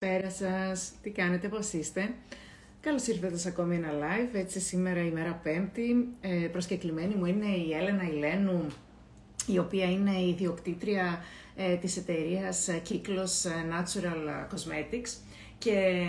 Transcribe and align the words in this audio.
Καλησπέρα 0.00 0.30
σας, 0.30 0.92
τι 1.02 1.10
κάνετε, 1.10 1.48
πώς 1.48 1.72
είστε; 1.72 2.14
Καλώς 2.80 3.06
ήρθατε 3.06 3.36
σε 3.36 3.48
ακόμη 3.48 3.76
ένα 3.76 3.88
live, 3.92 4.34
έτσι 4.34 4.60
σήμερα 4.60 5.00
ημέρα 5.00 5.40
πέμπτη. 5.42 6.08
Ε, 6.20 6.48
προσκεκλημένη 6.52 7.14
μου 7.14 7.24
είναι 7.24 7.46
η 7.46 7.72
Έλενα 7.72 8.02
Ηλένου, 8.02 8.66
η 9.46 9.58
οποία 9.58 9.90
είναι 9.90 10.10
η 10.10 10.28
ιδιοκτήτρια 10.28 11.24
ε, 11.56 11.76
της 11.76 11.96
εταιρείας 11.96 12.68
ε, 12.68 12.78
Κύκλος 12.78 13.44
ε, 13.44 13.50
Natural 13.70 14.54
Cosmetics 14.54 15.18
και 15.58 16.04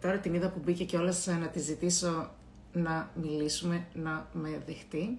τώρα 0.00 0.18
την 0.18 0.34
είδα 0.34 0.50
που 0.50 0.60
μπήκε 0.64 0.84
και 0.84 0.96
όλας 0.96 1.26
να 1.26 1.48
τη 1.48 1.58
ζητήσω 1.58 2.30
να 2.72 3.10
μιλήσουμε, 3.14 3.86
να 3.92 4.28
με 4.32 4.62
δεχτεί. 4.66 5.18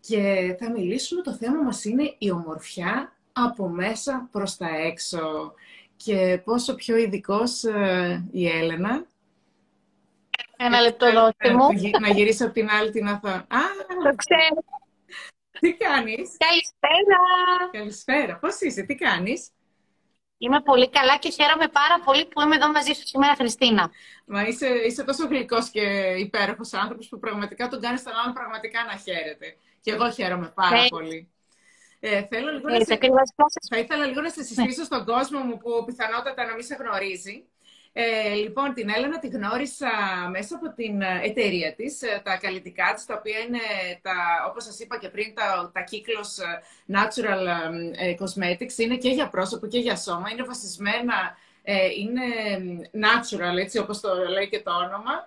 Και 0.00 0.56
θα 0.58 0.70
μιλήσουμε, 0.70 1.22
το 1.22 1.34
θέμα 1.34 1.62
μας 1.62 1.84
είναι 1.84 2.14
η 2.18 2.30
ομορφιά 2.30 3.14
από 3.44 3.68
μέσα 3.68 4.28
προς 4.32 4.56
τα 4.56 4.68
έξω. 4.68 5.54
Και 5.96 6.40
πόσο 6.44 6.74
πιο 6.74 6.96
ειδικός 6.96 7.64
ε, 7.64 8.28
η 8.32 8.48
Έλενα. 8.48 9.06
Ένα 10.56 10.80
λεπτό 10.80 11.12
δώστε 11.12 11.54
μου. 11.54 11.66
Να 12.00 12.08
γυρίσω 12.08 12.44
από 12.44 12.54
την 12.54 12.70
άλλη 12.70 12.90
την 12.90 13.06
οθόνη. 13.06 13.34
Α, 13.34 13.60
το 13.86 14.14
ξέρω. 14.16 14.62
Τι 15.60 15.74
κάνεις; 15.74 16.36
Καλησπέρα. 16.38 17.18
Καλησπέρα. 17.70 18.38
Πώς 18.38 18.60
είσαι, 18.60 18.82
τι 18.82 18.94
κάνεις; 18.94 19.50
Είμαι 20.42 20.60
πολύ 20.60 20.90
καλά 20.90 21.18
και 21.18 21.30
χαίρομαι 21.30 21.68
πάρα 21.68 22.00
πολύ 22.04 22.26
που 22.26 22.40
είμαι 22.40 22.56
εδώ 22.56 22.70
μαζί 22.70 22.92
σου 22.92 23.06
σήμερα, 23.06 23.34
Χριστίνα. 23.34 23.90
Μα 24.26 24.42
είσαι, 24.42 24.68
είσαι 24.68 25.04
τόσο 25.04 25.26
γλυκός 25.26 25.70
και 25.70 25.80
υπέροχος 26.18 26.72
άνθρωπος 26.72 27.08
που 27.08 27.18
πραγματικά 27.18 27.68
τον 27.68 27.80
κάνεις 27.80 28.02
τον 28.02 28.12
άλλον 28.12 28.32
πραγματικά 28.34 28.84
να 28.84 28.96
χαίρεται. 28.96 29.56
Και 29.80 29.90
εγώ 29.90 30.10
χαίρομαι 30.10 30.52
πάρα 30.54 30.76
ε, 30.76 30.86
πολύ. 30.88 31.28
Ε, 32.00 32.22
θέλω 32.22 32.50
λίγο 32.50 32.68
να 32.68 32.84
σε... 32.84 32.98
Θα 33.70 33.78
ήθελα 33.78 34.06
λίγο 34.06 34.20
να 34.20 34.28
σε 34.28 34.42
συστήσω 34.42 34.84
στον 34.84 35.04
κόσμο 35.04 35.40
μου 35.40 35.56
που 35.58 35.84
πιθανότατα 35.84 36.46
να 36.46 36.54
μην 36.54 36.64
σε 36.64 36.76
γνωρίζει. 36.80 37.44
Ε, 37.92 38.34
λοιπόν, 38.34 38.74
την 38.74 38.88
Έλενα 38.88 39.18
τη 39.18 39.28
γνώρισα 39.28 39.90
μέσα 40.30 40.56
από 40.56 40.74
την 40.74 41.02
εταιρεία 41.02 41.74
της, 41.74 42.02
ε, 42.02 42.20
τα 42.24 42.36
καλλιτικά 42.36 42.92
της, 42.94 43.04
τα 43.06 43.14
οποία 43.18 43.38
είναι, 43.38 43.58
τα, 44.02 44.12
όπως 44.48 44.64
σας 44.64 44.78
είπα 44.78 44.98
και 44.98 45.08
πριν, 45.08 45.34
τα, 45.34 45.70
τα 45.74 45.80
κύκλος 45.80 46.38
ε, 46.38 46.62
Natural 46.92 47.46
ε, 47.96 48.14
Cosmetics, 48.18 48.78
είναι 48.78 48.96
και 48.96 49.08
για 49.08 49.28
πρόσωπο 49.28 49.66
και 49.66 49.78
για 49.78 49.96
σώμα, 49.96 50.30
είναι 50.30 50.42
βασισμένα, 50.42 51.36
είναι 51.96 52.22
natural, 52.92 53.56
έτσι 53.58 53.78
όπως 53.78 54.00
το 54.00 54.08
λέει 54.14 54.48
και 54.48 54.60
το 54.60 54.70
όνομα, 54.70 55.24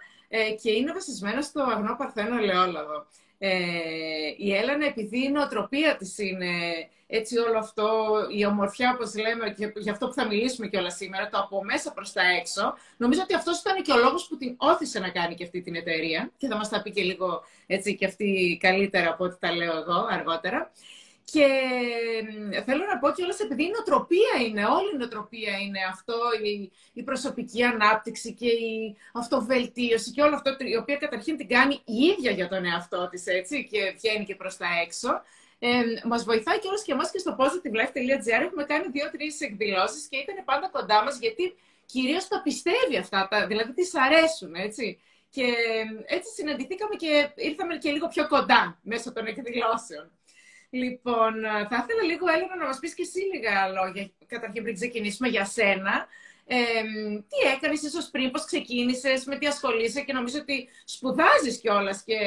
και 0.62 0.72
είναι 0.72 0.94
βασισμένα 0.94 1.42
στο 1.42 1.64
αγνό 1.64 1.96
παρθένο 1.96 2.38
ελαιόλαδο. 2.38 3.06
Ε, 3.46 4.34
η 4.38 4.56
Έλενα, 4.56 4.86
επειδή 4.86 5.24
η 5.24 5.30
νοοτροπία 5.30 5.96
της 5.96 6.18
είναι 6.18 6.52
έτσι 7.08 7.38
όλο 7.38 7.58
αυτό, 7.58 8.14
η 8.36 8.46
ομορφιά, 8.46 8.92
όπως 8.94 9.16
λέμε, 9.16 9.50
και 9.50 9.74
γι' 9.76 9.90
αυτό 9.90 10.08
που 10.08 10.14
θα 10.14 10.28
μιλήσουμε 10.28 10.68
και 10.68 10.78
όλα 10.78 10.90
σήμερα, 10.90 11.30
το 11.30 11.38
από 11.38 11.64
μέσα 11.64 11.94
προς 11.94 12.12
τα 12.12 12.22
έξω, 12.22 12.74
νομίζω 12.98 13.22
ότι 13.22 13.34
αυτός 13.34 13.60
ήταν 13.60 13.82
και 13.82 13.92
ο 13.92 13.98
λόγος 13.98 14.28
που 14.28 14.38
την 14.38 14.56
όθησε 14.58 15.00
να 15.00 15.10
κάνει 15.10 15.36
και 15.36 15.44
αυτή 15.44 15.62
την 15.62 15.76
εταιρεία 15.76 16.32
και 16.38 16.48
θα 16.48 16.56
μας 16.56 16.70
τα 16.70 16.82
πει 16.82 16.92
και 16.92 17.02
λίγο 17.02 17.44
έτσι 17.68 17.96
και 17.96 18.06
αυτή 18.06 18.58
καλύτερα 18.62 19.10
από 19.10 19.24
ό,τι 19.24 19.36
τα 19.40 19.56
λέω 19.56 19.78
εγώ 19.78 20.08
αργότερα. 20.10 20.72
Και 21.32 21.48
θέλω 22.66 22.86
να 22.86 23.00
πω 23.00 23.12
κιόλας 23.12 23.40
επειδή 23.40 23.64
η 23.64 23.72
νοοτροπία 23.76 24.46
είναι, 24.48 24.66
όλη 24.66 24.90
η 24.94 24.98
νοοτροπία 24.98 25.58
είναι 25.58 25.80
αυτό, 25.90 26.16
η, 26.44 26.72
η 26.94 27.04
προσωπική 27.04 27.64
ανάπτυξη 27.64 28.34
και 28.34 28.48
η 28.48 28.98
αυτοβελτίωση 29.14 30.12
και 30.12 30.22
όλο 30.22 30.36
αυτό, 30.36 30.56
η 30.58 30.76
οποία 30.76 30.96
καταρχήν 30.96 31.38
την 31.38 31.48
κάνει 31.48 31.74
η 31.86 31.94
ίδια 31.94 32.32
για 32.32 32.48
τον 32.48 32.66
εαυτό 32.66 33.08
της, 33.12 33.26
έτσι, 33.26 33.68
και 33.72 33.94
βγαίνει 33.98 34.26
και 34.26 34.36
προς 34.36 34.58
τα 34.58 34.68
έξω. 34.86 35.22
Ε, 35.60 35.84
μας 36.04 36.24
βοηθάει 36.24 36.60
κιόλας 36.60 36.84
και 36.84 36.92
εμάς 36.92 37.12
και 37.12 37.18
στο 37.18 37.36
positivelife.gr 37.40 38.42
έχουμε 38.42 38.64
κάνει 38.64 38.88
δύο-τρεις 38.92 39.42
εκδηλώσεις 39.42 40.08
και 40.08 40.18
ήταν 40.18 40.44
πάντα 40.46 40.70
κοντά 40.70 41.04
μας 41.04 41.20
γιατί 41.20 41.56
κυρίως 41.86 42.28
τα 42.28 42.42
πιστεύει 42.42 42.98
αυτά, 42.98 43.28
τα, 43.30 43.48
δηλαδή 43.48 43.74
τις 43.74 43.96
αρέσουν, 43.96 44.56
έτσι. 44.56 45.00
Και 45.30 45.54
έτσι 46.06 46.34
συναντηθήκαμε 46.34 46.96
και 46.96 47.30
ήρθαμε 47.36 47.78
και 47.78 47.92
λίγο 47.92 48.08
πιο 48.08 48.28
κοντά 48.28 48.80
μέσω 48.82 49.14
των 49.14 49.26
εκδηλώσεων. 49.26 50.12
Λοιπόν, 50.74 51.44
ε, 51.44 51.68
θα 51.70 51.78
ήθελα 51.82 52.04
λίγο, 52.06 52.26
Έλενα, 52.28 52.56
να 52.56 52.66
μας 52.66 52.80
πεις 52.80 52.94
και 52.94 53.02
εσύ 53.08 53.20
λίγα 53.34 53.68
λόγια, 53.68 54.10
καταρχήν 54.28 54.64
πριν 54.64 54.76
ξεκινήσουμε 54.76 55.28
για 55.28 55.46
σένα. 55.46 56.08
Ε, 56.46 56.58
τι 57.30 57.38
έκανες 57.56 57.82
ίσως 57.82 58.10
πριν, 58.10 58.32
πώς 58.32 58.46
ξεκίνησες, 58.46 59.26
με 59.26 59.38
τι 59.38 59.46
ασχολείσαι 59.48 60.02
και 60.02 60.14
νομίζω 60.14 60.38
ότι 60.40 60.70
σπουδάζεις 60.86 61.58
κιόλας 61.62 62.04
και 62.04 62.20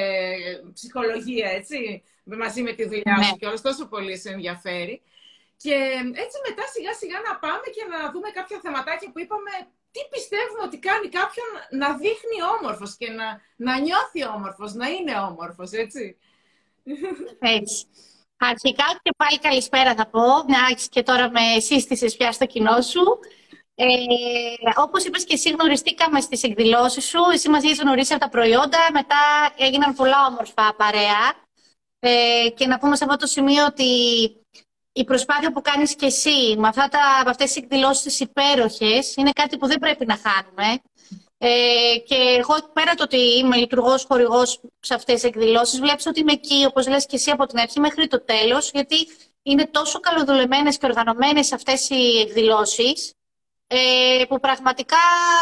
ψυχολογία, 0.74 1.48
έτσι, 1.50 2.02
μαζί 2.24 2.62
με 2.62 2.72
τη 2.72 2.84
δουλειά 2.84 3.22
σου 3.22 3.30
ναι. 3.30 3.38
κιόλας, 3.38 3.60
τόσο 3.60 3.86
πολύ 3.86 4.16
σε 4.18 4.30
ενδιαφέρει. 4.30 5.02
Και 5.56 5.74
έτσι 6.22 6.36
μετά 6.48 6.64
σιγά 6.74 6.92
σιγά 7.00 7.18
να 7.28 7.38
πάμε 7.44 7.66
και 7.74 7.84
να 7.92 8.10
δούμε 8.12 8.30
κάποια 8.30 8.58
θεματάκια 8.62 9.10
που 9.12 9.20
είπαμε 9.20 9.52
τι 9.92 10.00
πιστεύουμε 10.14 10.62
ότι 10.68 10.78
κάνει 10.78 11.08
κάποιον 11.18 11.48
να 11.80 11.88
δείχνει 12.02 12.38
όμορφος 12.58 12.96
και 12.96 13.10
να, 13.18 13.26
να 13.56 13.78
νιώθει 13.78 14.20
όμορφος, 14.36 14.74
να 14.74 14.86
είναι 14.88 15.14
όμορφος, 15.30 15.70
έτσι. 15.72 16.16
Έτσι. 17.58 17.86
Αρχικά 18.38 18.84
και 19.02 19.10
πάλι 19.16 19.38
καλησπέρα 19.38 19.94
θα 19.94 20.06
πω, 20.06 20.44
μια 20.46 20.78
και 20.90 21.02
τώρα 21.02 21.30
με 21.30 21.60
σύστησες 21.60 22.16
πια 22.16 22.32
στο 22.32 22.46
κοινό 22.46 22.80
σου. 22.80 23.00
Ε, 23.74 23.86
όπως 24.76 25.04
είπες 25.04 25.24
και 25.24 25.34
εσύ 25.34 25.50
γνωριστήκαμε 25.50 26.20
στις 26.20 26.42
εκδηλώσεις 26.42 27.04
σου, 27.04 27.18
εσύ 27.32 27.48
μας 27.48 27.62
είχες 27.62 27.78
γνωρίσει 27.78 28.12
από 28.12 28.22
τα 28.22 28.28
προϊόντα, 28.28 28.78
μετά 28.92 29.16
έγιναν 29.56 29.94
πολλά 29.94 30.26
όμορφα 30.26 30.74
παρέα. 30.76 31.44
Ε, 31.98 32.48
και 32.54 32.66
να 32.66 32.78
πούμε 32.78 32.96
σε 32.96 33.04
αυτό 33.04 33.16
το 33.16 33.26
σημείο 33.26 33.64
ότι 33.64 33.84
η 34.92 35.04
προσπάθεια 35.04 35.52
που 35.52 35.60
κάνεις 35.60 35.94
και 35.94 36.06
εσύ 36.06 36.56
με, 36.58 36.68
αυτά 36.68 36.88
τα, 36.88 37.22
με 37.24 37.30
αυτές 37.30 37.52
τις 37.52 37.62
εκδηλώσεις 37.62 38.20
υπέροχες 38.20 39.14
είναι 39.16 39.30
κάτι 39.30 39.56
που 39.56 39.66
δεν 39.66 39.78
πρέπει 39.78 40.06
να 40.06 40.18
χάνουμε. 40.22 40.82
Ε, 41.38 41.48
και 42.06 42.14
εγώ 42.38 42.54
πέρα 42.72 42.94
το 42.94 43.02
ότι 43.02 43.16
είμαι 43.16 43.56
λειτουργός 43.56 44.04
χορηγός 44.08 44.60
σε 44.80 44.94
αυτές 44.94 45.14
τις 45.14 45.24
εκδηλώσεις, 45.24 45.80
βλέπω 45.80 46.02
ότι 46.06 46.20
είμαι 46.20 46.32
εκεί, 46.32 46.64
όπως 46.68 46.88
λες 46.88 47.06
και 47.06 47.16
εσύ 47.16 47.30
από 47.30 47.46
την 47.46 47.58
αρχή 47.58 47.80
μέχρι 47.80 48.06
το 48.06 48.24
τέλος, 48.24 48.70
γιατί 48.70 48.96
είναι 49.42 49.66
τόσο 49.66 50.00
καλοδουλεμένες 50.00 50.78
και 50.78 50.86
οργανωμένες 50.86 51.52
αυτές 51.52 51.90
οι 51.90 52.20
εκδηλώσεις, 52.20 53.14
ε, 53.66 54.24
που 54.28 54.40
πραγματικά 54.40 54.96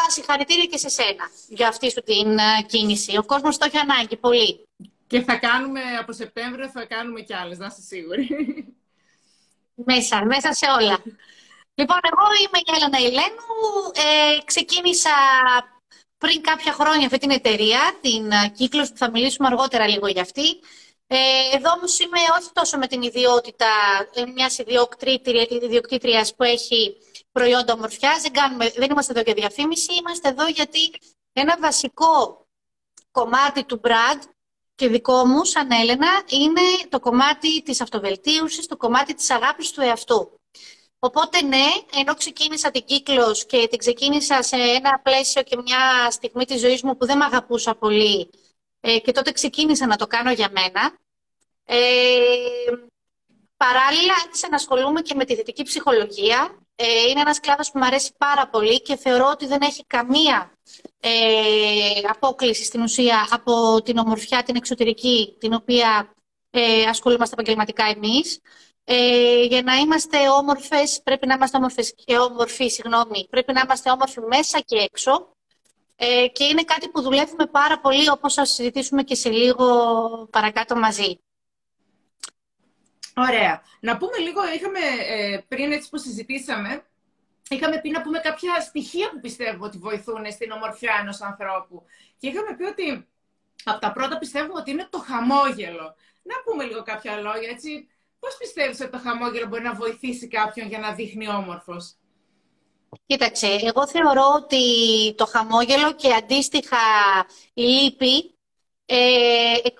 συγχαρητήρια 0.09 0.65
και 0.65 0.79
σε 0.79 0.89
σένα 0.89 1.31
για 1.49 1.69
αυτή 1.69 1.91
σου 1.91 2.03
την 2.03 2.39
ε, 2.39 2.63
κίνηση. 2.67 3.17
Ο 3.17 3.25
κόσμος 3.25 3.59
το 3.59 3.65
έχει 3.67 3.79
ανάγκη 3.79 4.17
πολύ. 4.17 4.69
Και 5.07 5.21
θα 5.21 5.37
κάνουμε 5.37 5.81
από 6.01 6.13
Σεπτέμβριο, 6.13 6.69
θα 6.69 6.85
κάνουμε 6.85 7.21
κι 7.21 7.35
άλλες, 7.35 7.59
να 7.59 7.67
είσαι 7.67 7.81
σίγουρη. 7.81 8.29
Μέσα, 9.75 10.25
μέσα 10.25 10.53
σε 10.53 10.67
όλα. 10.81 10.99
Λοιπόν, 11.75 11.99
εγώ 12.03 12.27
είμαι 12.41 12.59
η 12.59 12.73
Έλενα 12.77 12.99
Ηλένου. 12.99 13.53
Ε, 13.95 14.45
ξεκίνησα 14.45 15.11
πριν 16.19 16.41
κάποια 16.43 16.73
χρόνια 16.73 17.07
αυτή 17.07 17.19
την 17.19 17.31
εταιρεία, 17.31 17.99
την 18.01 18.31
ε, 18.31 18.49
Κύκλος, 18.49 18.91
που 18.91 18.97
θα 18.97 19.11
μιλήσουμε 19.11 19.47
αργότερα 19.47 19.89
λίγο 19.89 20.07
για 20.07 20.23
αυτή. 20.23 20.61
Ε, 21.07 21.17
εδώ 21.53 21.71
όμως 21.73 21.99
είμαι 21.99 22.19
όχι 22.41 22.51
τόσο 22.53 22.79
με 22.79 22.87
την 22.87 23.03
ιδιότητα 23.03 23.67
ε, 24.15 24.27
μιας 24.27 24.59
ιδιοκτήτριας 25.49 26.35
που 26.35 26.43
έχει 26.43 26.97
προϊόντα 27.33 27.73
ομορφιά. 27.73 28.13
Δεν, 28.23 28.73
δεν 28.77 28.91
είμαστε 28.91 29.13
εδώ 29.13 29.21
για 29.21 29.35
διαφήμιση. 29.35 29.95
Είμαστε 29.95 30.29
εδώ 30.29 30.47
γιατί 30.49 30.93
ένα 31.33 31.57
βασικό 31.61 32.47
κομμάτι 33.11 33.65
του 33.65 33.81
brand 33.85 34.23
και 34.75 34.89
δικό 34.89 35.25
μου, 35.25 35.45
σαν 35.45 35.71
Έλενα, 35.71 36.23
είναι 36.29 36.61
το 36.89 37.01
κομμάτι 37.01 37.63
της 37.63 37.81
αυτοβελτίωσης, 37.81 38.67
το 38.67 38.77
κομμάτι 38.77 39.15
της 39.15 39.31
αγάπης 39.31 39.71
του 39.71 39.81
εαυτού. 39.81 40.41
Οπότε 41.09 41.43
ναι, 41.43 41.65
ενώ 42.01 42.15
ξεκίνησα 42.15 42.71
την 42.71 42.85
κύκλος 42.85 43.47
και 43.47 43.67
την 43.71 43.79
ξεκίνησα 43.79 44.43
σε 44.43 44.57
ένα 44.57 45.01
πλαίσιο 45.03 45.43
και 45.43 45.57
μια 45.57 46.11
στιγμή 46.11 46.45
της 46.45 46.61
ζωής 46.61 46.83
μου 46.83 46.97
που 46.97 47.07
δεν 47.07 47.17
με 47.17 47.25
αγαπούσα 47.25 47.75
πολύ 47.75 48.31
ε, 48.81 48.99
και 48.99 49.13
τότε 49.13 49.33
ξεκίνησα 49.33 49.87
να 49.87 49.97
το 49.97 50.07
κάνω 50.07 50.33
για 50.33 50.49
μένα. 50.53 50.99
Ε, 51.65 51.77
παράλληλα 53.57 54.13
άρχισα 54.25 54.49
να 54.49 54.57
ασχολούμαι 54.57 55.01
και 55.01 55.15
με 55.15 55.25
τη 55.25 55.35
δυτική 55.35 55.63
ψυχολογία. 55.63 56.59
Ε, 56.77 57.09
είναι 57.09 57.21
ένας 57.21 57.41
κλάδος 57.41 57.71
που 57.71 57.79
μου 57.79 57.85
αρέσει 57.85 58.15
πάρα 58.19 58.49
πολύ 58.49 58.83
και 58.83 58.97
θεωρώ 58.97 59.29
ότι 59.31 59.47
δεν 59.47 59.61
έχει 59.63 59.85
καμία 59.87 60.59
ε, 61.01 61.11
απόκληση 62.11 62.65
στην 62.65 62.83
ουσία 62.83 63.29
από 63.31 63.83
την 63.83 63.99
ομορφιά, 63.99 64.43
την 64.43 64.57
εξωτερική, 64.57 65.37
την 65.39 65.55
οποία 65.55 66.15
ε, 66.51 66.83
ασχολούμαστε 66.83 67.35
επαγγελματικά 67.35 67.85
εμείς. 67.85 68.41
Ε, 68.85 69.43
για 69.45 69.63
να 69.63 69.75
είμαστε 69.75 70.29
όμορφες, 70.29 71.01
πρέπει 71.03 71.27
να 71.27 71.35
είμαστε 71.35 71.57
όμορφες 71.57 71.95
και 72.05 72.19
όμορφοι, 72.19 72.69
συγγνώμη, 72.69 73.27
πρέπει 73.31 73.53
να 73.53 73.61
είμαστε 73.61 73.91
όμορφοι 73.91 74.21
μέσα 74.21 74.61
και 74.61 74.77
έξω. 74.77 75.33
Ε, 75.97 76.27
και 76.29 76.45
είναι 76.45 76.65
κάτι 76.65 76.89
που 76.89 77.01
δουλεύουμε 77.01 77.47
πάρα 77.47 77.81
πολύ, 77.81 78.11
όπως 78.11 78.35
θα 78.35 78.45
συζητήσουμε 78.45 79.03
και 79.03 79.15
σε 79.15 79.31
λίγο 79.31 79.67
παρακάτω 80.31 80.77
μαζί. 80.77 81.19
Ωραία. 83.17 83.63
Να 83.81 83.97
πούμε 83.97 84.19
λίγο, 84.19 84.41
είχαμε 84.55 84.79
ε, 85.09 85.39
πριν 85.49 85.73
έτσι 85.73 85.89
που 85.89 85.99
συζητήσαμε, 85.99 86.85
είχαμε 87.49 87.81
πει 87.81 87.91
να 87.91 88.03
πούμε 88.03 88.19
κάποια 88.19 88.61
στοιχεία 88.61 89.11
που 89.11 89.21
πιστεύω 89.21 89.65
ότι 89.65 89.79
βοηθούν 89.79 90.33
στην 90.33 90.51
ομορφιά 90.51 90.99
ενός 91.01 91.21
ανθρώπου. 91.21 91.83
Και 92.19 92.29
είχαμε 92.29 92.57
πει 92.57 92.65
ότι 92.65 93.09
από 93.65 93.81
τα 93.81 93.93
πρώτα 93.93 94.19
πιστεύουμε 94.19 94.59
ότι 94.59 94.71
είναι 94.71 94.87
το 94.91 94.99
χαμόγελο. 94.99 95.97
Να 96.23 96.35
πούμε 96.45 96.65
λίγο 96.65 96.83
κάποια 96.83 97.17
λόγια, 97.17 97.49
έτσι, 97.51 97.89
πώς 98.25 98.37
πιστεύεις 98.39 98.81
ότι 98.81 98.91
το 98.91 98.99
χαμόγελο 98.99 99.47
μπορεί 99.47 99.63
να 99.63 99.75
βοηθήσει 99.75 100.29
κάποιον 100.29 100.69
για 100.69 100.79
να 100.79 100.93
δείχνει 100.93 101.29
όμορφος; 101.29 101.97
Κοίταξε, 103.07 103.47
εγώ 103.63 103.89
θεωρώ 103.89 104.23
ότι 104.35 104.65
το 105.17 105.27
χαμόγελο 105.27 105.93
και 105.93 106.13
αντίστοιχα 106.13 106.77
η 107.55 107.63
λύπη, 107.63 108.35
ε, 108.87 108.97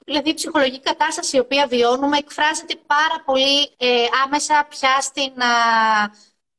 δηλαδή 0.05 0.31
η 0.31 0.35
ψυχολογική 0.35 0.81
κατάσταση 0.81 1.37
η 1.37 1.41
οποία 1.41 1.67
βιώνουμε, 1.67 2.17
εκφράζεται 2.17 2.75
πάρα 2.87 3.23
πολύ 3.25 3.75
ε, 3.77 4.07
άμεσα 4.25 4.67
πια 4.69 5.01
στην, 5.01 5.33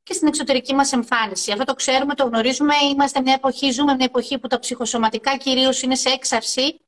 και 0.03 0.13
στην 0.13 0.27
εξωτερική 0.27 0.73
μας 0.73 0.91
εμφάνιση. 0.91 1.51
Αυτό 1.51 1.63
το 1.63 1.73
ξέρουμε, 1.73 2.15
το 2.15 2.25
γνωρίζουμε. 2.25 2.73
Είμαστε 2.91 3.21
μια 3.21 3.33
εποχή, 3.33 3.71
ζούμε 3.71 3.95
μια 3.95 4.05
εποχή 4.05 4.39
που 4.39 4.47
τα 4.47 4.59
ψυχοσωματικά 4.59 5.37
κυρίως 5.37 5.81
είναι 5.81 5.95
σε 5.95 6.09
έξαρση 6.09 6.79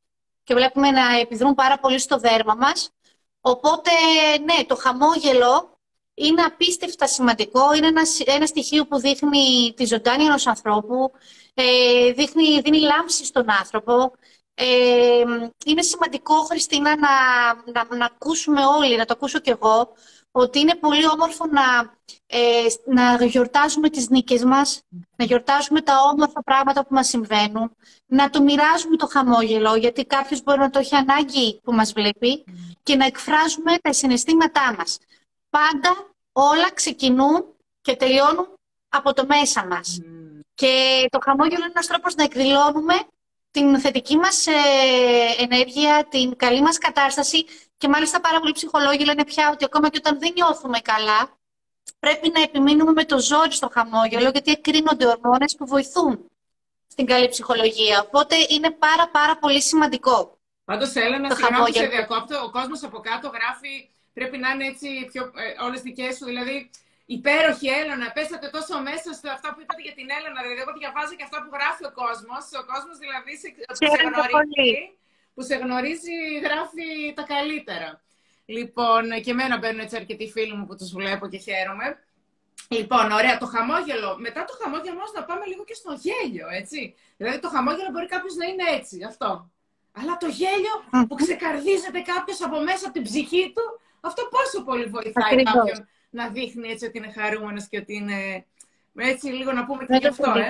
και 0.44 0.53
βλέπουμε 0.53 0.91
να 0.91 1.19
επιδρούν 1.19 1.53
πάρα 1.53 1.79
πολύ 1.79 1.99
στο 1.99 2.17
δέρμα 2.17 2.55
μας. 2.55 2.91
Οπότε, 3.49 3.91
ναι, 4.44 4.65
το 4.65 4.75
χαμόγελο 4.75 5.79
είναι 6.13 6.41
απίστευτα 6.41 7.07
σημαντικό. 7.07 7.73
Είναι 7.73 7.88
ένα, 7.88 8.01
ένα 8.25 8.45
στοιχείο 8.45 8.88
που 8.88 8.99
δείχνει 8.99 9.73
τη 9.75 9.85
ζωντάνη 9.85 10.23
ενός 10.23 10.47
ανθρώπου, 10.47 11.11
ε, 11.53 12.11
δείχνει, 12.11 12.61
δίνει 12.61 12.79
λάμψη 12.79 13.25
στον 13.25 13.51
άνθρωπο. 13.51 14.11
Ε, 14.53 15.23
είναι 15.65 15.81
σημαντικό, 15.81 16.33
Χριστίνα, 16.33 16.95
να, 16.97 17.09
να, 17.71 17.95
να 17.95 18.05
ακούσουμε 18.05 18.65
όλοι, 18.65 18.95
να 18.95 19.05
το 19.05 19.13
ακούσω 19.17 19.39
κι 19.39 19.49
εγώ, 19.49 19.94
ότι 20.39 20.59
είναι 20.59 20.75
πολύ 20.75 21.07
όμορφο 21.07 21.45
να, 21.45 21.95
ε, 22.25 22.65
να 22.85 23.25
γιορτάζουμε 23.25 23.89
τις 23.89 24.09
νίκες 24.09 24.43
μας, 24.43 24.81
να 25.15 25.25
γιορτάζουμε 25.25 25.81
τα 25.81 25.93
όμορφα 26.13 26.43
πράγματα 26.43 26.85
που 26.85 26.93
μας 26.93 27.07
συμβαίνουν, 27.07 27.75
να 28.05 28.29
το 28.29 28.41
μοιράζουμε 28.41 28.95
το 28.95 29.07
χαμόγελο, 29.07 29.75
γιατί 29.75 30.05
κάποιος 30.05 30.43
μπορεί 30.43 30.59
να 30.59 30.69
το 30.69 30.79
έχει 30.79 30.95
ανάγκη 30.95 31.59
που 31.63 31.73
μας 31.73 31.93
βλέπει 31.93 32.43
και 32.83 32.95
να 32.95 33.05
εκφράζουμε 33.05 33.77
τα 33.81 33.93
συναισθήματά 33.93 34.75
μας. 34.77 34.97
Πάντα 35.49 36.09
όλα 36.31 36.71
ξεκινούν 36.73 37.45
και 37.81 37.95
τελειώνουν 37.95 38.47
από 38.89 39.13
το 39.13 39.25
μέσα 39.25 39.65
μας. 39.65 39.99
Και 40.53 41.05
το 41.09 41.19
χαμόγελο 41.23 41.57
είναι 41.57 41.71
ένας 41.73 41.87
τρόπος 41.87 42.15
να 42.15 42.23
εκδηλώνουμε 42.23 42.93
την 43.51 43.79
θετική 43.79 44.17
μας 44.17 44.47
ε, 44.47 44.51
ενέργεια, 45.43 46.07
την 46.09 46.35
καλή 46.35 46.61
μας 46.61 46.77
κατάσταση 46.77 47.45
και 47.77 47.88
μάλιστα 47.88 48.19
πάρα 48.21 48.39
πολλοί 48.39 48.51
ψυχολόγοι 48.51 49.06
λένε 49.06 49.24
πια 49.24 49.50
ότι 49.53 49.65
ακόμα 49.65 49.89
και 49.89 49.97
όταν 50.03 50.19
δεν 50.19 50.31
νιώθουμε 50.35 50.79
καλά, 50.79 51.38
πρέπει 52.00 52.31
να 52.33 52.41
επιμείνουμε 52.41 52.91
με 52.91 53.06
το 53.06 53.19
ζόρι 53.19 53.51
στο 53.51 53.69
χαμόγελο, 53.74 54.29
γιατί 54.29 54.51
εκρίνονται 54.51 55.06
ορμόνες 55.06 55.56
που 55.57 55.65
βοηθούν 55.65 56.29
στην 56.88 57.06
καλή 57.06 57.27
ψυχολογία. 57.27 58.01
Οπότε 58.07 58.35
είναι 58.50 58.71
πάρα 58.71 59.09
πάρα 59.09 59.38
πολύ 59.38 59.62
σημαντικό. 59.62 60.38
Πάντως, 60.65 60.95
Έλενα, 60.95 61.35
συγγνώμη 61.35 61.74
σε 61.74 61.88
διακόπτω, 61.88 62.35
ο 62.47 62.50
κόσμος 62.50 62.83
από 62.83 63.00
κάτω 63.00 63.27
γράφει 63.38 63.89
πρέπει 64.18 64.38
να 64.44 64.50
είναι 64.51 64.65
έτσι 64.73 64.88
πιο, 65.12 65.23
ε, 65.44 65.63
όλες 65.65 65.80
δικές 65.88 66.12
σου, 66.18 66.25
δηλαδή 66.31 66.56
υπέροχη 67.06 67.68
Έλενα, 67.81 68.06
πέσατε 68.18 68.47
τόσο 68.57 68.73
μέσα 68.89 69.09
σε 69.19 69.27
αυτά 69.35 69.47
που 69.53 69.59
είπατε 69.62 69.81
για 69.88 69.95
την 70.00 70.07
Έλενα, 70.18 70.39
δηλαδή 70.44 70.62
εγώ 70.65 70.73
διαβάζω 70.81 71.13
και 71.18 71.25
αυτά 71.27 71.38
που 71.44 71.50
γράφει 71.56 71.83
ο 71.91 71.94
κόσμος, 72.01 72.44
ο 72.62 72.63
κόσμος 72.71 72.95
δηλαδή 73.03 73.33
σε, 73.41 73.47
σε 73.80 73.85
γνωρίζει, 74.07 74.71
που 75.37 75.43
σε 75.43 75.55
γνωρίζει 75.55 76.15
γράφει 76.45 77.13
τα 77.15 77.23
καλύτερα. 77.33 78.01
Λοιπόν, 78.45 79.03
και 79.23 79.31
εμένα 79.31 79.57
μπαίνουν 79.57 79.79
έτσι 79.79 79.95
αρκετοί 79.95 80.29
φίλοι 80.29 80.53
μου 80.55 80.65
που 80.65 80.75
τους 80.75 80.91
βλέπω 80.91 81.27
και 81.27 81.37
χαίρομαι. 81.37 81.87
Λοιπόν, 82.67 83.11
ωραία, 83.11 83.37
το 83.37 83.45
χαμόγελο. 83.45 84.17
Μετά 84.19 84.43
το 84.49 84.53
χαμόγελο 84.61 84.95
όμως 84.99 85.11
να 85.15 85.23
πάμε 85.23 85.45
λίγο 85.45 85.63
και 85.63 85.73
στο 85.73 85.91
γέλιο, 86.05 86.47
έτσι. 86.61 86.95
Δηλαδή 87.17 87.39
το 87.39 87.49
χαμόγελο 87.49 87.89
μπορεί 87.91 88.07
κάποιος 88.15 88.35
να 88.35 88.45
είναι 88.45 88.63
έτσι, 88.77 89.03
αυτό. 89.11 89.51
Αλλά 89.99 90.17
το 90.17 90.27
γέλιο 90.27 90.75
που 91.07 91.15
ξεκαρδίζεται 91.15 91.99
κάποιος 92.11 92.41
από 92.41 92.57
μέσα 92.59 92.83
από 92.85 92.93
την 92.93 93.03
ψυχή 93.03 93.51
του, 93.55 93.63
αυτό 93.99 94.21
πόσο 94.35 94.63
πολύ 94.63 94.85
βοηθάει 94.85 95.31
Ακριβώς. 95.31 95.53
κάποιον 95.53 95.87
να 96.09 96.27
δείχνει 96.27 96.67
έτσι 96.69 96.85
ότι 96.85 96.97
είναι 96.97 97.11
χαρούμενος 97.17 97.67
και 97.67 97.77
ότι 97.77 97.93
είναι... 97.95 98.45
Έτσι 98.95 99.27
λίγο 99.27 99.51
να 99.51 99.65
πούμε 99.65 99.85
και 99.85 99.97
γι' 99.99 100.07
αυτό, 100.07 100.31
ε. 100.37 100.49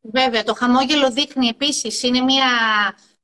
Βέβαια, 0.00 0.42
το 0.42 0.54
χαμόγελο 0.54 1.10
δείχνει 1.10 1.46
επίσης, 1.48 2.02
είναι 2.02 2.20
μια 2.20 2.48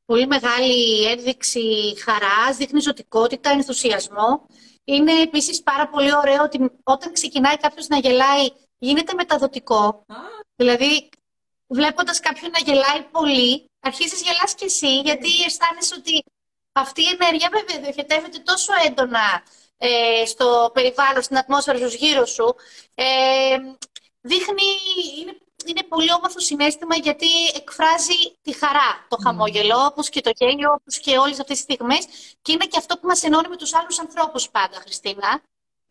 πολύ 0.04 0.26
μεγάλη 0.26 1.04
ένδειξη 1.04 1.94
χαράς, 2.04 2.56
δείχνει 2.56 2.80
ζωτικότητα, 2.80 3.50
ενθουσιασμό. 3.50 4.46
Είναι 4.84 5.20
επίσης 5.20 5.62
πάρα 5.62 5.88
πολύ 5.88 6.16
ωραίο 6.16 6.42
ότι 6.42 6.70
όταν 6.82 7.12
ξεκινάει 7.12 7.56
κάποιος 7.56 7.88
να 7.88 7.98
γελάει, 7.98 8.48
γίνεται 8.78 9.14
μεταδοτικό. 9.14 10.04
Δηλαδή, 10.56 11.08
βλέποντας 11.66 12.20
κάποιον 12.20 12.50
να 12.50 12.58
γελάει 12.58 13.02
πολύ, 13.10 13.70
αρχίζεις 13.80 14.22
γελάς 14.22 14.54
κι 14.54 14.64
εσύ, 14.64 15.00
γιατί 15.00 15.28
αισθάνεσαι 15.46 15.94
ότι 15.98 16.24
αυτή 16.72 17.02
η 17.02 17.16
ενέργεια 17.20 17.48
βέβαια 17.52 17.82
διοχετεύεται 17.82 18.38
τόσο 18.38 18.72
έντονα 18.86 19.42
ε, 19.78 20.26
στο 20.26 20.70
περιβάλλον, 20.74 21.22
στην 21.22 21.38
ατμόσφαιρα 21.38 21.88
σου 21.88 21.96
γύρω 21.96 22.26
σου. 22.26 22.54
Ε, 22.94 23.56
δείχνει, 24.20 24.62
είναι, 25.20 25.36
είναι 25.66 25.82
πολύ 25.82 26.12
όμορφο 26.12 26.40
συνέστημα 26.40 26.96
γιατί 26.96 27.26
εκφράζει 27.54 28.18
τη 28.42 28.52
χαρά, 28.52 29.06
το 29.08 29.16
χαμόγελο, 29.22 29.84
mm. 29.84 29.90
όπως 29.90 30.08
και 30.08 30.20
το 30.20 30.30
γέλιο, 30.34 30.70
όπως 30.72 30.98
και 30.98 31.18
όλες 31.18 31.40
αυτές 31.40 31.56
τις 31.56 31.58
στιγμές. 31.58 32.06
Και 32.42 32.52
είναι 32.52 32.64
και 32.64 32.78
αυτό 32.78 32.98
που 32.98 33.06
μας 33.06 33.22
ενώνει 33.22 33.48
με 33.48 33.56
τους 33.56 33.74
άλλους 33.74 33.98
ανθρώπους 34.00 34.50
πάντα, 34.50 34.76
Χριστίνα. 34.80 35.42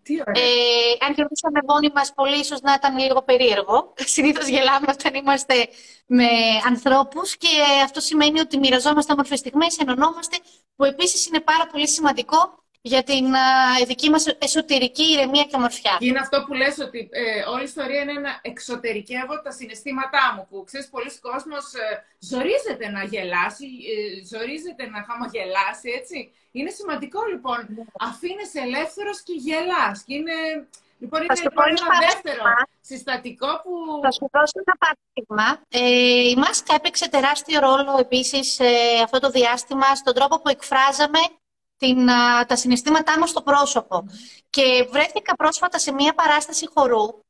Τι 0.03 0.13
ωραία. 0.27 0.43
Ε, 0.43 1.05
αν 1.05 1.13
γελούσαμε 1.13 1.59
μόνοι 1.67 1.91
μας, 1.95 2.13
πολύ 2.13 2.39
ίσως 2.39 2.61
να 2.61 2.73
ήταν 2.73 2.97
λίγο 2.97 3.21
περίεργο. 3.21 3.93
Συνήθως 4.15 4.47
γελάμε 4.47 4.85
όταν 4.89 5.13
είμαστε 5.13 5.67
με 6.05 6.27
ανθρώπους 6.67 7.37
και 7.37 7.49
αυτό 7.83 7.99
σημαίνει 7.99 8.39
ότι 8.39 8.57
μοιραζόμαστε 8.57 9.11
όμορφες 9.11 9.39
στιγμές, 9.39 9.77
ενωνόμαστε, 9.77 10.37
που 10.75 10.83
επίσης 10.83 11.27
είναι 11.27 11.39
πάρα 11.39 11.67
πολύ 11.67 11.87
σημαντικό 11.87 12.62
για 12.85 13.03
την 13.03 13.25
uh, 13.33 13.85
δική 13.87 14.09
μας 14.09 14.25
εσωτερική 14.39 15.03
ηρεμία 15.03 15.43
και 15.43 15.55
ομορφιά. 15.55 15.95
Και 15.99 16.05
είναι 16.05 16.19
αυτό 16.19 16.43
που 16.45 16.53
λες 16.53 16.79
ότι 16.79 17.09
ε, 17.11 17.43
όλη 17.53 17.61
η 17.61 17.69
ιστορία 17.73 18.01
είναι 18.01 18.17
να 18.27 18.39
εξωτερικεύω 18.41 19.41
τα 19.41 19.51
συναισθήματά 19.51 20.23
μου, 20.35 20.47
που 20.49 20.63
ξέρεις, 20.67 20.87
πολλοί 20.95 21.11
κόσμος 21.27 21.65
ε, 21.73 22.03
ζορίζεται 22.29 22.85
να 22.95 23.03
γελάσει, 23.03 23.67
ε, 23.93 24.25
ζορίζεται 24.31 24.83
να 24.93 24.99
χαμογελάσει, 25.07 25.87
έτσι. 25.99 26.17
Είναι 26.51 26.71
σημαντικό, 26.79 27.19
λοιπόν, 27.33 27.59
ναι. 27.75 27.83
αφήνεσαι 28.09 28.59
ελεύθερος 28.67 29.17
και 29.25 29.33
γελάς. 29.45 29.95
Και 30.05 30.13
είναι... 30.19 30.35
Λοιπόν, 30.99 31.19
είναι 31.21 31.41
λοιπόν 31.47 31.67
ένα 31.67 31.87
δεύτερο 32.07 32.43
συστατικό 32.81 33.51
που... 33.63 33.71
Θα 34.05 34.11
σου 34.11 34.27
δώσω 34.33 34.57
ένα 34.63 34.75
παράδειγμα. 34.83 35.47
Ε, 35.69 36.29
η 36.31 36.35
μάσκα 36.35 36.73
έπαιξε 36.75 37.09
τεράστιο 37.09 37.59
ρόλο 37.59 37.93
επίσης 37.99 38.59
ε, 38.59 38.71
αυτό 39.03 39.19
το 39.19 39.29
διάστημα 39.29 39.95
στον 39.95 40.13
τρόπο 40.13 40.35
που 40.41 40.49
εκφράζαμε 40.49 41.19
την, 41.77 42.05
τα 42.47 42.55
συναισθήματά 42.55 43.19
μας 43.19 43.29
στο 43.29 43.41
πρόσωπο. 43.41 44.05
Και 44.49 44.87
βρέθηκα 44.91 45.35
πρόσφατα 45.35 45.79
σε 45.79 45.91
μία 45.91 46.13
παράσταση 46.13 46.69
χορού 46.73 47.23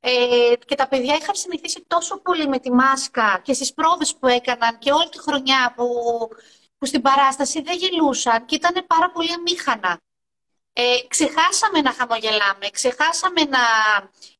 ε, 0.00 0.56
και 0.66 0.74
τα 0.74 0.88
παιδιά 0.88 1.14
είχαν 1.14 1.34
συνηθίσει 1.34 1.84
τόσο 1.86 2.20
πολύ 2.20 2.48
με 2.48 2.58
τη 2.58 2.72
μάσκα 2.72 3.40
και 3.42 3.52
στις 3.52 3.74
πρόβες 3.74 4.16
που 4.16 4.26
έκαναν 4.26 4.78
και 4.78 4.92
όλη 4.92 5.08
τη 5.08 5.18
χρονιά 5.18 5.72
που, 5.76 5.86
που 6.78 6.86
στην 6.86 7.02
παράσταση 7.02 7.62
δεν 7.62 7.76
γελούσαν 7.76 8.44
και 8.44 8.54
ήταν 8.54 8.86
πάρα 8.86 9.10
πολύ 9.10 9.32
αμήχανα. 9.32 10.00
Ε, 10.72 10.82
ξεχάσαμε 11.08 11.80
να 11.80 11.92
χαμογελάμε, 11.92 12.68
ξεχάσαμε 12.72 13.42
να 13.42 13.58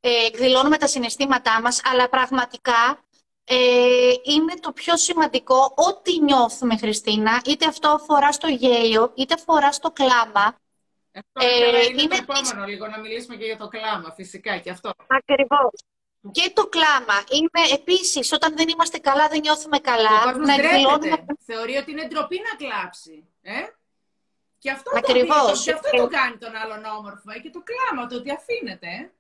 ε, 0.01 0.27
εκδηλώνουμε 0.27 0.77
τα 0.77 0.87
συναισθήματά 0.87 1.61
μας, 1.61 1.81
αλλά 1.85 2.09
πραγματικά 2.09 3.06
ε, 3.49 4.13
είναι 4.23 4.55
το 4.61 4.73
πιο 4.73 4.97
σημαντικό 4.97 5.73
ό,τι 5.75 6.21
νιώθουμε, 6.21 6.77
Χριστίνα, 6.77 7.43
είτε 7.45 7.67
αυτό 7.67 7.89
αφορά 7.89 8.33
στο 8.33 8.49
γέλιο, 8.49 9.13
είτε 9.15 9.35
αφορά 9.35 9.73
στο 9.73 9.91
κλάμα. 9.91 10.57
Αυτό 11.15 11.47
ε, 11.47 11.57
είναι, 11.57 12.03
είναι 12.03 12.17
το 12.17 12.25
επόμενο 12.29 12.67
λίγο, 12.67 12.87
να 12.87 12.99
μιλήσουμε 12.99 13.37
και 13.37 13.45
για 13.45 13.57
το 13.57 13.69
κλάμα, 13.69 14.13
φυσικά, 14.17 14.59
και 14.59 14.71
αυτό. 14.71 14.91
Ακριβώς. 15.07 15.71
Και 16.31 16.51
το 16.55 16.67
κλάμα 16.67 17.25
είναι 17.31 17.63
επίσης, 17.73 18.33
όταν 18.33 18.57
δεν 18.57 18.69
είμαστε 18.69 18.99
καλά, 18.99 19.29
δεν 19.29 19.41
νιώθουμε 19.41 19.79
καλά. 19.79 20.23
Ο 20.27 20.39
να 20.39 20.55
εκδηλώνουμε... 20.55 21.25
Θεωρεί 21.45 21.77
ότι 21.77 21.91
είναι 21.91 22.07
ντροπή 22.07 22.41
να 22.49 22.67
κλάψει. 22.67 23.29
Ε; 23.43 23.53
Και 24.59 24.71
αυτό, 24.71 24.91
Ακριβώς. 24.97 25.59
Το, 25.59 25.63
και 25.63 25.73
αυτό 25.73 25.97
το 25.97 26.09
κάνει 26.09 26.37
τον 26.37 26.55
άλλον 26.57 26.85
όμορφο. 26.85 27.31
Ε; 27.37 27.39
Και 27.39 27.51
το 27.51 27.63
κλάμα, 27.71 28.07
το 28.07 28.17
ότι 28.17 28.31
αφήνεται. 28.31 29.11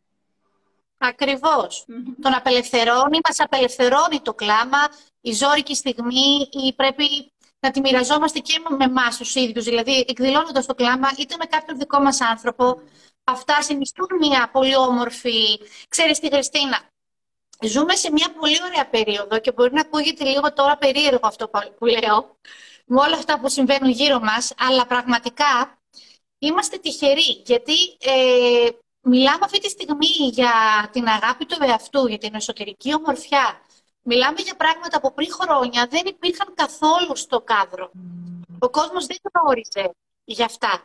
Ε; 0.98 1.06
Ακριβώς. 1.06 1.84
Τον 2.22 2.34
απελευθερώνει, 2.34 3.18
μας 3.28 3.40
απελευθερώνει 3.40 4.20
το 4.22 4.34
κλάμα, 4.34 4.78
η 5.20 5.32
ζώρικη 5.32 5.74
στιγμή, 5.74 6.48
ή 6.50 6.72
πρέπει 6.76 7.32
να 7.60 7.70
τη 7.70 7.80
μοιραζόμαστε 7.80 8.38
και 8.38 8.62
με 8.78 8.84
εμάς 8.84 9.16
τους 9.16 9.34
ίδιους. 9.34 9.64
Δηλαδή, 9.64 10.04
εκδηλώνοντας 10.08 10.66
το 10.66 10.74
κλάμα, 10.74 11.08
είτε 11.18 11.34
με 11.38 11.44
κάποιον 11.44 11.78
δικό 11.78 12.00
μας 12.00 12.20
άνθρωπο, 12.20 12.80
αυτά 13.24 13.62
συνιστούν 13.62 14.08
μια 14.20 14.50
πολύ 14.52 14.76
όμορφη. 14.76 15.58
Ξέρεις 15.88 16.18
τη 16.18 16.28
Χριστίνα. 16.28 16.78
Ζούμε 17.60 17.94
σε 17.94 18.12
μια 18.12 18.32
πολύ 18.40 18.58
ωραία 18.70 18.88
περίοδο 18.88 19.38
και 19.38 19.52
μπορεί 19.52 19.72
να 19.72 19.80
ακούγεται 19.80 20.24
λίγο 20.24 20.52
τώρα 20.52 20.76
περίεργο 20.76 21.26
αυτό 21.26 21.48
που 21.78 21.86
λέω, 21.86 22.36
με 22.86 23.00
όλα 23.00 23.14
αυτά 23.14 23.40
που 23.40 23.48
συμβαίνουν 23.48 23.90
γύρω 23.90 24.20
μας, 24.20 24.52
αλλά 24.58 24.86
πραγματικά 24.86 25.78
είμαστε 26.38 26.76
τυχεροί, 26.76 27.42
γιατί 27.44 27.74
ε, 28.00 28.68
Μιλάμε 29.08 29.44
αυτή 29.44 29.58
τη 29.60 29.68
στιγμή 29.68 30.06
για 30.32 30.52
την 30.92 31.08
αγάπη 31.08 31.46
του 31.46 31.56
εαυτού, 31.60 32.06
για 32.06 32.18
την 32.18 32.34
εσωτερική 32.34 32.94
ομορφιά. 32.94 33.60
Μιλάμε 34.02 34.40
για 34.40 34.56
πράγματα 34.56 35.00
που 35.00 35.14
πριν 35.14 35.32
χρόνια 35.32 35.86
δεν 35.90 36.02
υπήρχαν 36.06 36.54
καθόλου 36.54 37.16
στο 37.16 37.40
κάδρο. 37.40 37.90
Ο 38.58 38.70
κόσμος 38.70 39.06
δεν 39.06 39.16
γνώριζε 39.32 39.94
για 40.25 40.44
αυτα 40.44 40.82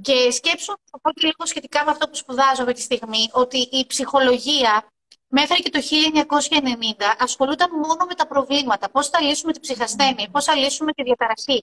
Και 0.00 0.30
σκέψου, 0.30 0.72
θα 0.90 1.00
πω 1.00 1.10
και 1.12 1.26
λίγο 1.26 1.46
σχετικά 1.46 1.84
με 1.84 1.90
αυτό 1.90 2.08
που 2.08 2.16
σπουδάζω 2.16 2.62
αυτή 2.62 2.72
τη 2.72 2.80
στιγμή, 2.80 3.28
ότι 3.32 3.58
η 3.58 3.86
ψυχολογία 3.86 4.86
μέχρι 5.28 5.62
και 5.62 5.70
το 5.70 5.80
1990 5.80 7.14
ασχολούνταν 7.18 7.70
μόνο 7.70 8.04
με 8.08 8.14
τα 8.14 8.26
προβλήματα. 8.26 8.90
Πώς 8.90 9.08
θα 9.08 9.20
λύσουμε 9.20 9.52
την 9.52 9.60
ψυχασθένεια, 9.60 10.28
πώς 10.30 10.44
θα 10.44 10.54
λύσουμε 10.54 10.92
τη 10.92 11.02
διαταραχή. 11.02 11.62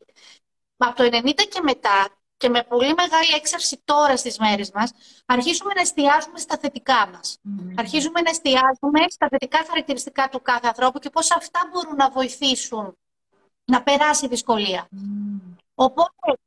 Από 0.77 0.95
το 0.95 1.03
90 1.03 1.33
και 1.49 1.61
μετά 1.61 2.09
και 2.37 2.49
με 2.49 2.63
πολύ 2.63 2.93
μεγάλη 2.93 3.33
έξαρση 3.35 3.81
τώρα 3.85 4.17
στις 4.17 4.37
μέρες 4.37 4.71
μας, 4.71 4.91
αρχίζουμε 5.25 5.73
να 5.73 5.81
εστιάζουμε 5.81 6.39
στα 6.39 6.57
θετικά 6.57 7.09
μας. 7.13 7.39
Αρχίζουμε 7.75 8.21
να 8.21 8.29
εστιάζουμε 8.29 9.09
στα 9.09 9.27
θετικά 9.29 9.65
χαρακτηριστικά 9.67 10.29
του 10.29 10.41
κάθε 10.41 10.67
ανθρώπου 10.67 10.99
και 10.99 11.09
πώς 11.09 11.31
αυτά 11.31 11.59
μπορούν 11.71 11.95
να 11.95 12.09
βοηθήσουν 12.09 12.97
να 13.65 13.83
περάσει 13.83 14.25
η 14.25 14.27
δυσκολία. 14.27 14.87
Οπότε, 15.75 16.37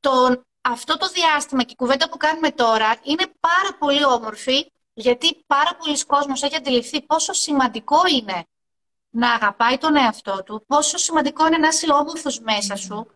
το, 0.00 0.42
αυτό 0.60 0.96
το 0.96 1.08
διάστημα 1.08 1.62
και 1.62 1.72
η 1.72 1.76
κουβέντα 1.76 2.08
που 2.08 2.16
κάνουμε 2.16 2.50
τώρα 2.50 2.96
είναι 3.02 3.26
πάρα 3.40 3.76
πολύ 3.78 4.04
όμορφη, 4.04 4.72
γιατί 4.94 5.44
πάρα 5.46 5.76
πολλοί 5.76 6.04
κόσμος 6.04 6.42
έχει 6.42 6.56
αντιληφθεί 6.56 7.02
πόσο 7.02 7.32
σημαντικό 7.32 8.00
είναι 8.18 8.44
να 9.10 9.32
αγαπάει 9.32 9.78
τον 9.78 9.96
εαυτό 9.96 10.42
του, 10.42 10.64
πόσο 10.66 10.98
σημαντικό 10.98 11.46
είναι 11.46 11.58
να 11.58 11.68
είσαι 11.68 11.92
όμορφος 11.92 12.40
μέσα 12.40 12.76
σου 12.76 13.06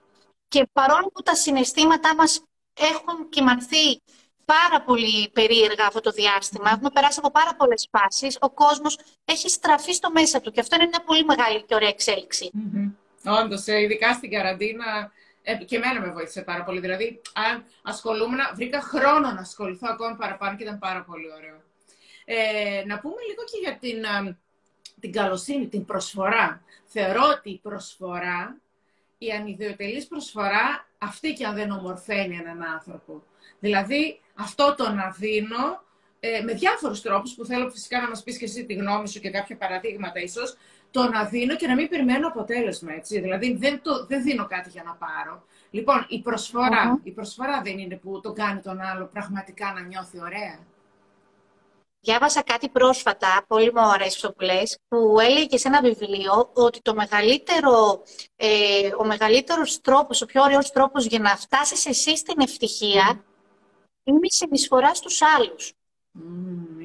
και 0.48 0.68
παρόλο 0.72 1.10
που 1.14 1.22
τα 1.22 1.34
συναισθήματά 1.34 2.14
μας 2.14 2.42
έχουν 2.74 3.28
κυμανθεί 3.28 4.02
πάρα 4.44 4.82
πολύ 4.84 5.30
περίεργα 5.32 5.86
αυτό 5.86 6.00
το 6.00 6.10
διάστημα, 6.10 6.70
έχουμε 6.70 6.90
περάσει 6.90 7.18
από 7.22 7.30
πάρα 7.30 7.54
πολλές 7.54 7.88
φάσεις, 7.90 8.36
ο 8.40 8.50
κόσμος 8.50 8.98
έχει 9.24 9.50
στραφεί 9.50 9.92
στο 9.92 10.10
μέσα 10.10 10.40
του 10.40 10.50
και 10.50 10.60
αυτό 10.60 10.76
είναι 10.76 10.86
μια 10.86 11.02
πολύ 11.06 11.24
μεγάλη 11.24 11.62
και 11.62 11.74
ωραία 11.74 11.88
εξέλιξη. 11.88 12.50
Όντως, 13.24 13.66
ε, 13.66 13.80
ειδικά 13.80 14.12
στην 14.14 14.30
καραντίνα, 14.30 15.12
ε, 15.42 15.54
και 15.54 15.76
εμένα 15.76 16.00
με 16.00 16.10
βοήθησε 16.10 16.42
πάρα 16.42 16.64
πολύ. 16.64 16.80
Δηλαδή, 16.80 17.20
αν 17.32 17.64
ασχολούμαι, 17.82 18.36
βρήκα 18.54 18.80
χρόνο 18.80 19.32
να 19.32 19.40
ασχοληθώ 19.40 19.86
ακόμη 19.90 20.16
παραπάνω 20.16 20.56
και 20.56 20.62
ήταν 20.62 20.78
πάρα 20.78 21.02
πολύ 21.02 21.32
ωραίο. 21.36 21.62
Ε, 22.24 22.84
να 22.86 22.98
πούμε 22.98 23.22
λίγο 23.28 23.42
και 23.44 23.58
για 23.62 23.76
την, 23.78 24.04
την 25.00 25.12
καλοσύνη, 25.12 25.68
την 25.68 25.84
προσφορά. 25.84 26.62
Θεωρώ 26.86 27.22
ότι 27.36 27.50
η 27.50 27.58
προσφορά, 27.62 28.56
η 29.18 29.30
ανιδιοτελής 29.30 30.06
προσφορά, 30.06 30.88
αυτή 30.98 31.32
και 31.32 31.46
αν 31.46 31.54
δεν 31.54 31.70
ομορφαίνει 31.70 32.36
έναν 32.36 32.62
άνθρωπο. 32.62 33.22
Δηλαδή, 33.60 34.20
αυτό 34.34 34.74
το 34.76 34.92
να 34.92 35.10
δίνω, 35.10 35.82
ε, 36.20 36.40
με 36.40 36.52
διάφορους 36.52 37.02
τρόπους 37.02 37.34
που 37.34 37.44
θέλω 37.44 37.70
φυσικά 37.70 38.00
να 38.00 38.08
μας 38.08 38.22
πεις 38.22 38.38
και 38.38 38.44
εσύ 38.44 38.64
τη 38.64 38.74
γνώμη 38.74 39.08
σου 39.08 39.20
και 39.20 39.30
κάποια 39.30 39.56
παραδείγματα 39.56 40.20
ίσως, 40.20 40.56
το 40.90 41.08
να 41.08 41.24
δίνω 41.24 41.56
και 41.56 41.66
να 41.66 41.74
μην 41.74 41.88
περιμένω 41.88 42.26
αποτέλεσμα, 42.26 42.92
έτσι. 42.92 43.20
Δηλαδή 43.20 43.56
δεν, 43.56 43.80
το, 43.82 44.06
δεν 44.06 44.22
δίνω 44.22 44.46
κάτι 44.46 44.70
για 44.70 44.82
να 44.82 44.92
πάρω. 44.92 45.44
Λοιπόν, 45.70 46.06
η 46.08 46.20
προσφορα 46.20 47.00
η 47.02 47.10
προσφορά 47.10 47.62
δεν 47.62 47.78
είναι 47.78 47.96
που 47.96 48.20
το 48.20 48.32
κάνει 48.32 48.60
τον 48.60 48.80
άλλο 48.80 49.06
πραγματικά 49.12 49.72
να 49.72 49.80
νιώθει 49.80 50.20
ωραία. 50.20 50.58
Διάβασα 52.00 52.42
κάτι 52.42 52.68
πρόσφατα, 52.68 53.44
πολύ 53.48 53.72
μου 53.72 53.80
αρέσει 53.80 54.14
αυτό 54.14 54.32
που 54.32 54.44
λες, 54.44 54.78
που 54.88 55.20
έλεγε 55.20 55.58
σε 55.58 55.68
ένα 55.68 55.80
βιβλίο 55.80 56.50
ότι 56.54 56.80
το 56.82 56.94
μεγαλύτερο, 56.94 58.02
ε, 58.36 58.90
ο 58.98 59.04
μεγαλύτερος 59.04 59.80
τρόπος, 59.80 60.22
ο 60.22 60.26
πιο 60.26 60.42
ωραίος 60.42 60.70
τρόπος 60.70 61.04
για 61.06 61.18
να 61.18 61.36
φτάσεις 61.36 61.86
εσύ 61.86 62.16
στην 62.16 62.40
ευτυχία 62.40 63.24
είναι 64.04 64.18
η 64.22 64.32
συνεισφορά 64.32 64.94
στους 64.94 65.22
άλλους. 65.22 65.72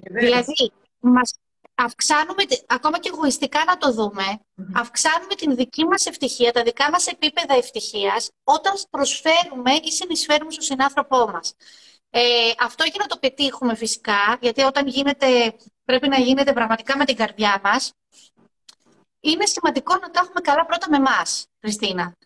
δηλαδή, 0.04 0.72
μας 1.00 1.34
αυξάνουμε, 1.76 2.44
ακόμα 2.68 3.00
και 3.00 3.10
εγωιστικά 3.14 3.64
να 3.68 3.78
το 3.78 3.92
δούμε, 3.92 4.40
αυξάνουμε 4.74 5.36
την 5.36 5.56
δική 5.56 5.86
μας 5.86 6.06
ευτυχία, 6.06 6.52
τα 6.52 6.64
δικά 6.64 6.90
μας 6.90 7.08
επίπεδα 7.08 7.54
ευτυχίας, 7.56 8.30
όταν 8.44 8.74
προσφέρουμε 8.90 9.72
ή 9.84 9.92
συνεισφέρουμε 9.92 10.52
στον 10.52 10.64
συνάνθρωπό 10.64 11.28
μας. 11.28 11.56
Ε, 12.16 12.22
αυτό 12.60 12.84
για 12.84 12.96
να 13.00 13.06
το 13.06 13.18
πετύχουμε 13.18 13.76
φυσικά, 13.76 14.38
γιατί 14.42 14.62
όταν 14.62 14.88
γίνεται, 14.88 15.56
πρέπει 15.86 16.08
να 16.08 16.18
γίνεται 16.20 16.54
πραγματικά 16.54 16.98
με 16.98 17.06
την 17.06 17.16
καρδιά 17.16 17.62
μας, 17.64 17.94
είναι 19.20 19.46
σημαντικό 19.46 19.94
να 19.94 20.10
το 20.10 20.22
έχουμε 20.24 20.42
καλά 20.42 20.66
πρώτα 20.66 20.90
με 20.90 20.98
εμάς, 20.98 21.48
Χριστίνα. 21.62 22.18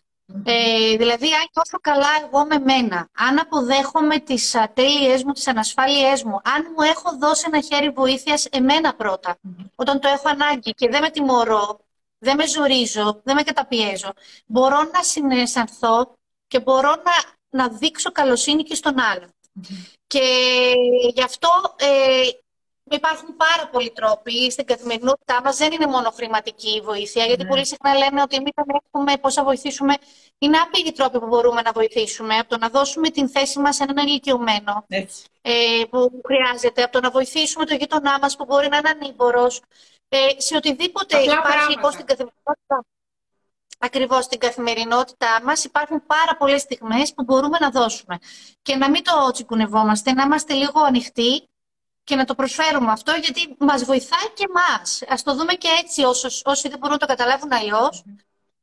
Ε, 0.44 0.96
δηλαδή, 0.96 1.26
αν 1.34 1.46
νιώθω 1.54 1.78
καλά 1.80 2.08
εγώ 2.24 2.46
με 2.46 2.58
μένα, 2.58 3.08
αν 3.12 3.38
αποδέχομαι 3.38 4.18
τις 4.18 4.54
ατέλειές 4.54 5.24
μου, 5.24 5.32
τις 5.32 5.46
ανασφάλειές 5.46 6.22
μου, 6.22 6.40
αν 6.44 6.74
μου 6.76 6.82
έχω 6.82 7.18
δώσει 7.18 7.44
ένα 7.46 7.60
χέρι 7.60 7.90
βοήθειας 7.90 8.44
εμένα 8.44 8.96
όταν 9.74 10.00
το 10.00 10.08
έχω 10.08 10.28
ανάγκη 10.28 10.70
και 10.70 10.88
δεν 10.88 11.00
με 11.00 11.10
τιμωρώ, 11.10 11.80
δεν 12.18 12.36
με 12.36 12.46
ζορίζω, 12.46 13.20
δεν 13.24 13.34
με 13.34 13.42
καταπιέζω, 13.42 14.12
μπορώ 14.46 14.90
να 14.92 15.02
συναισθανθώ 15.02 16.16
και 16.46 16.60
μπορώ 16.60 16.90
να, 16.90 17.12
να 17.48 17.68
δείξω 17.68 18.12
καλοσύνη 18.12 18.62
και 18.62 18.74
στον 18.74 18.98
άλλο. 19.00 19.28
Και 20.06 20.24
γι' 21.14 21.22
αυτό 21.22 21.48
ε, 21.76 22.28
Υπάρχουν 22.90 23.36
πάρα 23.36 23.68
πολλοί 23.68 23.90
τρόποι 23.90 24.50
στην 24.50 24.64
καθημερινότητά 24.64 25.40
μας. 25.44 25.56
Δεν 25.56 25.72
είναι 25.72 25.86
μόνο 25.86 26.10
χρηματική 26.10 26.70
η 26.76 26.80
βοήθεια, 26.80 27.24
γιατί 27.24 27.42
ναι. 27.42 27.48
πολύ 27.48 27.66
συχνά 27.66 27.94
λέμε 27.94 28.22
ότι 28.22 28.36
εμεί 28.36 28.50
δεν 28.54 28.66
έχουμε 28.86 29.16
πώς 29.16 29.34
θα 29.34 29.44
βοηθήσουμε. 29.44 29.94
Είναι 30.38 30.58
άπειροι 30.58 30.92
τρόποι 30.92 31.18
που 31.18 31.26
μπορούμε 31.26 31.62
να 31.62 31.72
βοηθήσουμε. 31.72 32.38
Από 32.38 32.48
το 32.48 32.58
να 32.58 32.68
δώσουμε 32.68 33.10
την 33.10 33.28
θέση 33.28 33.58
μας 33.58 33.76
σε 33.76 33.82
έναν 33.82 34.06
ηλικιωμένο 34.06 34.86
ε, 35.42 35.52
που 35.90 36.20
χρειάζεται, 36.26 36.82
από 36.82 36.92
το 36.92 37.00
να 37.00 37.10
βοηθήσουμε 37.10 37.64
το 37.64 37.74
γείτονά 37.74 38.18
μας 38.18 38.36
που 38.36 38.44
μπορεί 38.44 38.68
να 38.68 38.76
είναι 38.76 38.88
ανήμπορος. 38.88 39.60
Ε, 40.08 40.18
σε 40.36 40.56
οτιδήποτε 40.56 41.16
Απλά 41.16 41.32
υπάρχει 41.32 41.70
λοιπόν 41.70 41.92
στην 41.92 42.04
καθημερινότητα. 42.06 42.84
Ακριβώς 43.78 44.24
στην 44.24 44.38
καθημερινότητά 44.38 45.40
μας 45.44 45.64
υπάρχουν 45.64 46.06
πάρα 46.06 46.36
πολλές 46.36 46.60
στιγμές 46.60 47.14
που 47.14 47.24
μπορούμε 47.24 47.58
να 47.60 47.70
δώσουμε. 47.70 48.18
Και 48.62 48.76
να 48.76 48.90
μην 48.90 49.02
το 49.04 49.30
τσικουνευόμαστε, 49.32 50.12
να 50.12 50.22
είμαστε 50.22 50.54
λίγο 50.54 50.80
ανοιχτοί 50.80 51.48
και 52.04 52.16
να 52.16 52.24
το 52.24 52.34
προσφέρουμε 52.34 52.90
αυτό, 52.90 53.12
γιατί 53.12 53.56
μας 53.58 53.84
βοηθάει 53.84 54.28
και 54.34 54.46
εμάς. 54.48 55.02
Ας 55.08 55.22
το 55.22 55.34
δούμε 55.34 55.52
και 55.54 55.68
έτσι, 55.82 56.02
όσοι, 56.02 56.42
όσοι 56.44 56.68
δεν 56.68 56.78
μπορούν 56.78 56.96
να 57.00 57.06
το 57.06 57.06
καταλάβουν 57.06 57.52
αλλιώς. 57.52 58.04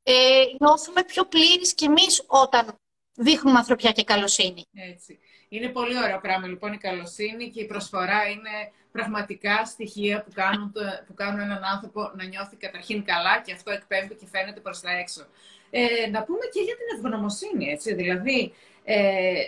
Ε, 0.04 0.44
νιώθουμε 0.60 1.04
πιο 1.04 1.26
πλήρεις 1.26 1.74
κι 1.74 1.86
εμείς 1.86 2.24
όταν 2.28 2.76
δείχνουμε 3.14 3.58
ανθρωπιά 3.58 3.92
και 3.92 4.04
καλοσύνη. 4.04 4.66
Έτσι. 4.74 5.20
Είναι 5.50 5.70
πολύ 5.70 5.98
ωραίο 5.98 6.20
πράγμα 6.20 6.48
λοιπόν 6.48 6.74
η 6.74 6.78
καλοσύνη 6.78 7.50
και 7.50 7.62
η 7.62 7.66
προσφορά 7.66 8.30
είναι 8.30 8.72
πραγματικά 8.96 9.66
στοιχεία 9.66 10.24
που 10.24 10.32
κάνουν, 10.34 10.72
το, 10.72 10.82
που 11.08 11.14
κάνουν 11.14 11.40
έναν 11.40 11.62
άνθρωπο 11.74 12.12
να 12.18 12.24
νιώθει 12.24 12.56
καταρχήν 12.56 13.04
καλά 13.12 13.42
και 13.46 13.54
αυτό 13.54 13.72
εκπέμπει 13.72 14.16
και 14.16 14.28
φαίνεται 14.34 14.60
προς 14.60 14.80
τα 14.82 14.92
έξω. 15.02 15.24
Ε, 15.70 16.10
να 16.16 16.24
πούμε 16.24 16.46
και 16.54 16.62
για 16.68 16.76
την 16.80 16.88
ευγνωμοσύνη, 16.94 17.66
έτσι, 17.76 17.94
δηλαδή 17.94 18.54
ε, 18.88 19.44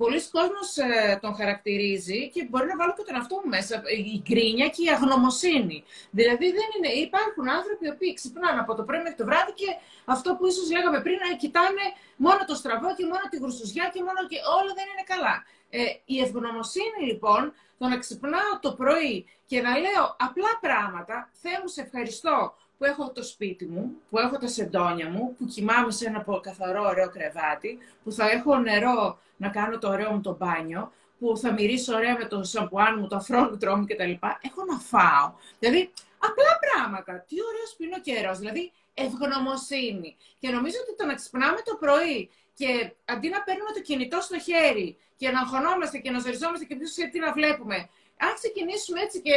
πολλοί 0.00 0.20
κόσμος 0.36 0.68
ε, 0.76 1.18
τον 1.22 1.32
χαρακτηρίζει 1.40 2.20
και 2.34 2.40
μπορεί 2.50 2.66
να 2.72 2.76
βάλω 2.80 2.92
και 2.96 3.06
τον 3.08 3.16
αυτό 3.22 3.34
μου 3.40 3.48
μέσα, 3.56 3.74
η 4.12 4.14
γκρίνια 4.24 4.68
και 4.74 4.82
η 4.86 4.88
αγνωμοσύνη. 4.96 5.78
Δηλαδή 6.18 6.46
δεν 6.58 6.68
είναι, 6.74 6.90
υπάρχουν 7.06 7.44
άνθρωποι 7.58 7.84
που 7.96 8.04
ξυπνάνε 8.18 8.60
από 8.64 8.72
το 8.78 8.82
πρωί 8.86 9.00
μέχρι 9.04 9.18
το 9.22 9.26
βράδυ 9.30 9.52
και 9.60 9.70
αυτό 10.14 10.28
που 10.36 10.44
ίσως 10.50 10.66
λέγαμε 10.74 10.98
πριν, 11.06 11.18
να 11.24 11.36
κοιτάνε 11.42 11.84
μόνο 12.24 12.40
το 12.50 12.54
στραβό 12.60 12.90
και 12.98 13.04
μόνο 13.12 13.24
τη 13.30 13.36
γρουσουζιά 13.42 13.86
και 13.94 14.00
μόνο 14.06 14.20
και 14.30 14.38
όλα 14.58 14.72
δεν 14.78 14.86
είναι 14.90 15.06
καλά. 15.12 15.36
Ε, 15.76 15.84
η 16.04 16.20
ευγνωμοσύνη 16.20 17.06
λοιπόν, 17.06 17.52
το 17.78 17.88
να 17.88 17.98
ξυπνάω 17.98 18.58
το 18.60 18.72
πρωί 18.72 19.26
και 19.46 19.60
να 19.60 19.78
λέω 19.78 20.16
απλά 20.18 20.58
πράγματα, 20.60 21.30
Θεέ 21.32 21.58
μου 21.62 21.68
σε 21.68 21.80
ευχαριστώ 21.80 22.54
που 22.78 22.84
έχω 22.84 23.10
το 23.10 23.22
σπίτι 23.22 23.66
μου, 23.66 23.92
που 24.10 24.18
έχω 24.18 24.38
τα 24.38 24.48
σεντόνια 24.48 25.08
μου, 25.08 25.34
που 25.38 25.44
κοιμάμαι 25.44 25.90
σε 25.90 26.06
ένα 26.06 26.24
καθαρό 26.40 26.82
ωραίο 26.82 27.10
κρεβάτι, 27.10 27.78
που 28.04 28.12
θα 28.12 28.30
έχω 28.30 28.56
νερό 28.56 29.18
να 29.36 29.48
κάνω 29.48 29.78
το 29.78 29.88
ωραίο 29.88 30.10
μου 30.10 30.20
το 30.20 30.36
μπάνιο, 30.38 30.92
που 31.18 31.36
θα 31.36 31.52
μυρίσω 31.52 31.94
ωραία 31.94 32.16
με 32.18 32.24
το 32.24 32.42
σαμπουάν 32.42 32.98
μου, 32.98 33.06
το 33.06 33.16
αφρόλουτρό 33.16 33.76
μου 33.76 33.84
κτλ. 33.86 34.10
Έχω 34.40 34.64
να 34.70 34.78
φάω. 34.78 35.32
Δηλαδή, 35.58 35.92
απλά 36.18 36.58
πράγματα. 36.64 37.24
Τι 37.28 37.36
ωραίος 37.48 37.74
που 37.76 37.82
είναι 37.82 37.94
ο 37.98 38.00
καιρός. 38.00 38.38
Δηλαδή, 38.38 38.72
ευγνωμοσύνη. 38.94 40.16
Και 40.38 40.50
νομίζω 40.50 40.76
ότι 40.82 40.96
το 40.96 41.04
να 41.06 41.14
ξυπνάμε 41.14 41.60
το 41.64 41.76
πρωί 41.80 42.30
και 42.54 42.92
αντί 43.04 43.28
να 43.28 43.42
παίρνουμε 43.42 43.72
το 43.76 43.80
κινητό 43.80 44.20
στο 44.20 44.38
χέρι 44.38 44.98
και 45.16 45.30
να 45.30 45.40
αγχωνόμαστε 45.40 45.98
και 45.98 46.10
να 46.10 46.18
ζοριζόμαστε 46.18 46.64
και 46.64 46.76
ποιος 46.76 46.92
τι 47.12 47.18
να 47.18 47.32
βλέπουμε, 47.32 47.76
αν 48.24 48.32
ξεκινήσουμε 48.40 49.00
έτσι 49.00 49.18
και 49.26 49.34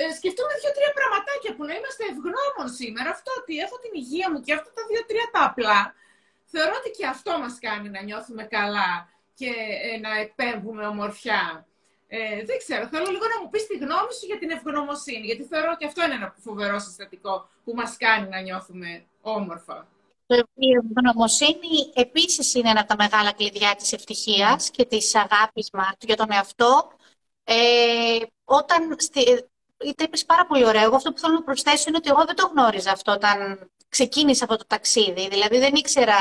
ε, 0.00 0.04
σκεφτούμε 0.18 0.52
δύο-τρία 0.60 0.92
πραγματάκια 0.98 1.50
που 1.56 1.64
να 1.68 1.74
είμαστε 1.78 2.02
ευγνώμων 2.12 2.66
σήμερα. 2.80 3.08
Αυτό 3.16 3.30
ότι 3.40 3.52
έχω 3.64 3.76
την 3.84 3.92
υγεία 4.02 4.26
μου 4.30 4.40
και 4.44 4.52
αυτά 4.58 4.70
τα 4.76 4.82
δύο-τρία 4.90 5.26
τα 5.34 5.40
απλά. 5.48 5.80
Θεωρώ 6.52 6.74
ότι 6.80 6.90
και 6.96 7.06
αυτό 7.14 7.30
μας 7.42 7.54
κάνει 7.66 7.88
να 7.96 8.00
νιώθουμε 8.08 8.44
καλά 8.56 8.90
και 9.38 9.50
ε, 9.88 9.98
να 10.04 10.12
εκπέμπουμε 10.24 10.84
ομορφιά. 10.86 11.42
Ε, 12.08 12.44
δεν 12.48 12.58
ξέρω, 12.58 12.86
θέλω 12.92 13.08
λίγο 13.14 13.26
να 13.34 13.38
μου 13.40 13.48
πεις 13.52 13.66
τη 13.66 13.76
γνώμη 13.76 14.12
σου 14.18 14.26
για 14.30 14.38
την 14.38 14.50
ευγνωμοσύνη, 14.50 15.26
γιατί 15.30 15.44
θεωρώ 15.52 15.70
ότι 15.74 15.84
αυτό 15.86 16.04
είναι 16.04 16.14
ένα 16.14 16.34
φοβερό 16.46 16.78
συστατικό 16.78 17.48
που 17.64 17.72
μας 17.74 17.96
κάνει 17.96 18.28
να 18.28 18.40
νιώθουμε 18.40 19.04
όμορφα. 19.20 19.76
Η 20.54 20.68
ευγνωμοσύνη 20.76 21.92
επίσης 21.94 22.54
είναι 22.54 22.70
ένα 22.70 22.80
από 22.80 22.88
τα 22.88 22.96
μεγάλα 22.98 23.32
κλειδιά 23.32 23.74
της 23.76 23.92
ευτυχίας 23.92 24.70
και 24.70 24.84
της 24.84 25.14
αγάπης 25.14 25.68
μας 25.72 25.92
για 26.00 26.16
τον 26.16 26.32
εαυτό. 26.32 26.90
Ε, 27.44 28.18
όταν 28.44 28.96
είτε 29.84 30.04
είπες 30.04 30.24
πάρα 30.24 30.46
πολύ 30.46 30.64
ωραία. 30.64 30.82
Εγώ 30.82 30.96
αυτό 30.96 31.12
που 31.12 31.18
θέλω 31.18 31.34
να 31.34 31.42
προσθέσω 31.42 31.84
είναι 31.88 31.96
ότι 31.96 32.10
εγώ 32.10 32.24
δεν 32.24 32.34
το 32.36 32.46
γνώριζα 32.46 32.90
αυτό 32.90 33.12
όταν 33.12 33.70
ξεκίνησα 33.88 34.44
αυτό 34.44 34.56
το 34.56 34.64
ταξίδι. 34.66 35.28
Δηλαδή 35.28 35.58
δεν 35.58 35.74
ήξερα 35.74 36.16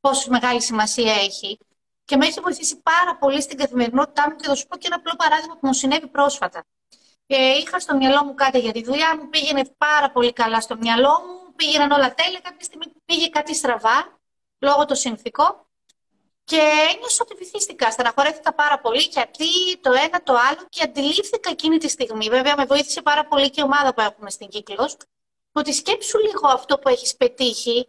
πόσο 0.00 0.30
μεγάλη 0.30 0.62
σημασία 0.62 1.12
έχει. 1.12 1.58
και 2.04 2.16
με 2.16 2.26
έχει 2.26 2.40
βοηθήσει 2.40 2.80
πάρα 2.82 3.16
πολύ 3.16 3.42
στην 3.42 3.58
καθημερινότητά 3.58 4.30
μου 4.30 4.36
και 4.36 4.46
θα 4.46 4.54
σου 4.54 4.66
πω 4.66 4.76
και 4.76 4.86
ένα 4.86 4.96
απλό 4.96 5.12
παράδειγμα 5.16 5.54
που 5.54 5.66
μου 5.66 5.72
συνέβη 5.72 6.06
πρόσφατα. 6.06 6.64
Ε, 7.26 7.56
είχα 7.56 7.80
στο 7.80 7.96
μυαλό 7.96 8.24
μου 8.24 8.34
κάτι 8.34 8.58
για 8.58 8.72
τη 8.72 8.82
δουλειά 8.84 9.16
μου, 9.16 9.28
πήγαινε 9.28 9.62
πάρα 9.78 10.10
πολύ 10.10 10.32
καλά 10.32 10.60
στο 10.60 10.76
μυαλό 10.76 11.10
μου, 11.26 11.43
πήγαιναν 11.56 11.90
όλα 11.90 12.14
τέλεια, 12.14 12.40
κάποια 12.40 12.64
στιγμή 12.64 12.84
πήγε 13.04 13.28
κάτι 13.28 13.54
στραβά, 13.54 14.20
λόγω 14.58 14.84
το 14.84 14.94
συνθήκο 14.94 15.66
και 16.44 16.60
ένιωσα 16.92 17.22
ότι 17.22 17.34
βυθίστηκα, 17.34 17.90
στεναχωρέθηκα 17.90 18.54
πάρα 18.54 18.80
πολύ 18.80 19.00
γιατί 19.00 19.78
το 19.80 19.92
ένα 19.92 20.22
το 20.22 20.32
άλλο 20.32 20.66
και 20.68 20.82
αντιλήφθηκα 20.82 21.50
εκείνη 21.50 21.78
τη 21.78 21.88
στιγμή. 21.88 22.28
Βέβαια, 22.28 22.54
με 22.56 22.64
βοήθησε 22.64 23.02
πάρα 23.02 23.26
πολύ 23.26 23.50
και 23.50 23.60
η 23.60 23.64
ομάδα 23.64 23.94
που 23.94 24.00
έχουμε 24.00 24.30
στην 24.30 24.48
κύκλος. 24.48 24.96
Ότι 25.52 25.72
σκέψου 25.72 26.18
λίγο 26.18 26.48
αυτό 26.48 26.78
που 26.78 26.88
έχεις 26.88 27.16
πετύχει 27.16 27.88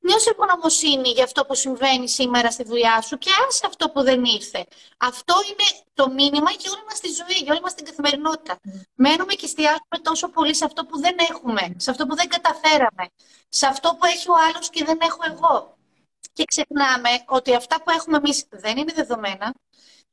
Νιώσε 0.00 0.30
ευγνωμοσύνη 0.30 1.10
για 1.10 1.24
αυτό 1.24 1.44
που 1.44 1.54
συμβαίνει 1.54 2.08
σήμερα 2.08 2.50
στη 2.50 2.64
δουλειά 2.64 3.00
σου 3.00 3.18
και 3.18 3.30
άσε 3.48 3.66
αυτό 3.66 3.90
που 3.90 4.02
δεν 4.02 4.24
ήρθε. 4.24 4.66
Αυτό 4.98 5.34
είναι 5.48 5.84
το 5.94 6.10
μήνυμα 6.10 6.50
για 6.50 6.70
όλη 6.72 6.84
μας 6.88 7.00
τη 7.00 7.08
ζωή, 7.08 7.38
για 7.42 7.52
όλη 7.52 7.60
μας 7.60 7.74
την 7.74 7.84
καθημερινότητα. 7.84 8.54
Mm. 8.54 8.68
Μένουμε 8.94 9.34
και 9.34 9.44
εστιάζουμε 9.44 9.98
τόσο 10.02 10.28
πολύ 10.28 10.54
σε 10.54 10.64
αυτό 10.64 10.84
που 10.86 11.00
δεν 11.00 11.16
έχουμε, 11.30 11.74
σε 11.76 11.90
αυτό 11.90 12.06
που 12.06 12.14
δεν 12.14 12.28
καταφέραμε, 12.28 13.04
σε 13.48 13.66
αυτό 13.66 13.88
που 13.96 14.04
έχει 14.04 14.30
ο 14.30 14.34
άλλος 14.48 14.70
και 14.70 14.84
δεν 14.84 14.98
έχω 15.02 15.20
εγώ. 15.32 15.76
Και 16.32 16.44
ξεχνάμε 16.44 17.10
ότι 17.26 17.54
αυτά 17.54 17.82
που 17.82 17.90
έχουμε 17.90 18.16
εμείς 18.16 18.44
δεν 18.50 18.76
είναι 18.76 18.92
δεδομένα 18.92 19.54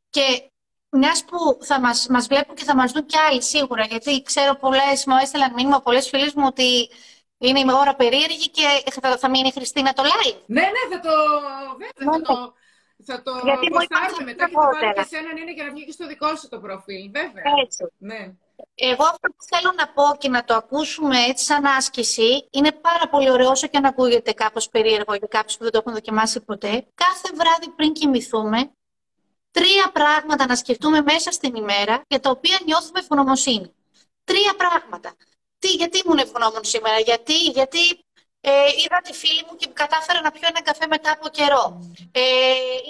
και 0.09 0.51
μιας 0.89 1.23
που 1.25 1.57
θα 1.61 1.79
μας, 1.79 2.07
μας 2.07 2.27
βλέπουν 2.27 2.55
και 2.55 2.63
θα 2.63 2.75
μας 2.75 2.91
δουν 2.91 3.05
κι 3.05 3.17
άλλοι 3.17 3.43
σίγουρα, 3.43 3.85
γιατί 3.85 4.21
ξέρω 4.21 4.55
πολλές, 4.55 5.05
μου 5.05 5.15
έστειλαν 5.21 5.53
μήνυμα 5.53 5.81
πολλές 5.81 6.09
φίλες 6.09 6.33
μου 6.33 6.43
ότι 6.47 6.89
είναι 7.37 7.59
η 7.59 7.65
ώρα 7.81 7.95
περίεργη 7.95 8.49
και 8.49 8.91
θα, 9.01 9.17
θα 9.17 9.29
μείνει 9.29 9.47
η 9.47 9.51
Χριστίνα 9.51 9.93
το 9.93 10.03
live. 10.03 10.37
Ναι, 10.45 10.61
ναι, 10.61 10.95
θα 10.95 10.99
το. 10.99 11.13
Βέβαια, 11.71 12.11
θα 12.13 12.21
το. 12.21 12.53
Θα 13.05 13.21
το 13.21 13.31
Γιατί 13.43 13.67
ποστάρουμε 13.67 14.23
μετά 14.23 14.45
και 14.47 14.53
θα 14.53 14.61
βάλουμε 14.61 15.03
σε 15.09 15.17
έναν 15.17 15.37
είναι 15.37 15.53
για 15.53 15.65
να 15.65 15.71
βγει 15.71 15.85
και 15.85 15.91
στο 15.91 16.07
δικό 16.07 16.35
σου 16.35 16.49
το 16.49 16.59
προφίλ, 16.59 17.11
βέβαια. 17.11 17.43
Έτσι. 17.63 17.91
Ναι. 17.97 18.33
Εγώ 18.75 19.03
αυτό 19.03 19.27
που 19.27 19.43
θέλω 19.51 19.73
να 19.77 19.87
πω 19.87 20.03
και 20.17 20.29
να 20.29 20.43
το 20.43 20.53
ακούσουμε 20.55 21.17
έτσι 21.23 21.45
σαν 21.45 21.65
άσκηση 21.65 22.47
είναι 22.51 22.71
πάρα 22.71 23.09
πολύ 23.09 23.29
ωραίο 23.31 23.49
όσο 23.49 23.67
και 23.67 23.79
να 23.79 23.87
ακούγεται 23.87 24.31
κάπως 24.31 24.69
περίεργο 24.69 25.13
για 25.15 25.27
κάποιους 25.27 25.57
που 25.57 25.63
δεν 25.63 25.71
το 25.71 25.77
έχουν 25.77 25.93
δοκιμάσει 25.93 26.39
ποτέ. 26.41 26.87
Κάθε 26.95 27.29
βράδυ 27.35 27.69
πριν 27.75 27.93
κοιμηθούμε, 27.93 28.71
τρία 29.51 29.91
πράγματα 29.93 30.45
να 30.45 30.55
σκεφτούμε 30.55 31.01
μέσα 31.01 31.31
στην 31.31 31.55
ημέρα 31.55 32.01
για 32.07 32.19
τα 32.19 32.29
οποία 32.29 32.59
νιώθουμε 32.65 32.99
ευγνωμοσύνη. 32.99 33.73
Τρία 34.23 34.53
πράγματα 34.57 35.15
τι, 35.59 35.69
γιατί 35.69 36.01
ήμουν 36.05 36.17
ευγνώμων 36.17 36.63
σήμερα, 36.63 36.99
γιατί, 36.99 37.37
γιατί 37.57 37.83
ε, 38.41 38.51
είδα 38.81 38.99
τη 39.03 39.13
φίλη 39.13 39.43
μου 39.49 39.55
και 39.55 39.67
κατάφερα 39.73 40.21
να 40.21 40.31
πιω 40.31 40.47
ένα 40.51 40.61
καφέ 40.61 40.87
μετά 40.87 41.11
από 41.11 41.27
καιρό. 41.29 41.63
Ε, 42.11 42.21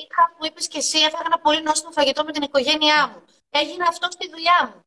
είχα, 0.02 0.24
που 0.38 0.46
είπες 0.46 0.68
και 0.68 0.78
εσύ, 0.78 0.98
έφαγα 0.98 1.24
ένα 1.26 1.40
πολύ 1.40 1.62
νόστιμο 1.62 1.92
φαγητό 1.92 2.24
με 2.24 2.32
την 2.32 2.42
οικογένειά 2.42 3.08
μου. 3.08 3.20
Έγινε 3.50 3.84
αυτό 3.88 4.08
στη 4.12 4.30
δουλειά 4.30 4.60
μου. 4.66 4.82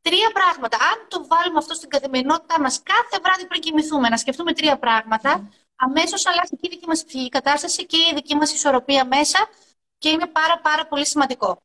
Τρία 0.00 0.30
πράγματα. 0.32 0.76
Αν 0.76 0.96
το 1.08 1.26
βάλουμε 1.26 1.58
αυτό 1.58 1.74
στην 1.74 1.88
καθημερινότητά 1.88 2.60
μας 2.60 2.82
κάθε 2.82 3.16
βράδυ 3.22 3.46
πριν 3.46 3.60
κοιμηθούμε, 3.60 4.08
να 4.08 4.16
σκεφτούμε 4.16 4.52
τρία 4.52 4.78
πράγματα, 4.78 5.50
αμέσως 5.76 6.26
αλλάζει 6.26 6.54
και 6.60 6.66
η 6.68 6.68
δική 6.68 6.86
μας 6.86 7.04
ψυχική 7.04 7.28
κατάσταση 7.28 7.86
και 7.86 7.96
η 7.96 8.14
δική 8.14 8.34
μας 8.34 8.52
ισορροπία 8.52 9.04
μέσα 9.06 9.48
και 9.98 10.08
είναι 10.08 10.26
πάρα 10.26 10.60
πάρα 10.60 10.86
πολύ 10.86 11.06
σημαντικό. 11.06 11.62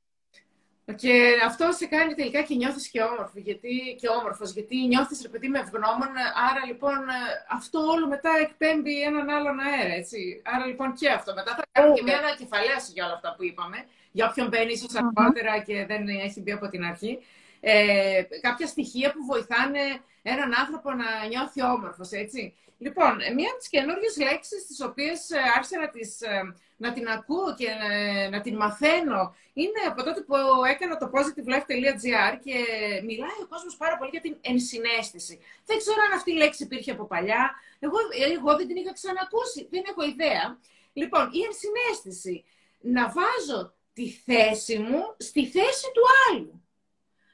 Και 0.96 1.34
αυτό 1.46 1.72
σε 1.72 1.86
κάνει 1.86 2.14
τελικά 2.14 2.42
και 2.42 2.56
νιώθεις 2.56 2.88
και 2.90 3.02
όμορφο, 3.02 3.40
γιατί, 3.40 3.96
και 4.00 4.08
όμορφος, 4.08 4.52
γιατί 4.52 4.88
νιώθεις 4.88 5.22
ρε 5.22 5.28
παιδί 5.28 5.48
με 5.48 5.60
ευγνώμων, 5.60 6.12
άρα 6.50 6.66
λοιπόν 6.68 6.98
αυτό 7.50 7.80
όλο 7.80 8.08
μετά 8.08 8.30
εκπέμπει 8.42 9.02
έναν 9.02 9.30
άλλον 9.30 9.60
αέρα, 9.60 9.94
έτσι. 9.94 10.42
Άρα 10.46 10.66
λοιπόν 10.66 10.94
και 10.94 11.10
αυτό. 11.10 11.34
Μετά 11.34 11.56
θα 11.56 11.64
κάνουμε 11.72 11.96
και 11.96 12.04
μια 12.04 12.18
ανακεφαλαίωση 12.18 12.92
για 12.94 13.06
όλα 13.06 13.14
αυτά 13.14 13.36
που 13.38 13.44
είπαμε, 13.44 13.86
για 14.12 14.28
όποιον 14.30 14.48
μπαίνει 14.48 14.72
ίσως 14.72 14.94
αργότερα 14.96 15.60
και 15.60 15.86
δεν 15.86 16.08
έχει 16.08 16.42
μπει 16.42 16.52
από 16.52 16.68
την 16.68 16.84
αρχή. 16.84 17.20
Ε, 17.60 18.24
κάποια 18.42 18.68
στοιχεία 18.68 19.12
που 19.12 19.26
βοηθάνε 19.26 19.80
έναν 20.22 20.54
άνθρωπο 20.60 20.90
να 20.92 21.28
νιώθει 21.28 21.64
όμορφος, 21.64 22.12
έτσι. 22.12 22.54
Λοιπόν, 22.78 23.16
μία 23.36 23.50
από 23.50 23.58
τις 23.58 23.70
καινούργιες 23.70 24.18
λέξεις 24.18 24.66
τις 24.68 24.82
οποίες 24.82 25.30
ε, 25.30 25.38
άρχισα 25.56 25.80
να, 25.80 25.90
τις, 25.90 26.22
ε, 26.22 26.56
να 26.82 26.94
την 26.94 27.08
ακούω 27.08 27.56
και 27.58 27.68
ε, 27.92 28.30
να, 28.30 28.42
την 28.42 28.56
μαθαίνω 28.56 29.36
είναι 29.54 29.82
από 29.88 30.04
τότε 30.04 30.22
που 30.22 30.36
έκανα 30.74 30.98
το 30.98 31.08
positivelife.gr 31.16 32.34
και 32.46 32.58
μιλάει 33.10 33.40
ο 33.44 33.48
κόσμος 33.50 33.76
πάρα 33.78 33.98
πολύ 33.98 34.10
για 34.14 34.22
την 34.22 34.36
ενσυναίσθηση. 34.42 35.40
Δεν 35.66 35.78
ξέρω 35.78 36.00
αν 36.06 36.12
αυτή 36.18 36.32
η 36.32 36.40
λέξη 36.44 36.64
υπήρχε 36.64 36.92
από 36.92 37.06
παλιά. 37.06 37.44
Εγώ, 37.80 37.98
εγώ 38.38 38.56
δεν 38.58 38.68
την 38.68 38.76
είχα 38.76 38.94
ξανακούσει. 38.94 39.68
Δεν 39.72 39.84
έχω 39.90 40.04
ιδέα. 40.14 40.44
Λοιπόν, 40.94 41.24
η 41.38 41.40
ενσυναίσθηση. 41.48 42.36
Να 42.96 43.04
βάζω 43.18 43.74
τη 43.94 44.10
θέση 44.10 44.78
μου 44.80 45.02
στη 45.18 45.42
θέση 45.56 45.88
του 45.96 46.04
άλλου. 46.26 46.54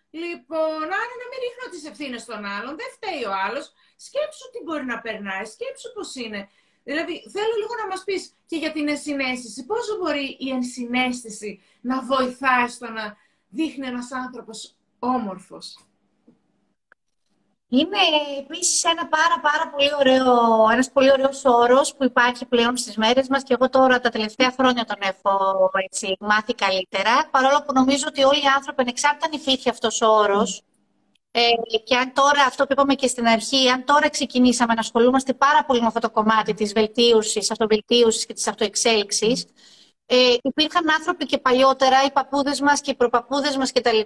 Λοιπόν, 0.10 0.84
άρα 1.00 1.14
να 1.22 1.28
μην 1.30 1.40
ρίχνω 1.44 1.66
τις 1.72 1.86
ευθύνες 1.90 2.22
στον 2.22 2.46
άλλον, 2.46 2.74
δεν 2.82 2.90
φταίει 2.96 3.24
ο 3.32 3.34
άλλος. 3.46 3.66
Σκέψου 4.06 4.46
τι 4.52 4.60
μπορεί 4.64 4.86
να 4.86 5.00
περνάει, 5.06 5.46
σκέψου 5.46 5.94
πώς 5.94 6.16
είναι. 6.16 6.50
Δηλαδή, 6.90 7.16
θέλω 7.34 7.54
λίγο 7.62 7.74
να 7.82 7.88
μας 7.88 8.04
πεις 8.04 8.34
και 8.46 8.58
για 8.58 8.72
την 8.72 8.90
ενσυναίσθηση. 8.90 9.66
Πόσο 9.66 9.98
μπορεί 9.98 10.38
η 10.40 10.50
ενσυναίσθηση 10.50 11.62
να 11.82 12.02
βοηθάει 12.02 12.68
στο 12.68 12.90
να 12.92 13.16
δείχνει 13.50 13.88
ένας 13.88 14.12
άνθρωπος 14.12 14.76
όμορφος; 15.00 15.78
Είναι 17.70 17.98
επίσης 18.40 18.84
ένα 18.84 19.08
πάρα 19.08 19.40
πάρα 19.42 19.70
πολύ 19.70 19.90
ωραίο, 20.00 20.34
ένας 20.72 20.92
πολύ 20.92 21.12
ωραίος 21.12 21.46
όρος 21.46 21.96
που 21.96 22.04
υπάρχει 22.04 22.46
πλέον 22.46 22.78
στις 22.78 22.98
μέρες 22.98 23.28
μας 23.28 23.44
και 23.44 23.54
εγώ 23.54 23.70
τώρα 23.70 24.00
τα 24.00 24.10
τελευταία 24.10 24.52
χρόνια 24.52 24.86
τον 24.86 24.98
έχω 25.02 25.70
έτσι, 25.86 26.18
μάθει 26.20 26.54
καλύτερα, 26.54 27.30
παρόλο 27.32 27.64
που 27.66 27.74
νομίζω 27.74 28.06
ότι 28.08 28.24
όλοι 28.24 28.40
οι 28.44 28.54
άνθρωποι, 28.56 28.82
ανεξάρτητα 28.82 29.26
αν 29.26 29.40
υπήρχε 29.40 29.70
αυτός 29.70 30.02
ο 30.02 30.08
όρος, 30.08 30.64
ε, 31.40 31.78
και 31.84 31.96
αν 31.96 32.14
τώρα, 32.14 32.44
αυτό 32.44 32.66
που 32.66 32.72
είπαμε 32.72 32.94
και 32.96 33.08
στην 33.08 33.28
αρχή, 33.28 33.70
αν 33.70 33.86
τώρα 33.86 34.10
ξεκινήσαμε 34.10 34.74
να 34.74 34.80
ασχολούμαστε 34.80 35.34
πάρα 35.34 35.66
πολύ 35.66 35.82
με 35.82 35.88
αυτό 35.88 36.00
το 36.00 36.10
κομμάτι 36.10 36.54
της 36.54 36.74
βελτίωσης, 36.74 37.52
αυτοβελτίωσης 37.52 38.26
και 38.26 38.34
της 38.34 38.48
αυτοεξέλιξης, 38.48 39.46
ε, 40.06 40.36
υπήρχαν 40.42 40.92
άνθρωποι 40.92 41.26
και 41.26 41.38
παλιότερα, 41.38 42.04
οι 42.04 42.12
παππούδες 42.12 42.62
μας 42.62 42.82
και 42.82 42.92
οι 42.92 42.96
προπαππούδες 42.96 43.58
μας 43.58 43.72
κτλ., 43.72 44.00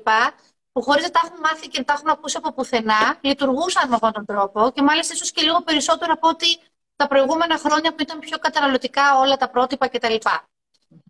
που 0.71 0.81
χωρίς 0.81 1.03
να 1.03 1.09
τα 1.09 1.21
έχουν 1.23 1.39
μάθει 1.39 1.67
και 1.67 1.79
να 1.79 1.85
τα 1.85 1.93
έχουν 1.93 2.09
ακούσει 2.09 2.37
από 2.37 2.53
πουθενά, 2.53 3.17
λειτουργούσαν 3.21 3.89
με 3.89 3.95
αυτόν 3.95 4.11
τον 4.11 4.25
τρόπο 4.25 4.71
και 4.73 4.81
μάλιστα 4.81 5.13
ίσως 5.13 5.31
και 5.31 5.41
λίγο 5.41 5.61
περισσότερο 5.61 6.13
από 6.13 6.27
ότι 6.27 6.57
τα 6.95 7.07
προηγούμενα 7.07 7.57
χρόνια 7.57 7.89
που 7.93 8.01
ήταν 8.01 8.19
πιο 8.19 8.37
καταναλωτικά 8.37 9.17
όλα 9.19 9.37
τα 9.37 9.49
πρότυπα 9.49 9.87
κτλ. 9.87 10.15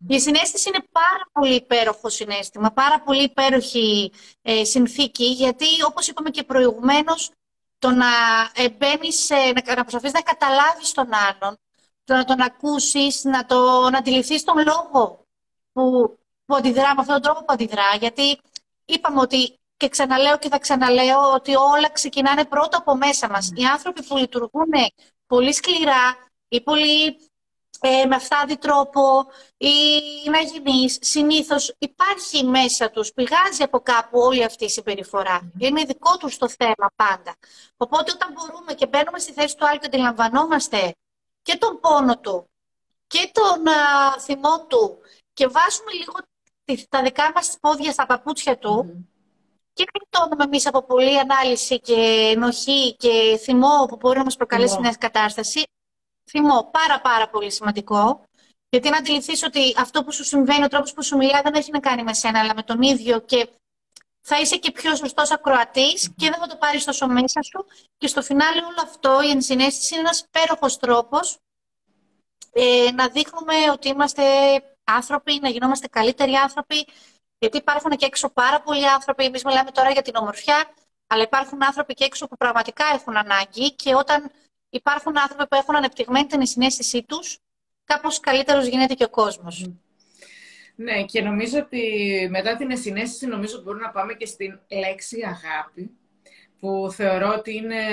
Η 0.07 0.19
συνέστηση 0.19 0.69
είναι 0.69 0.83
πάρα 0.91 1.29
πολύ 1.31 1.55
υπέροχο 1.55 2.09
συνέστημα, 2.09 2.71
πάρα 2.71 3.01
πολύ 3.01 3.23
υπέροχη 3.23 4.11
ε, 4.41 4.63
συνθήκη, 4.63 5.25
γιατί 5.25 5.65
όπως 5.87 6.07
είπαμε 6.07 6.29
και 6.29 6.43
προηγουμένως, 6.43 7.31
το 7.79 7.89
να 7.89 8.07
ε, 8.53 8.69
μπαίνεις, 8.69 9.29
να, 9.29 9.75
να 9.75 9.81
προσπαθείς 9.81 10.11
να 10.11 10.21
καταλάβεις 10.21 10.91
τον 10.91 11.09
άλλον, 11.13 11.57
το 12.03 12.13
να 12.13 12.23
τον 12.23 12.41
ακούσεις, 12.41 13.23
να, 13.23 13.45
το, 13.45 13.89
να 13.89 13.97
αντιληφθείς 13.97 14.43
τον 14.43 14.55
λόγο 14.65 15.25
που, 15.73 16.17
που 16.45 16.55
αντιδρά, 16.55 16.95
με 16.95 17.01
αυτόν 17.01 17.13
τον 17.13 17.21
τρόπο 17.21 17.39
που 17.39 17.53
αντιδρά, 17.53 17.95
γιατί 17.99 18.39
είπαμε 18.85 19.19
ότι 19.19 19.59
και 19.77 19.89
ξαναλέω 19.89 20.37
και 20.37 20.49
θα 20.49 20.59
ξαναλέω 20.59 21.31
ότι 21.33 21.55
όλα 21.55 21.89
ξεκινάνε 21.91 22.45
πρώτα 22.45 22.77
από 22.77 22.95
μέσα 22.95 23.29
μας. 23.29 23.51
Οι 23.55 23.63
άνθρωποι 23.63 24.03
που 24.03 24.17
λειτουργούν 24.17 24.71
πολύ 25.27 25.53
σκληρά 25.53 26.15
ή 26.47 26.61
πολύ 26.61 27.17
ε, 27.83 28.05
με 28.05 28.15
αυθάδη 28.15 28.57
τρόπο 28.57 29.25
ή 29.57 29.73
να 30.29 30.39
γεννείς, 30.39 30.97
συνήθως 31.01 31.75
υπάρχει 31.77 32.43
μέσα 32.45 32.89
τους, 32.89 33.13
πηγάζει 33.13 33.63
από 33.63 33.79
κάπου 33.79 34.19
όλη 34.19 34.43
αυτή 34.43 34.65
η 34.65 34.69
συμπεριφορά. 34.69 35.51
Είναι 35.57 35.83
δικό 35.83 36.17
τους 36.17 36.37
το 36.37 36.49
θέμα 36.49 36.91
πάντα. 36.95 37.35
Οπότε 37.77 38.11
όταν 38.11 38.33
μπορούμε 38.33 38.73
και 38.73 38.87
μπαίνουμε 38.87 39.19
στη 39.19 39.31
θέση 39.31 39.55
του 39.57 39.67
άλλου 39.67 39.79
και 39.79 39.85
αντιλαμβανόμαστε 39.85 40.95
και 41.41 41.57
τον 41.57 41.79
πόνο 41.79 42.17
του 42.19 42.49
και 43.07 43.31
τον 43.33 43.67
α, 43.67 44.19
θυμό 44.19 44.65
του 44.67 44.97
και 45.33 45.47
βάζουμε 45.47 45.91
λίγο 45.91 46.13
τα 46.89 47.01
δικά 47.01 47.31
μας 47.35 47.57
πόδια 47.61 47.91
στα 47.91 48.05
παπούτσια 48.05 48.57
του 48.57 49.05
και 49.73 49.85
γλιτώνουμε 49.93 50.43
εμείς 50.43 50.67
από 50.67 50.83
πολλή 50.83 51.19
ανάλυση 51.19 51.79
και 51.79 52.31
ενοχή 52.35 52.95
και 52.95 53.39
θυμό 53.41 53.85
που 53.87 53.95
μπορεί 53.95 54.17
να 54.17 54.23
μας 54.23 54.35
προκαλέσει 54.35 54.79
μια 54.79 54.95
κατάσταση, 54.99 55.63
θυμό 56.31 56.69
πάρα 56.71 57.01
πάρα 57.01 57.29
πολύ 57.29 57.51
σημαντικό. 57.51 58.23
Γιατί 58.69 58.89
να 58.89 58.97
αντιληφθείς 58.97 59.43
ότι 59.43 59.73
αυτό 59.77 60.03
που 60.03 60.11
σου 60.11 60.23
συμβαίνει, 60.23 60.63
ο 60.63 60.67
τρόπος 60.67 60.93
που 60.93 61.03
σου 61.03 61.17
μιλάει 61.17 61.41
δεν 61.41 61.53
έχει 61.53 61.71
να 61.71 61.79
κάνει 61.79 62.03
με 62.03 62.13
σένα, 62.13 62.39
αλλά 62.39 62.55
με 62.55 62.63
τον 62.63 62.81
ίδιο 62.81 63.19
και 63.19 63.49
θα 64.21 64.39
είσαι 64.39 64.57
και 64.57 64.71
πιο 64.71 64.95
σωστός 64.95 65.31
ακροατής 65.31 66.13
και 66.15 66.29
δεν 66.29 66.39
θα 66.39 66.47
το 66.47 66.55
πάρεις 66.55 66.83
τόσο 66.83 67.07
μέσα 67.07 67.41
σου. 67.41 67.65
Και 67.97 68.07
στο 68.07 68.21
φινάλε 68.21 68.61
όλο 68.61 68.81
αυτό, 68.83 69.21
η 69.21 69.29
ενσυναίσθηση 69.29 69.93
είναι 69.93 70.03
ένας 70.03 70.19
υπέροχος 70.19 70.77
τρόπος 70.77 71.37
ε, 72.53 72.91
να 72.93 73.07
δείχνουμε 73.07 73.53
ότι 73.71 73.87
είμαστε 73.87 74.23
άνθρωποι, 74.83 75.39
να 75.41 75.49
γινόμαστε 75.49 75.87
καλύτεροι 75.87 76.33
άνθρωποι. 76.33 76.87
Γιατί 77.39 77.57
υπάρχουν 77.57 77.91
και 77.91 78.05
έξω 78.05 78.29
πάρα 78.29 78.61
πολλοί 78.61 78.87
άνθρωποι. 78.87 79.23
Εμείς 79.23 79.43
μιλάμε 79.43 79.71
τώρα 79.71 79.91
για 79.91 80.01
την 80.01 80.15
ομορφιά, 80.15 80.73
αλλά 81.07 81.23
υπάρχουν 81.23 81.63
άνθρωποι 81.63 81.93
και 81.93 82.03
έξω 82.03 82.27
που 82.27 82.37
πραγματικά 82.37 82.85
έχουν 82.93 83.17
ανάγκη 83.17 83.71
και 83.71 83.95
όταν 83.95 84.31
υπάρχουν 84.71 85.17
άνθρωποι 85.17 85.47
που 85.47 85.55
έχουν 85.55 85.75
ανεπτυγμένη 85.75 86.25
την 86.25 86.45
συνέστησή 86.45 87.03
τους, 87.03 87.39
κάπως 87.83 88.19
καλύτερος 88.19 88.65
γίνεται 88.65 88.93
και 88.93 89.03
ο 89.03 89.09
κόσμος. 89.09 89.69
Ναι, 90.75 91.03
και 91.03 91.21
νομίζω 91.21 91.59
ότι 91.59 91.81
μετά 92.29 92.55
την 92.55 92.71
ενσυναίσθηση 92.71 93.27
νομίζω 93.27 93.61
μπορούμε 93.61 93.83
να 93.83 93.91
πάμε 93.91 94.13
και 94.13 94.25
στην 94.25 94.59
λέξη 94.69 95.19
αγάπη, 95.25 95.91
που 96.59 96.89
θεωρώ 96.91 97.33
ότι 97.37 97.55
είναι 97.55 97.83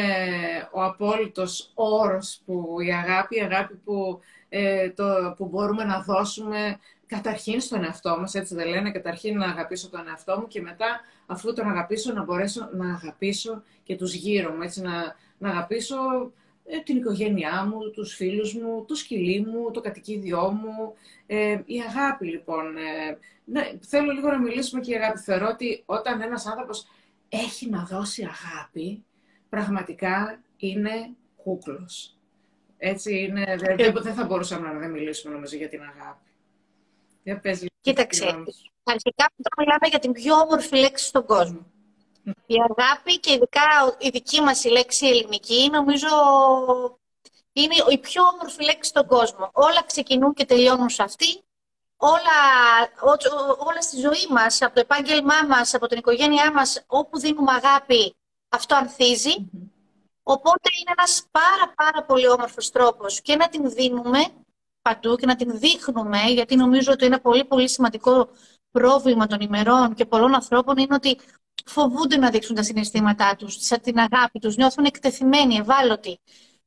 ο 0.73 0.83
απόλυτος 0.83 1.73
όρος 1.75 2.41
που 2.45 2.77
η 2.81 2.93
αγάπη, 2.93 3.37
η 3.37 3.41
αγάπη 3.41 3.75
που, 3.75 4.21
ε, 4.49 4.91
το, 4.91 5.35
που 5.37 5.47
μπορούμε 5.47 5.85
να 5.85 6.01
δώσουμε 6.01 6.79
καταρχήν 7.07 7.61
στον 7.61 7.85
εαυτό 7.85 8.17
μας, 8.21 8.35
έτσι 8.35 8.55
δεν 8.55 8.69
λένε, 8.69 8.91
καταρχήν 8.91 9.39
να 9.39 9.47
αγαπήσω 9.47 9.89
τον 9.89 10.09
εαυτό 10.09 10.39
μου 10.39 10.47
και 10.47 10.61
μετά 10.61 11.01
αφού 11.27 11.53
τον 11.53 11.69
αγαπήσω 11.69 12.13
να 12.13 12.25
μπορέσω 12.25 12.69
να 12.73 12.95
αγαπήσω 12.95 13.63
και 13.83 13.97
τους 13.97 14.15
γύρω 14.15 14.53
μου, 14.53 14.63
έτσι 14.63 14.81
να, 14.81 15.15
να 15.39 15.49
αγαπήσω 15.49 15.97
ε, 15.97 16.48
την 16.85 16.97
οικογένειά 16.97 17.65
μου, 17.65 17.91
τους 17.91 18.15
φίλους 18.15 18.55
μου, 18.55 18.85
το 18.85 18.95
σκυλί 18.95 19.41
μου, 19.41 19.71
το 19.71 19.81
κατοικίδιό 19.81 20.51
μου. 20.51 20.95
Ε, 21.27 21.61
η 21.65 21.81
αγάπη 21.89 22.27
λοιπόν. 22.27 22.77
Ε, 22.77 23.19
ναι, 23.45 23.71
θέλω 23.81 24.13
λίγο 24.13 24.31
να 24.31 24.39
μιλήσουμε 24.39 24.81
και 24.81 24.91
για 24.91 25.01
αγάπη. 25.01 25.19
Θεωρώ 25.19 25.47
ότι 25.47 25.83
όταν 25.87 26.21
ένας 26.21 26.47
άνθρωπος 26.47 26.87
έχει 27.29 27.69
να 27.69 27.85
δώσει 27.85 28.23
αγάπη, 28.23 29.05
πραγματικά 29.49 30.43
είναι 30.57 31.11
κούκλος. 31.37 32.17
Έτσι 32.79 33.19
είναι, 33.19 33.57
δεν, 33.77 33.93
δεν 34.03 34.15
θα 34.15 34.25
μπορούσαμε 34.25 34.73
να 34.73 34.79
δεν 34.79 34.91
μιλήσουμε 34.91 35.35
νομίζω 35.35 35.57
για 35.57 35.69
την 35.69 35.81
αγάπη. 35.81 36.27
Για 37.23 37.41
πες, 37.41 37.67
Κοίταξε, 37.81 38.25
αρχικά 38.83 39.31
μιλάμε 39.59 39.87
για 39.89 39.99
την 39.99 40.13
πιο 40.13 40.35
όμορφη 40.35 40.77
λέξη 40.77 41.07
στον 41.07 41.27
κόσμο. 41.27 41.67
Η 42.47 42.55
αγάπη 42.69 43.19
και 43.21 43.33
ειδικά 43.33 43.97
η 43.99 44.09
δική 44.09 44.41
μας 44.41 44.65
η 44.65 44.69
λέξη 44.69 45.07
ελληνική 45.07 45.69
νομίζω 45.73 46.09
είναι 47.53 47.75
η 47.91 47.99
πιο 47.99 48.23
όμορφη 48.23 48.65
λέξη 48.65 48.91
στον 48.91 49.07
κόσμο. 49.07 49.51
Όλα 49.53 49.83
ξεκινούν 49.87 50.35
και 50.35 50.45
τελειώνουν 50.45 50.89
σε 50.89 51.03
αυτή. 51.03 51.43
Όλα, 51.97 52.39
όλα 53.59 53.83
στη 53.83 54.01
ζωή 54.01 54.27
μας, 54.31 54.63
από 54.63 54.75
το 54.75 54.81
επάγγελμά 54.81 55.35
μας, 55.49 55.75
από 55.75 55.87
την 55.87 55.99
οικογένειά 55.99 56.53
μας, 56.53 56.85
όπου 56.87 57.19
δίνουμε 57.19 57.53
αγάπη, 57.53 58.17
αυτό 58.49 58.77
Οπότε 60.23 60.69
είναι 60.81 60.95
ένας 60.99 61.27
πάρα 61.31 61.75
πάρα 61.77 62.05
πολύ 62.05 62.29
όμορφος 62.29 62.71
τρόπος 62.71 63.21
και 63.21 63.37
να 63.37 63.49
την 63.49 63.71
δίνουμε 63.71 64.19
παντού 64.83 65.17
και 65.17 65.27
να 65.27 65.37
την 65.37 65.59
δείχνουμε, 65.59 66.19
γιατί 66.19 66.57
νομίζω 66.57 66.93
ότι 66.93 67.05
είναι 67.05 67.19
πολύ 67.19 67.45
πολύ 67.45 67.69
σημαντικό 67.69 68.29
πρόβλημα 68.71 69.27
των 69.27 69.41
ημερών 69.41 69.95
και 69.95 70.05
πολλών 70.05 70.35
ανθρώπων 70.35 70.77
είναι 70.77 70.95
ότι 70.95 71.19
φοβούνται 71.67 72.17
να 72.17 72.31
δείξουν 72.31 72.55
τα 72.55 72.63
συναισθήματά 72.63 73.37
τους, 73.37 73.57
την 73.57 73.99
αγάπη 73.99 74.39
τους, 74.39 74.57
νιώθουν 74.57 74.85
εκτεθειμένοι, 74.85 75.57
ευάλωτοι. 75.57 76.21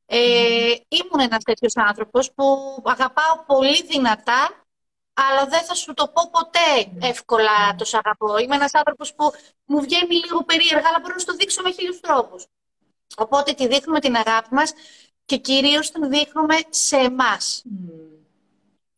Ε, 0.06 0.74
ήμουν 0.88 1.20
ένας 1.20 1.44
τέτοιος 1.44 1.72
άνθρωπος 1.76 2.32
που 2.34 2.44
αγαπάω 2.84 3.44
πολύ 3.46 3.82
δυνατά, 3.82 4.66
αλλά 5.14 5.46
δεν 5.46 5.62
θα 5.62 5.74
σου 5.74 5.94
το 5.94 6.08
πω 6.08 6.30
ποτέ 6.30 7.06
εύκολα 7.06 7.74
το 7.78 7.84
σ' 7.84 7.94
αγαπώ. 7.94 8.38
Είμαι 8.38 8.54
ένας 8.54 8.74
άνθρωπος 8.74 9.14
που 9.14 9.30
μου 9.64 9.80
βγαίνει 9.80 10.14
λίγο 10.14 10.44
περίεργα, 10.44 10.88
αλλά 10.88 10.98
μπορώ 11.00 11.14
να 11.18 11.24
το 11.24 11.34
δείξω 11.34 11.62
με 11.62 11.70
χίλιους 11.72 12.00
τρόπους. 12.00 12.46
Οπότε 13.16 13.52
τη 13.52 13.66
δείχνουμε 13.66 14.00
την 14.00 14.16
αγάπη 14.16 14.54
μας 14.54 14.72
και 15.24 15.36
κυρίως 15.36 15.90
την 15.90 16.08
δείχνουμε 16.10 16.56
σε 16.68 16.96
εμάς. 16.96 17.62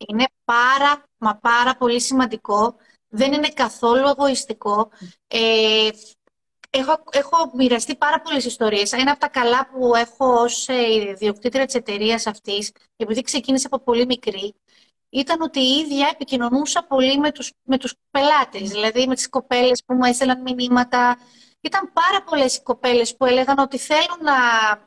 Είναι 0.07 0.25
πάρα, 0.43 1.03
μα 1.17 1.35
πάρα 1.35 1.75
πολύ 1.75 2.01
σημαντικό 2.01 2.75
δεν 3.15 3.33
είναι 3.33 3.47
καθόλου 3.47 4.07
εγωιστικό. 4.07 4.89
Ε, 5.27 5.89
έχω, 6.69 7.03
έχω 7.11 7.51
μοιραστεί 7.55 7.95
πάρα 7.95 8.21
πολλές 8.21 8.45
ιστορίες. 8.45 8.91
Ένα 8.91 9.11
από 9.11 9.19
τα 9.19 9.27
καλά 9.27 9.69
που 9.69 9.95
έχω 9.95 10.41
ως 10.41 10.67
ε, 10.67 10.91
ιδιοκτήτρια 10.91 11.65
της 11.65 11.75
εταιρείας 11.75 12.27
αυτής, 12.27 12.71
επειδή 12.95 13.21
ξεκίνησε 13.21 13.67
από 13.71 13.83
πολύ 13.83 14.05
μικρή, 14.05 14.55
ήταν 15.09 15.41
ότι 15.41 15.59
η 15.59 15.77
ίδια 15.77 16.09
επικοινωνούσα 16.13 16.83
πολύ 16.83 17.19
με 17.19 17.31
τους, 17.31 17.51
με 17.63 17.77
τους 17.77 17.93
πελάτες, 18.11 18.69
δηλαδή 18.69 19.07
με 19.07 19.15
τις 19.15 19.29
κοπέλες 19.29 19.83
που 19.85 19.93
μου 19.93 20.03
έστελναν 20.03 20.41
μηνύματα. 20.41 21.17
Ήταν 21.61 21.91
πάρα 21.93 22.23
πολλές 22.23 22.55
οι 22.55 22.61
κοπέλες 22.61 23.15
που 23.15 23.25
έλεγαν 23.25 23.59
ότι 23.59 23.77
θέλουν 23.77 24.19
να 24.21 24.33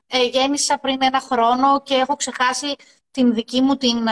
ε, 0.07 0.25
γέννησα 0.25 0.79
πριν 0.79 0.99
ένα 1.03 1.21
χρόνο 1.21 1.83
και 1.83 1.95
έχω 1.95 2.17
ξεχάσει 2.17 2.75
την 3.11 3.35
δική 3.35 3.61
μου 3.61 3.77
την 3.77 4.07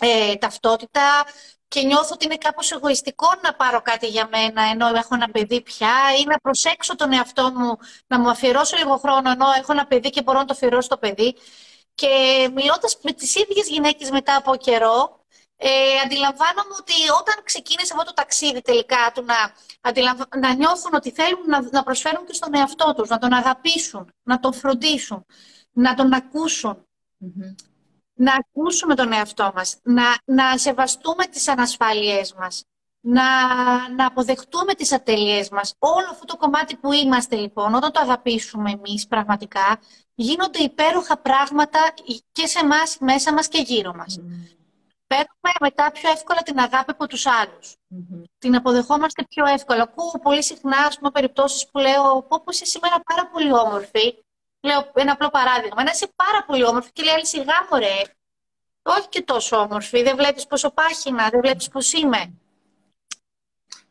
ε, 0.00 0.36
ταυτότητα, 0.36 1.24
και 1.72 1.82
νιώθω 1.82 2.10
ότι 2.12 2.24
είναι 2.24 2.36
κάπως 2.36 2.72
εγωιστικό 2.72 3.28
να 3.42 3.54
πάρω 3.54 3.80
κάτι 3.82 4.06
για 4.06 4.28
μένα 4.30 4.62
ενώ 4.62 4.86
έχω 4.86 5.14
ένα 5.14 5.28
παιδί 5.30 5.60
πια 5.62 5.94
ή 6.20 6.24
να 6.24 6.38
προσέξω 6.38 6.96
τον 6.96 7.12
εαυτό 7.12 7.52
μου, 7.54 7.78
να 8.06 8.20
μου 8.20 8.30
αφιερώσω 8.30 8.76
λίγο 8.76 8.96
χρόνο 8.96 9.30
ενώ 9.30 9.46
έχω 9.58 9.72
ένα 9.72 9.86
παιδί 9.86 10.10
και 10.10 10.22
μπορώ 10.22 10.38
να 10.38 10.44
το 10.44 10.52
αφιερώσω 10.52 10.88
το 10.88 10.98
παιδί. 10.98 11.34
Και 11.94 12.08
μιλώντας 12.54 12.98
με 13.02 13.12
τις 13.12 13.34
ίδιες 13.34 13.68
γυναίκες 13.68 14.10
μετά 14.10 14.36
από 14.36 14.56
καιρό, 14.56 15.24
ε, 15.56 15.68
αντιλαμβάνομαι 16.04 16.74
ότι 16.80 16.92
όταν 17.20 17.34
ξεκίνησε 17.44 17.92
αυτό 17.92 18.04
το 18.04 18.12
ταξίδι 18.12 18.60
τελικά 18.62 19.12
του 19.14 19.24
να, 19.24 19.36
να 20.40 20.54
νιώθουν 20.54 20.94
ότι 20.94 21.10
θέλουν 21.10 21.46
να, 21.46 21.68
να 21.70 21.82
προσφέρουν 21.82 22.26
και 22.26 22.34
στον 22.34 22.54
εαυτό 22.54 22.94
τους, 22.96 23.08
να 23.08 23.18
τον 23.18 23.32
αγαπήσουν, 23.32 24.12
να 24.22 24.38
τον 24.40 24.52
φροντίσουν, 24.52 25.26
να 25.72 25.94
τον 25.94 26.12
ακουσουν 26.12 26.86
να 28.22 28.32
ακούσουμε 28.34 28.94
τον 28.94 29.12
εαυτό 29.12 29.52
μας, 29.54 29.76
να, 29.82 30.04
να 30.24 30.58
σεβαστούμε 30.58 31.24
τις 31.24 31.48
ανασφάλειές 31.48 32.34
μας, 32.34 32.64
να, 33.00 33.24
να 33.88 34.06
αποδεχτούμε 34.06 34.74
τις 34.74 34.92
ατελειές 34.92 35.48
μας. 35.48 35.74
Όλο 35.78 36.06
αυτό 36.10 36.24
το 36.24 36.36
κομμάτι 36.36 36.76
που 36.76 36.92
είμαστε 36.92 37.36
λοιπόν, 37.36 37.74
όταν 37.74 37.92
το 37.92 38.00
αγαπήσουμε 38.00 38.70
εμείς 38.70 39.06
πραγματικά, 39.06 39.80
γίνονται 40.14 40.58
υπέροχα 40.58 41.16
πράγματα 41.16 41.78
και 42.32 42.46
σε 42.46 42.58
εμάς 42.58 42.96
μέσα 43.00 43.32
μας 43.32 43.48
και 43.48 43.62
γύρω 43.66 43.94
μας. 43.94 44.18
Mm. 44.18 44.24
Παίρνουμε 45.06 45.52
μετά 45.60 45.90
πιο 45.92 46.10
εύκολα 46.10 46.42
την 46.42 46.58
αγάπη 46.58 46.90
από 46.90 47.06
τους 47.06 47.26
άλλους. 47.26 47.76
Την 48.38 48.56
αποδεχόμαστε 48.56 49.24
πιο 49.28 49.46
εύκολα. 49.46 49.82
Ακούω 49.82 50.20
πολύ 50.22 50.42
συχνά, 50.42 50.78
ας 50.78 50.98
πούμε, 50.98 51.10
περιπτώσεις 51.10 51.68
που 51.70 51.78
λέω 51.78 52.22
«Πω, 52.28 52.42
είσαι 52.50 52.64
σήμερα 52.64 53.00
πάρα 53.04 53.28
πολύ 53.32 53.52
όμορφη» 53.52 54.14
Λέω 54.64 54.90
ένα 54.94 55.12
απλό 55.12 55.28
παράδειγμα. 55.30 55.80
Ένα 55.80 55.90
είσαι 55.90 56.12
πάρα 56.16 56.44
πολύ 56.44 56.64
όμορφη 56.64 56.92
και 56.92 57.02
λέει 57.02 57.14
άλλη 57.14 57.26
σιγά 57.26 57.66
μωρέ. 57.70 58.00
Όχι 58.82 59.08
και 59.08 59.22
τόσο 59.22 59.56
όμορφη. 59.56 60.02
Δεν 60.02 60.16
βλέπεις 60.16 60.46
πόσο 60.46 60.70
πάχυνα, 60.70 61.28
δεν 61.28 61.40
βλέπεις 61.40 61.68
πώς 61.68 61.92
είμαι. 61.92 62.32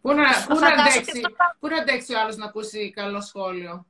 Πού 0.01 0.13
να, 0.13 0.45
πού, 0.47 0.59
να 0.59 0.67
αντέξει, 0.67 1.21
πού 1.59 1.67
να 1.67 1.77
αντέξει 1.77 2.13
ο 2.13 2.19
άλλος 2.19 2.35
να 2.35 2.45
ακούσει 2.45 2.91
καλό 2.91 3.21
σχόλιο; 3.21 3.85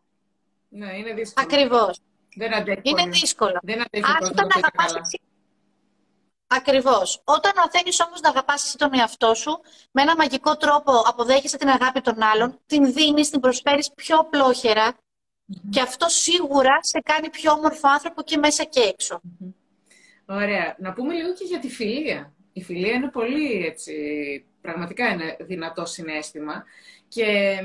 Ναι, 0.69 0.97
είναι 0.97 1.13
δύσκολο. 1.13 1.47
Ακριβώς. 1.49 1.99
Δεν 2.35 2.55
αντέχει. 2.55 2.81
Είναι 2.83 3.05
δύσκολο. 3.05 3.59
Δεν 3.61 3.81
αντέχει 3.81 4.05
Αν 4.05 4.23
όταν 4.23 4.49
αγαπάς 4.55 4.93
Ακριβώς. 6.47 7.21
Όταν 7.23 7.51
μαθαίνεις 7.55 7.99
όμως 7.99 8.21
να 8.21 8.29
αγαπάς 8.29 8.65
εσύ 8.65 8.77
τον 8.77 8.93
εαυτό 8.93 9.33
σου, 9.33 9.59
με 9.91 10.01
ένα 10.01 10.15
μαγικό 10.15 10.57
τρόπο 10.57 10.91
αποδέχεσαι 11.05 11.57
την 11.57 11.69
αγάπη 11.69 12.01
των 12.01 12.21
άλλων, 12.21 12.59
την 12.65 12.93
δίνεις, 12.93 13.29
την 13.29 13.39
προσφέρεις 13.39 13.91
πιο 13.95 14.27
απλόχερα 15.51 15.69
και 15.69 15.81
αυτό 15.81 16.09
σίγουρα 16.09 16.79
σε 16.81 17.01
κάνει 17.03 17.29
πιο 17.29 17.51
όμορφο 17.51 17.87
άνθρωπο 17.87 18.21
και 18.21 18.37
μέσα 18.37 18.63
και 18.63 18.79
εξω 18.79 19.21
Ωραία. 20.25 20.75
Να 20.79 20.93
πούμε 20.93 21.13
λίγο 21.13 21.33
και 21.33 21.45
για 21.45 21.59
τη 21.59 21.69
φιλία. 21.69 22.33
Η 22.53 22.63
φιλία 22.63 22.93
είναι 22.93 23.09
πολύ 23.09 23.65
έτσι, 23.65 23.93
πραγματικά 24.61 25.07
είναι 25.07 25.37
δυνατό 25.39 25.85
συνέστημα. 25.85 26.63
Και 27.07 27.59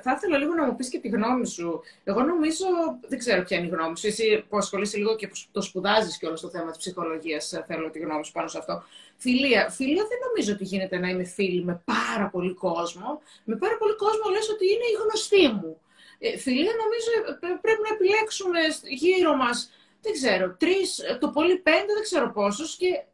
θα 0.00 0.12
ήθελα 0.12 0.38
λίγο 0.38 0.54
να 0.54 0.64
μου 0.64 0.76
πεις 0.76 0.88
και 0.88 0.98
τη 0.98 1.08
γνώμη 1.08 1.46
σου. 1.46 1.80
Εγώ 2.04 2.22
νομίζω, 2.22 2.66
δεν 3.08 3.18
ξέρω 3.18 3.42
ποια 3.42 3.56
είναι 3.56 3.66
η 3.66 3.70
γνώμη 3.70 3.98
σου. 3.98 4.06
Εσύ 4.06 4.44
που 4.48 4.56
ασχολείσαι 4.56 4.96
λίγο 4.96 5.16
και 5.16 5.30
το 5.52 5.60
σπουδάζεις 5.60 6.18
και 6.18 6.26
όλο 6.26 6.36
στο 6.36 6.48
θέμα 6.48 6.70
της 6.70 6.78
ψυχολογίας, 6.78 7.62
θέλω 7.66 7.90
τη 7.90 7.98
γνώμη 7.98 8.24
σου 8.24 8.32
πάνω 8.32 8.48
σε 8.48 8.58
αυτό. 8.58 8.82
Φιλία. 9.16 9.70
Φιλία 9.70 10.02
δεν 10.08 10.18
νομίζω 10.26 10.52
ότι 10.52 10.64
γίνεται 10.64 10.98
να 10.98 11.08
είμαι 11.08 11.24
φίλη 11.24 11.64
με 11.64 11.82
πάρα 11.84 12.28
πολύ 12.28 12.54
κόσμο. 12.54 13.20
Με 13.44 13.56
πάρα 13.56 13.76
πολύ 13.78 13.96
κόσμο 13.96 14.30
λες 14.32 14.48
ότι 14.50 14.64
είναι 14.64 14.84
η 14.92 14.96
γνωστή 15.02 15.48
μου. 15.48 15.80
Ε, 16.24 16.38
φιλία 16.38 16.72
νομίζω 16.82 17.10
ε, 17.40 17.58
πρέπει 17.60 17.82
να 17.88 17.94
επιλέξουμε 17.94 18.58
γύρω 18.88 19.36
μας, 19.36 19.70
δεν 20.00 20.12
ξέρω, 20.12 20.56
τρεις, 20.58 20.98
ε, 20.98 21.18
το 21.20 21.28
πολύ 21.30 21.56
πέντε, 21.56 21.92
δεν 21.94 22.02
ξέρω 22.02 22.32
πόσους 22.32 22.76
και 22.76 23.04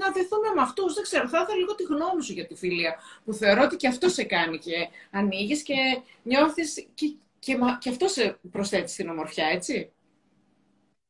να 0.00 0.12
δεθούμε 0.12 0.48
με 0.54 0.60
αυτούς. 0.62 0.94
Δεν 0.94 1.02
ξέρω, 1.02 1.28
θα 1.28 1.40
ήθελα 1.40 1.58
λίγο 1.58 1.74
τη 1.74 1.82
γνώμη 1.82 2.22
σου 2.22 2.32
για 2.32 2.46
τη 2.46 2.54
φιλία, 2.54 2.94
που 3.24 3.32
θεωρώ 3.32 3.62
ότι 3.62 3.76
και 3.76 3.88
αυτό 3.88 4.08
σε 4.08 4.24
κάνει 4.24 4.58
και 4.58 4.88
ανοίγεις 5.10 5.62
και 5.62 5.74
νιώθεις 6.22 6.86
και, 6.94 7.14
και, 7.38 7.56
και 7.78 7.88
αυτό 7.88 8.08
σε 8.08 8.38
προσθέτει 8.50 8.90
στην 8.90 9.08
ομορφιά, 9.08 9.46
έτσι. 9.46 9.92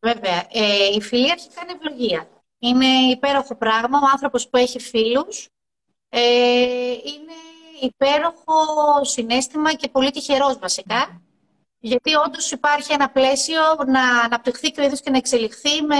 Βέβαια. 0.00 0.46
Ε, 0.52 0.94
η 0.94 1.00
φιλία 1.00 1.34
έχει 1.38 1.48
κάνει 1.54 1.72
ευλογία. 1.72 2.28
Είναι 2.58 2.86
υπέροχο 2.86 3.54
πράγμα. 3.54 3.98
Ο 4.02 4.08
άνθρωπος 4.12 4.48
που 4.48 4.56
έχει 4.56 4.80
φίλους 4.80 5.48
ε, 6.08 6.20
είναι 6.90 7.36
υπέροχο 7.80 8.54
συνέστημα 9.04 9.74
και 9.74 9.88
πολύ 9.88 10.10
τυχερός 10.10 10.58
βασικά. 10.58 11.22
Γιατί 11.86 12.14
όντως 12.14 12.50
υπάρχει 12.50 12.92
ένα 12.92 13.10
πλαίσιο 13.10 13.60
να 13.86 14.20
αναπτυχθεί 14.24 14.70
και 14.70 14.80
ο 14.80 14.84
ίδιο 14.84 14.96
και 14.96 15.10
να 15.10 15.16
εξελιχθεί 15.16 15.82
με, 15.82 15.96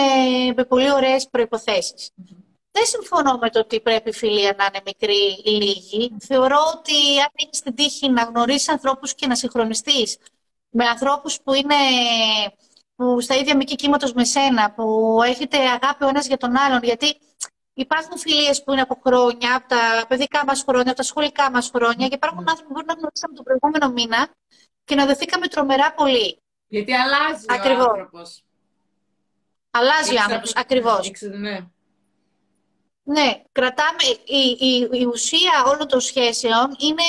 με 0.57 0.65
πολύ 0.65 0.93
ωραίες 0.93 1.29
προποθέσει. 1.31 1.95
Δεν 2.71 2.85
συμφωνώ 2.85 3.39
με 3.41 3.51
το 3.51 3.59
ότι 3.59 3.81
πρέπει 3.81 4.09
η 4.09 4.13
φιλία 4.13 4.55
να 4.59 4.65
είναι 4.65 4.83
μικρή 4.87 5.43
ή 5.45 5.51
λίγη. 5.51 6.17
Θεωρώ 6.21 6.59
ότι 6.77 7.21
αν 7.21 7.31
έχεις 7.35 7.61
την 7.61 7.75
τύχη 7.75 8.09
να 8.11 8.23
γνωρίσεις 8.23 8.69
ανθρώπους 8.69 9.15
και 9.15 9.27
να 9.27 9.35
συγχρονιστείς 9.35 10.19
με 10.71 10.85
ανθρώπους 10.85 11.41
που 11.41 11.55
είναι 11.55 11.75
που 12.97 13.21
στα 13.21 13.35
ίδια 13.35 13.57
μήκη 13.57 13.75
κύματος 13.75 14.13
με 14.13 14.25
σένα, 14.25 14.73
που 14.73 15.19
έχετε 15.25 15.59
αγάπη 15.59 16.05
ο 16.05 16.09
ένας 16.09 16.27
για 16.27 16.37
τον 16.37 16.57
άλλον. 16.57 16.83
Γιατί 16.83 17.17
Υπάρχουν 17.77 18.19
φιλίες 18.19 18.63
που 18.63 18.73
είναι 18.73 18.81
από 18.81 19.01
χρόνια, 19.05 19.57
από 19.57 19.69
τα 19.69 20.05
παιδικά 20.09 20.45
μας 20.47 20.63
χρόνια, 20.67 20.91
από 20.91 20.97
τα 20.97 21.03
σχολικά 21.03 21.51
μας 21.51 21.71
χρόνια 21.75 22.09
και 22.09 22.15
υπάρχουν 22.15 22.45
άνθρωποι 22.49 22.63
που 22.63 22.73
μπορεί 22.73 22.87
να 22.87 22.95
γνωρίσαμε 22.95 23.35
τον 23.35 23.45
προηγούμενο 23.45 23.89
μήνα 23.93 24.29
και 24.85 24.95
να 24.95 25.07
δεθήκαμε 25.07 25.47
τρομερά 25.47 25.93
πολύ. 25.93 26.43
Γιατί 26.67 26.93
αλλάζει 26.93 27.45
Ακριβώς. 27.49 27.87
ο 27.87 27.91
άνθρωπος. 27.91 28.45
Αλλάζει 29.71 30.15
ο 30.17 30.21
άνθρωπος, 30.21 30.53
ακριβώς. 30.57 31.11
Ναι. 31.21 31.59
Ναι, 33.07 33.43
κρατάμε. 33.53 34.03
Η, 34.25 34.67
η, 34.67 34.89
η, 34.93 35.05
ουσία 35.05 35.65
όλων 35.67 35.89
των 35.89 36.01
σχέσεων 36.01 36.77
είναι 36.79 37.03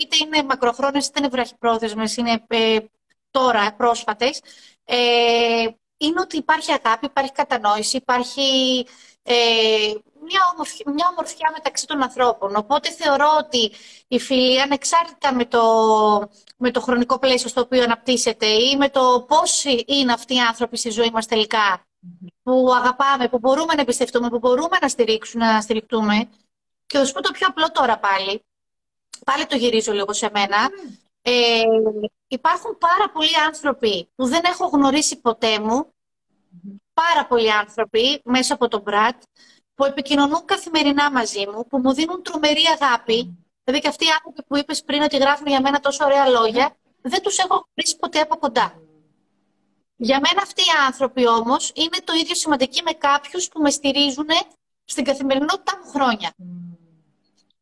είτε 0.00 0.16
είναι 0.24 0.42
μακροχρόνιες 0.42 1.06
είτε 1.06 1.18
είναι 1.18 1.28
βραχυπρόθεσμες, 1.28 2.16
είναι 2.16 2.44
ε, 2.48 2.78
τώρα 3.30 3.74
πρόσφατες. 3.74 4.40
Ε, 4.84 5.66
είναι 5.96 6.20
ότι 6.20 6.36
υπάρχει 6.36 6.72
αγάπη, 6.72 7.06
υπάρχει 7.06 7.32
κατανόηση, 7.32 7.96
υπάρχει 7.96 8.86
ε, 9.22 9.34
μια, 10.22 10.40
ομορφιά, 10.52 10.92
μια 10.92 11.06
ομορφιά 11.10 11.50
μεταξύ 11.52 11.86
των 11.86 12.02
ανθρώπων. 12.02 12.56
Οπότε 12.56 12.90
θεωρώ 12.90 13.28
ότι 13.38 13.72
η 14.08 14.18
φιλία, 14.18 14.62
ανεξάρτητα 14.62 15.34
με 15.34 15.44
το, 15.44 15.62
με 16.56 16.70
το 16.70 16.80
χρονικό 16.80 17.18
πλαίσιο 17.18 17.48
στο 17.48 17.60
οποίο 17.60 17.82
αναπτύσσεται 17.82 18.46
ή 18.46 18.76
με 18.76 18.88
το 18.88 19.24
πώς 19.28 19.64
είναι 19.86 20.12
αυτοί 20.12 20.34
οι 20.34 20.40
άνθρωποι 20.40 20.76
στη 20.76 20.90
ζωή 20.90 21.10
μας 21.12 21.26
τελικά, 21.26 21.86
που 22.42 22.72
αγαπάμε, 22.74 23.28
που 23.28 23.38
μπορούμε 23.38 23.74
να 23.74 23.80
εμπιστευτούμε, 23.80 24.28
που 24.28 24.38
μπορούμε 24.38 24.78
να 24.80 24.88
στηρίξουμε, 24.88 25.52
να 25.52 25.60
στηριχτούμε. 25.60 26.28
Και 26.86 26.98
θα 26.98 27.04
σου 27.04 27.12
πω 27.12 27.22
το 27.22 27.30
πιο 27.30 27.46
απλό 27.50 27.70
τώρα 27.70 27.98
πάλι. 27.98 28.44
Πάλι 29.24 29.46
το 29.46 29.56
γυρίζω 29.56 29.92
λίγο 29.92 30.12
σε 30.12 30.30
μένα. 30.32 30.70
Ε, 31.22 31.62
υπάρχουν 32.28 32.78
πάρα 32.78 33.10
πολλοί 33.12 33.36
άνθρωποι 33.46 34.08
που 34.14 34.26
δεν 34.26 34.40
έχω 34.44 34.66
γνωρίσει 34.66 35.20
ποτέ 35.20 35.60
μου. 35.60 35.94
Πάρα 36.94 37.26
πολλοί 37.26 37.52
άνθρωποι 37.52 38.20
μέσα 38.24 38.54
από 38.54 38.68
τον 38.68 38.80
Μπρατ 38.80 39.22
που 39.74 39.84
επικοινωνούν 39.84 40.44
καθημερινά 40.44 41.10
μαζί 41.10 41.46
μου, 41.46 41.66
που 41.66 41.78
μου 41.78 41.92
δίνουν 41.92 42.22
τρομερή 42.22 42.62
αγάπη. 42.80 43.36
Δηλαδή 43.64 43.82
και 43.82 43.88
αυτοί 43.88 44.04
οι 44.04 44.10
άνθρωποι 44.16 44.42
που 44.42 44.56
είπες 44.56 44.82
πριν 44.82 45.02
ότι 45.02 45.16
γράφουν 45.16 45.46
για 45.46 45.60
μένα 45.60 45.80
τόσο 45.80 46.04
ωραία 46.04 46.28
λόγια, 46.28 46.76
δεν 47.02 47.22
τους 47.22 47.38
έχω 47.38 47.54
γνωρίσει 47.54 47.96
ποτέ 47.98 48.20
από 48.20 48.36
κοντά. 48.36 48.82
Για 49.96 50.20
μένα 50.20 50.42
αυτοί 50.42 50.60
οι 50.60 50.74
άνθρωποι 50.86 51.28
όμως 51.28 51.72
είναι 51.74 51.98
το 52.04 52.12
ίδιο 52.12 52.34
σημαντικοί 52.34 52.82
με 52.82 52.92
κάποιους 52.92 53.48
που 53.48 53.60
με 53.60 53.70
στηρίζουν 53.70 54.28
στην 54.84 55.04
καθημερινότητά 55.04 55.78
μου 55.78 55.90
χρόνια. 55.90 56.34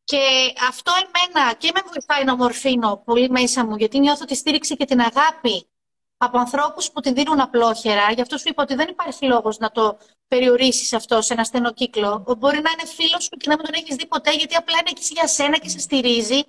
Και 0.04 0.52
αυτό 0.68 0.92
εμένα 0.92 1.54
και 1.54 1.70
με 1.74 1.80
βοηθάει 1.86 2.24
να 2.24 2.32
ομορφύνω 2.32 3.02
πολύ 3.04 3.30
μέσα 3.30 3.64
μου, 3.64 3.76
γιατί 3.76 3.98
νιώθω 3.98 4.24
τη 4.24 4.34
στήριξη 4.34 4.76
και 4.76 4.84
την 4.84 5.00
αγάπη 5.00 5.68
από 6.16 6.38
ανθρώπους 6.38 6.90
που 6.90 7.00
την 7.00 7.14
δίνουν 7.14 7.40
απλόχερα. 7.40 8.12
Γι' 8.12 8.20
αυτό 8.20 8.38
σου 8.38 8.48
είπα 8.48 8.62
ότι 8.62 8.74
δεν 8.74 8.88
υπάρχει 8.88 9.26
λόγος 9.26 9.58
να 9.58 9.70
το 9.70 9.98
περιορίσεις 10.30 10.92
αυτό 10.92 11.22
σε 11.22 11.32
ένα 11.32 11.44
στενό 11.44 11.72
κύκλο. 11.72 12.24
Μπορεί 12.38 12.60
να 12.66 12.70
είναι 12.70 12.86
φίλος 12.96 13.22
σου 13.22 13.36
και 13.40 13.48
να 13.48 13.56
μην 13.56 13.64
τον 13.64 13.74
έχεις 13.74 13.96
δει 13.96 14.06
ποτέ, 14.06 14.32
γιατί 14.32 14.54
απλά 14.54 14.76
είναι 14.80 14.90
εκεί 14.90 15.12
για 15.12 15.26
σένα 15.26 15.58
και 15.58 15.68
σε 15.68 15.78
στηρίζει 15.78 16.40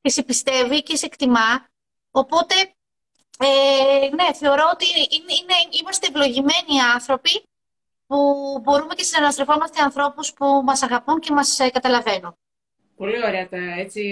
και 0.00 0.10
σε 0.10 0.22
πιστεύει 0.22 0.82
και 0.82 0.96
σε 0.96 1.06
εκτιμά. 1.06 1.68
Οπότε 2.10 2.54
ε, 3.38 4.08
ναι, 4.14 4.28
θεωρώ 4.34 4.64
ότι 4.72 4.86
είναι, 5.16 5.32
είναι, 5.40 5.56
είμαστε 5.80 6.06
ευλογημένοι 6.10 6.80
άνθρωποι 6.94 7.42
που 8.06 8.16
μπορούμε 8.62 8.94
και 8.94 9.04
συναναστρεφόμαστε 9.04 9.82
ανθρώπους 9.82 10.32
που 10.32 10.46
μας 10.64 10.82
αγαπούν 10.82 11.18
και 11.20 11.32
μας 11.32 11.58
ε, 11.58 11.70
καταλαβαίνουν. 11.70 12.36
Πολύ 12.96 13.24
ωραία 13.24 13.48
τα 13.48 13.58
έτσι. 13.78 14.02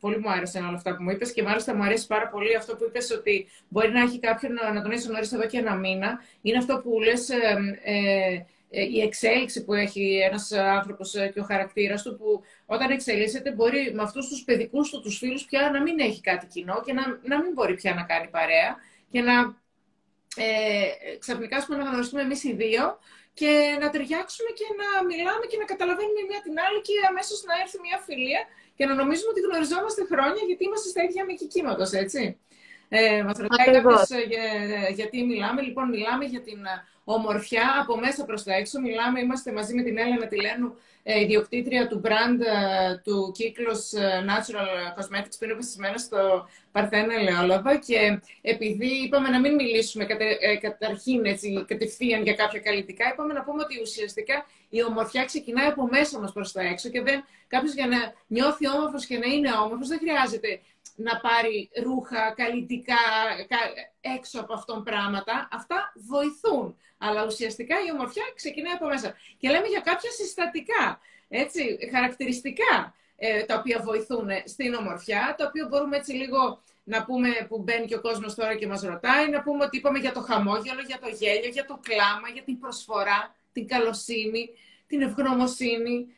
Πολύ 0.00 0.18
μου 0.18 0.30
άρεσαν 0.30 0.66
όλα 0.66 0.76
αυτά 0.76 0.96
που 0.96 1.02
μου 1.02 1.10
είπες 1.10 1.32
και 1.32 1.42
μάλιστα 1.42 1.74
μου 1.74 1.82
αρέσει 1.82 2.06
πάρα 2.06 2.28
πολύ 2.28 2.56
αυτό 2.56 2.76
που 2.76 2.84
είπες 2.84 3.10
ότι 3.10 3.48
μπορεί 3.68 3.92
να 3.92 4.00
έχει 4.00 4.18
κάποιον 4.18 4.52
να 4.74 4.82
τον 4.82 4.90
έχεις 4.90 5.06
γνωρίσει 5.06 5.34
εδώ 5.34 5.46
και 5.46 5.58
ένα 5.58 5.74
μήνα. 5.74 6.20
Είναι 6.42 6.58
αυτό 6.58 6.80
που 6.82 7.00
λες. 7.00 7.28
Ε, 7.28 7.56
ε, 7.82 7.94
ε, 7.94 8.46
η 8.72 9.00
εξέλιξη 9.00 9.64
που 9.64 9.74
έχει 9.74 10.20
ένας 10.30 10.52
άνθρωπος 10.52 11.14
ε, 11.14 11.28
και 11.28 11.40
ο 11.40 11.42
χαρακτήρας 11.42 12.02
του, 12.02 12.16
που 12.16 12.42
όταν 12.66 12.90
εξελίσσεται 12.90 13.52
μπορεί 13.52 13.92
με 13.94 14.02
αυτούς 14.02 14.28
τους 14.28 14.44
παιδικούς 14.44 14.90
του 14.90 15.00
τους 15.00 15.18
φίλους 15.18 15.44
πια 15.44 15.70
να 15.72 15.82
μην 15.82 15.98
έχει 15.98 16.20
κάτι 16.20 16.46
κοινό 16.46 16.82
και 16.84 16.92
να, 16.92 17.02
να 17.22 17.42
μην 17.42 17.52
μπορεί 17.52 17.74
πια 17.74 17.94
να 17.94 18.02
κάνει 18.02 18.28
παρέα 18.28 18.76
και 19.10 19.20
να 19.20 19.34
ε, 20.36 21.16
ξαφνικά 21.18 21.64
πούμε, 21.64 21.78
να 21.78 21.84
γνωριστούμε 21.90 22.22
εμείς 22.22 22.44
οι 22.44 22.52
δύο 22.52 22.98
και 23.34 23.52
να 23.80 23.90
ταιριάξουμε 23.90 24.50
και 24.58 24.66
να 24.80 24.88
μιλάμε 25.10 25.44
και 25.50 25.58
να 25.62 25.64
καταλαβαίνουμε 25.72 26.22
μία 26.28 26.40
την 26.46 26.56
άλλη 26.64 26.80
και 26.86 26.94
αμέσως 27.10 27.38
να 27.48 27.54
έρθει 27.62 27.78
μια 27.86 27.98
φιλία 28.06 28.40
και 28.76 28.84
να 28.88 28.94
νομίζουμε 29.00 29.30
ότι 29.34 29.40
γνωριζόμαστε 29.46 30.02
χρόνια 30.12 30.42
γιατί 30.48 30.62
είμαστε 30.64 30.88
στα 30.88 31.02
ίδια 31.06 31.22
μήκη 31.24 31.46
κύματος, 31.54 31.90
έτσι. 32.04 32.22
Ε, 32.94 33.22
μας 33.22 33.38
ρωτάει 33.38 33.70
κάποιος 33.76 34.10
ε, 34.10 34.92
γιατί 34.98 35.24
μιλάμε. 35.24 35.60
Λοιπόν, 35.62 35.88
μιλάμε 35.88 36.24
για 36.24 36.42
την 36.42 36.60
ομορφιά 37.04 37.76
από 37.80 37.98
μέσα 37.98 38.24
προς 38.24 38.42
τα 38.42 38.54
έξω. 38.54 38.80
Μιλάμε, 38.80 39.20
είμαστε 39.20 39.52
μαζί 39.52 39.74
με 39.74 39.82
την 39.82 39.98
Έλενα 39.98 40.26
Τηλένου, 40.26 40.66
ε, 40.66 40.91
ιδιοκτήτρια 41.02 41.88
του 41.88 42.00
brand 42.04 42.40
ε, 42.40 42.96
του 43.04 43.32
κύκλος 43.34 43.92
ε, 43.92 44.24
Natural 44.26 45.00
Cosmetics 45.00 45.36
που 45.38 45.44
είναι 45.44 45.54
βασισμένα 45.54 45.98
στο 45.98 46.48
Παρθένα 46.72 47.14
Ελαιόλαδα 47.14 47.76
και 47.76 48.20
επειδή 48.40 48.86
είπαμε 48.86 49.28
να 49.28 49.40
μην 49.40 49.54
μιλήσουμε 49.54 50.04
κατα, 50.04 50.24
καταρχήν 50.60 51.24
έτσι, 51.24 51.64
κατευθείαν 51.66 52.22
για 52.22 52.34
κάποια 52.34 52.60
καλλιτικά, 52.60 53.08
είπαμε 53.12 53.32
να 53.32 53.42
πούμε 53.42 53.62
ότι 53.62 53.80
ουσιαστικά 53.80 54.46
η 54.68 54.84
ομορφιά 54.84 55.24
ξεκινάει 55.24 55.66
από 55.66 55.88
μέσα 55.90 56.18
μας 56.18 56.32
προς 56.32 56.52
τα 56.52 56.62
έξω 56.62 56.88
και 56.88 57.02
δεν, 57.02 57.24
κάποιος 57.46 57.74
για 57.74 57.86
να 57.86 57.96
νιώθει 58.26 58.68
όμορφος 58.68 59.06
και 59.06 59.18
να 59.18 59.26
είναι 59.26 59.52
όμορφος 59.52 59.88
δεν 59.88 59.98
χρειάζεται 59.98 60.60
να 60.96 61.20
πάρει 61.20 61.70
ρούχα, 61.82 62.32
καλλιτικά, 62.36 63.02
έξω 64.00 64.40
από 64.40 64.54
αυτόν 64.54 64.82
πράγματα. 64.82 65.48
Αυτά 65.52 65.92
βοηθούν. 65.94 66.76
Αλλά 66.98 67.24
ουσιαστικά 67.24 67.76
η 67.86 67.90
ομορφιά 67.92 68.22
ξεκινάει 68.34 68.72
από 68.72 68.86
μέσα. 68.86 69.14
Και 69.38 69.48
λέμε 69.48 69.66
για 69.66 69.80
κάποια 69.80 70.10
συστατικά, 70.10 70.91
έτσι, 71.32 71.78
χαρακτηριστικά, 71.92 72.94
ε, 73.16 73.42
τα 73.42 73.54
οποία 73.58 73.80
βοηθούν 73.84 74.28
στην 74.44 74.74
ομορφιά, 74.74 75.34
τα 75.38 75.46
οποία 75.46 75.66
μπορούμε 75.70 75.96
έτσι 75.96 76.12
λίγο 76.12 76.62
να 76.84 77.04
πούμε 77.04 77.28
που 77.48 77.58
μπαίνει 77.58 77.86
και 77.86 77.94
ο 77.94 78.00
κόσμος 78.00 78.34
τώρα 78.34 78.54
και 78.54 78.66
μας 78.66 78.82
ρωτάει, 78.82 79.28
να 79.28 79.42
πούμε 79.42 79.64
ότι 79.64 79.76
είπαμε 79.76 79.98
για 79.98 80.12
το 80.12 80.20
χαμόγελο, 80.20 80.80
για 80.86 80.98
το 80.98 81.08
γέλιο, 81.08 81.48
για 81.48 81.64
το 81.64 81.80
κλάμα, 81.82 82.28
για 82.32 82.42
την 82.42 82.58
προσφορά, 82.58 83.34
την 83.52 83.66
καλοσύνη, 83.66 84.50
την 84.86 85.02
ευγνωμοσύνη, 85.02 86.16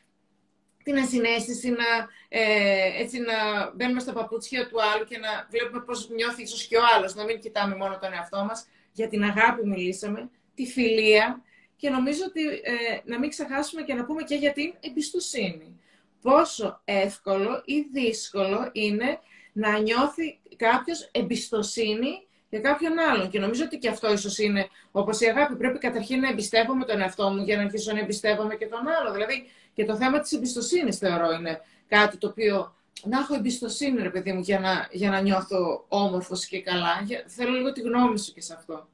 την 0.83 0.97
ασυναίσθηση 0.97 1.69
να, 1.69 2.07
ε, 2.29 3.01
έτσι, 3.01 3.19
να 3.19 3.35
μπαίνουμε 3.75 3.99
στα 3.99 4.13
παπούτσια 4.13 4.67
του 4.67 4.81
άλλου 4.81 5.05
και 5.05 5.17
να 5.17 5.47
βλέπουμε 5.49 5.81
πώς 5.81 6.09
νιώθει 6.09 6.41
ίσως 6.41 6.67
και 6.67 6.77
ο 6.77 6.81
άλλος, 6.95 7.15
να 7.15 7.23
μην 7.23 7.39
κοιτάμε 7.39 7.75
μόνο 7.75 7.97
τον 8.01 8.13
εαυτό 8.13 8.43
μας. 8.43 8.67
Για 8.91 9.07
την 9.07 9.23
αγάπη 9.23 9.67
μιλήσαμε, 9.67 10.29
τη 10.55 10.65
φιλία 10.65 11.41
και 11.75 11.89
νομίζω 11.89 12.23
ότι 12.27 12.47
ε, 12.47 12.99
να 13.03 13.19
μην 13.19 13.29
ξεχάσουμε 13.29 13.81
και 13.81 13.93
να 13.93 14.05
πούμε 14.05 14.23
και 14.23 14.35
για 14.35 14.53
την 14.53 14.73
εμπιστοσύνη. 14.79 15.79
Πόσο 16.21 16.81
εύκολο 16.85 17.61
ή 17.65 17.81
δύσκολο 17.91 18.69
είναι 18.71 19.19
να 19.53 19.79
νιώθει 19.79 20.39
κάποιος 20.55 21.09
εμπιστοσύνη 21.11 22.27
για 22.49 22.59
κάποιον 22.59 22.99
άλλον. 22.99 23.29
Και 23.29 23.39
νομίζω 23.39 23.63
ότι 23.63 23.77
και 23.77 23.89
αυτό 23.89 24.11
ίσως 24.11 24.37
είναι 24.37 24.67
όπως 24.91 25.19
η 25.19 25.25
αγάπη. 25.25 25.55
Πρέπει 25.55 25.77
καταρχήν 25.77 26.19
να 26.19 26.29
εμπιστεύομαι 26.29 26.85
τον 26.85 27.01
εαυτό 27.01 27.29
μου 27.29 27.43
για 27.43 27.55
να 27.57 27.63
αρχίσω 27.63 27.93
να 27.93 27.99
εμπιστεύομαι 27.99 28.55
και 28.55 28.67
τον 28.67 28.87
άλλο. 28.87 29.11
Δηλαδή 29.11 29.45
και 29.73 29.85
το 29.85 29.95
θέμα 29.95 30.19
της 30.19 30.31
εμπιστοσύνης 30.31 30.97
θεωρώ 30.97 31.31
είναι 31.31 31.61
κάτι 31.87 32.17
το 32.17 32.27
οποίο 32.27 32.75
να 33.03 33.19
έχω 33.19 33.35
εμπιστοσύνη, 33.35 34.01
ρε 34.01 34.09
παιδί 34.09 34.33
μου, 34.33 34.39
για 34.39 34.59
να, 34.59 34.87
για 34.91 35.09
να 35.09 35.21
νιώθω 35.21 35.85
όμορφος 35.87 36.45
και 36.45 36.61
καλά. 36.61 37.01
Για, 37.05 37.23
θέλω 37.27 37.51
λίγο 37.51 37.71
τη 37.71 37.81
γνώμη 37.81 38.19
σου 38.19 38.33
και 38.33 38.41
σε 38.41 38.53
αυτό. 38.53 38.87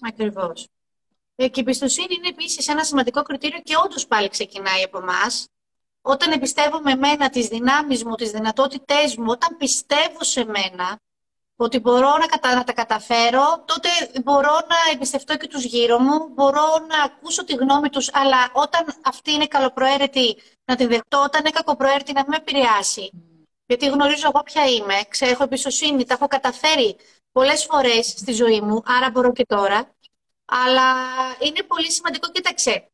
Ακριβώς. 0.00 0.68
Ε, 1.36 1.48
και 1.48 1.60
η 1.60 1.62
εμπιστοσύνη 1.66 2.14
είναι 2.14 2.28
επίσης 2.28 2.68
ένα 2.68 2.84
σημαντικό 2.84 3.22
κριτήριο 3.22 3.60
και 3.60 3.76
όντως 3.84 4.06
πάλι 4.06 4.28
ξεκινάει 4.28 4.82
από 4.82 4.98
εμάς. 4.98 5.46
Όταν 6.02 6.32
εμπιστεύομαι 6.32 6.92
εμένα, 6.92 7.30
τις 7.30 7.48
δυνάμεις 7.48 8.04
μου, 8.04 8.14
τις 8.14 8.30
δυνατότητές 8.30 9.16
μου, 9.16 9.26
όταν 9.28 9.56
πιστεύω 9.56 10.24
σε 10.24 10.44
μένα, 10.44 11.00
ότι 11.56 11.78
μπορώ 11.78 12.16
να, 12.16 12.26
κατα... 12.26 12.54
να 12.54 12.64
τα 12.64 12.72
καταφέρω, 12.72 13.64
τότε 13.64 13.88
μπορώ 14.24 14.52
να 14.52 14.76
εμπιστευτώ 14.92 15.36
και 15.36 15.46
τους 15.46 15.64
γύρω 15.64 15.98
μου, 15.98 16.28
μπορώ 16.28 16.66
να 16.88 17.02
ακούσω 17.02 17.44
τη 17.44 17.54
γνώμη 17.54 17.88
τους, 17.88 18.10
αλλά 18.12 18.50
όταν 18.52 18.94
αυτή 19.02 19.32
είναι 19.32 19.46
καλοπροαίρετη 19.46 20.36
να 20.64 20.76
την 20.76 20.88
δεχτώ, 20.88 21.22
όταν 21.22 21.40
είναι 21.40 21.50
κακοπροαίρετη 21.50 22.12
να 22.12 22.20
μην 22.20 22.30
με 22.30 22.36
επηρεάσει. 22.36 23.10
Γιατί 23.66 23.86
γνωρίζω 23.86 24.26
εγώ 24.26 24.42
ποια 24.42 24.66
είμαι, 24.66 24.94
ξέρω, 25.08 25.30
έχω 25.30 25.42
εμπιστοσύνη, 25.42 26.04
τα 26.04 26.14
έχω 26.14 26.26
καταφέρει 26.26 26.96
πολλές 27.32 27.64
φορές 27.64 28.06
στη 28.06 28.32
ζωή 28.32 28.60
μου, 28.60 28.82
άρα 28.84 29.10
μπορώ 29.10 29.32
και 29.32 29.44
τώρα. 29.46 29.94
Αλλά 30.64 30.92
είναι 31.38 31.62
πολύ 31.62 31.92
σημαντικό, 31.92 32.30
κοίταξε, 32.30 32.92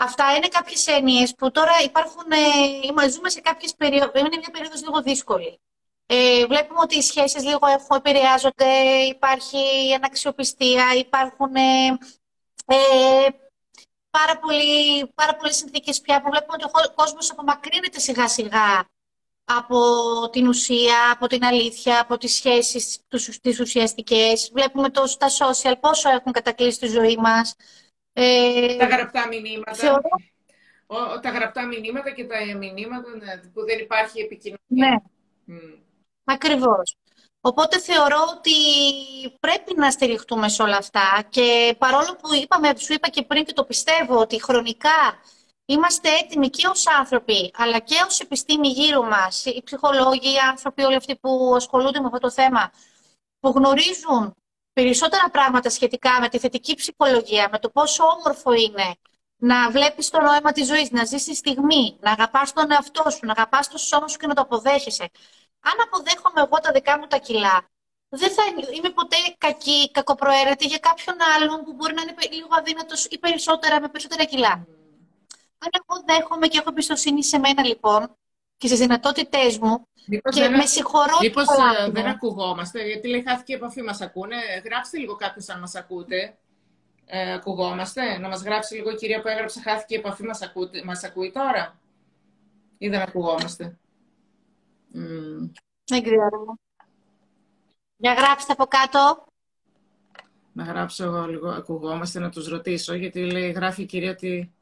Αυτά 0.00 0.36
είναι 0.36 0.48
κάποιες 0.48 0.86
έννοιες 0.86 1.34
που 1.34 1.50
τώρα 1.50 1.72
υπάρχουν, 1.84 2.30
ε, 2.30 3.08
ζούμε 3.08 3.28
σε 3.30 3.40
κάποιες 3.40 3.74
περιόδους, 3.74 4.20
είναι 4.20 4.36
μια 4.36 4.50
περίοδος 4.52 4.82
λίγο 4.82 5.02
δύσκολη. 5.02 5.60
Ε, 6.06 6.46
βλέπουμε 6.46 6.80
ότι 6.80 6.96
οι 6.96 7.02
σχέσεις 7.02 7.44
λίγο 7.44 7.66
έχουν, 7.66 7.96
επηρεάζονται, 7.96 8.72
υπάρχει 9.08 9.58
αναξιοπιστία, 9.94 10.94
υπάρχουν 10.96 11.54
ε, 11.54 11.98
ε, 12.66 13.28
πάρα, 14.10 14.38
πολλοί, 14.38 15.06
πάρα 15.14 15.36
πολλές 15.36 15.56
συνθήκες 15.56 16.00
πια 16.00 16.20
που 16.22 16.30
βλέπουμε 16.30 16.56
ότι 16.60 16.64
ο 16.64 16.94
κόσμος 16.94 17.30
απομακρύνεται 17.30 17.98
σιγά 17.98 18.28
σιγά 18.28 18.88
από 19.56 19.80
την 20.30 20.48
ουσία, 20.48 21.10
από 21.12 21.26
την 21.26 21.44
αλήθεια, 21.44 22.00
από 22.00 22.18
τις 22.18 22.34
σχέσεις 22.34 22.98
τις 23.40 23.60
ουσιαστικές. 23.60 24.50
Βλέπουμε 24.52 24.90
το, 24.90 25.16
τα 25.18 25.26
social 25.28 25.74
πόσο 25.80 26.10
έχουν 26.10 26.32
κατακλείσει 26.32 26.78
τη 26.78 26.86
ζωή 26.86 27.16
μας. 27.16 27.54
Ε, 28.12 28.76
τα 28.76 28.86
γραπτά 28.86 29.26
μηνύματα. 29.28 29.74
Θεωρώ, 29.74 30.00
τα 31.22 31.30
γραπτά 31.30 31.66
μηνύματα 31.66 32.10
και 32.10 32.24
τα 32.24 32.36
μηνύματα 32.58 33.16
ναι, 33.16 33.36
που 33.52 33.64
δεν 33.64 33.78
υπάρχει 33.78 34.20
επικοινωνία. 34.20 34.58
Ναι. 34.66 34.96
Mm. 35.48 35.78
Ακριβώς. 36.24 36.96
Οπότε 37.40 37.78
θεωρώ 37.78 38.16
ότι 38.36 38.52
πρέπει 39.40 39.74
να 39.76 39.90
στηριχτούμε 39.90 40.48
σε 40.48 40.62
όλα 40.62 40.76
αυτά 40.76 41.26
και 41.28 41.74
παρόλο 41.78 42.16
που 42.22 42.34
είπαμε, 42.34 42.72
σου 42.76 42.92
είπα 42.92 43.08
και 43.08 43.22
πριν 43.22 43.44
και 43.44 43.52
το 43.52 43.64
πιστεύω 43.64 44.18
ότι 44.18 44.42
χρονικά 44.42 45.20
είμαστε 45.70 46.08
έτοιμοι 46.08 46.50
και 46.50 46.66
ως 46.66 46.86
άνθρωποι 46.86 47.50
αλλά 47.56 47.78
και 47.78 47.94
ως 48.06 48.20
επιστήμη 48.20 48.68
γύρω 48.68 49.02
μας, 49.02 49.44
οι 49.44 49.62
ψυχολόγοι, 49.64 50.32
οι 50.34 50.38
άνθρωποι 50.50 50.82
όλοι 50.82 50.94
αυτοί 50.94 51.16
που 51.16 51.52
ασχολούνται 51.56 52.00
με 52.00 52.06
αυτό 52.06 52.18
το 52.18 52.30
θέμα 52.30 52.70
που 53.40 53.48
γνωρίζουν 53.48 54.34
περισσότερα 54.72 55.30
πράγματα 55.30 55.70
σχετικά 55.70 56.20
με 56.20 56.28
τη 56.28 56.38
θετική 56.38 56.74
ψυχολογία, 56.74 57.48
με 57.52 57.58
το 57.58 57.70
πόσο 57.70 58.04
όμορφο 58.04 58.52
είναι 58.52 58.94
να 59.36 59.70
βλέπεις 59.70 60.10
το 60.10 60.20
νόημα 60.20 60.52
της 60.52 60.66
ζωής, 60.66 60.90
να 60.90 61.04
ζεις 61.04 61.24
τη 61.24 61.34
στιγμή, 61.34 61.96
να 62.00 62.10
αγαπάς 62.10 62.52
τον 62.52 62.70
εαυτό 62.70 63.10
σου, 63.10 63.26
να 63.26 63.32
αγαπάς 63.32 63.68
το 63.68 63.78
σώμα 63.78 64.08
σου 64.08 64.16
και 64.16 64.26
να 64.26 64.34
το 64.34 64.40
αποδέχεσαι. 64.40 65.10
Αν 65.60 65.76
αποδέχομαι 65.86 66.40
εγώ 66.40 66.58
τα 66.62 66.72
δικά 66.72 66.98
μου 66.98 67.06
τα 67.06 67.18
κιλά, 67.18 67.68
δεν 68.08 68.30
θα 68.30 68.42
είμαι 68.76 68.90
ποτέ 68.90 69.16
κακή, 69.38 69.90
κακοπροαίρετη 69.90 70.66
για 70.66 70.78
κάποιον 70.78 71.16
άλλον 71.36 71.64
που 71.64 71.72
μπορεί 71.72 71.94
να 71.94 72.02
είναι 72.02 72.14
λίγο 72.30 72.48
αδύνατος 72.50 73.04
ή 73.04 73.18
περισσότερα 73.18 73.80
με 73.80 73.88
περισσότερα 73.88 74.24
κιλά. 74.24 74.66
Αν 75.58 75.70
εγώ 75.72 76.02
δέχομαι 76.06 76.46
και 76.46 76.58
έχω 76.58 76.68
εμπιστοσύνη 76.70 77.24
σε 77.24 77.38
μένα 77.38 77.64
λοιπόν 77.64 78.16
και 78.56 78.66
στις 78.66 78.78
δυνατότητές 78.78 79.58
μου 79.58 79.86
Μήπως 80.06 80.34
και 80.34 80.40
δεν, 80.40 80.56
με 80.56 80.66
συγχωρώ 80.66 81.18
Μήπως 81.20 81.46
ε, 81.78 81.90
δεν 81.90 82.06
ακουγόμαστε, 82.06 82.86
γιατί 82.86 83.08
λέει 83.08 83.22
χάθηκε 83.22 83.52
η 83.52 83.56
επαφή 83.56 83.82
μας 83.82 84.00
ακούνε. 84.00 84.36
Γράψτε 84.64 84.98
λίγο 84.98 85.16
κάποιος 85.16 85.48
αν 85.48 85.60
μας 85.60 85.74
ακούτε. 85.74 86.38
Ε, 87.06 87.32
ακουγόμαστε. 87.32 88.18
Να 88.18 88.28
μας 88.28 88.42
γράψει 88.42 88.74
λίγο 88.74 88.90
η 88.90 88.94
κυρία 88.94 89.20
που 89.20 89.28
έγραψε 89.28 89.60
χάθηκε 89.60 89.94
η 89.94 89.98
επαφή 89.98 90.24
μας, 90.24 90.42
ακούτε, 90.42 90.82
μας 90.84 91.04
ακούει 91.04 91.32
τώρα. 91.32 91.80
Ή 92.78 92.88
δεν 92.88 93.00
ακουγόμαστε. 93.00 93.78
Δεν 95.84 96.02
ξέρω. 96.02 96.58
Για 97.96 98.12
γράψτε 98.12 98.52
από 98.52 98.66
κάτω. 98.66 99.24
Να 100.52 100.64
γράψω 100.64 101.04
εγώ 101.04 101.26
λίγο, 101.26 101.48
ακουγόμαστε, 101.48 102.18
να 102.18 102.30
τους 102.30 102.48
ρωτήσω, 102.48 102.94
γιατί 102.94 103.30
λέει, 103.30 103.50
γράφει 103.50 103.82
η 103.82 103.86
κυρία 103.86 104.10
ότι 104.10 104.52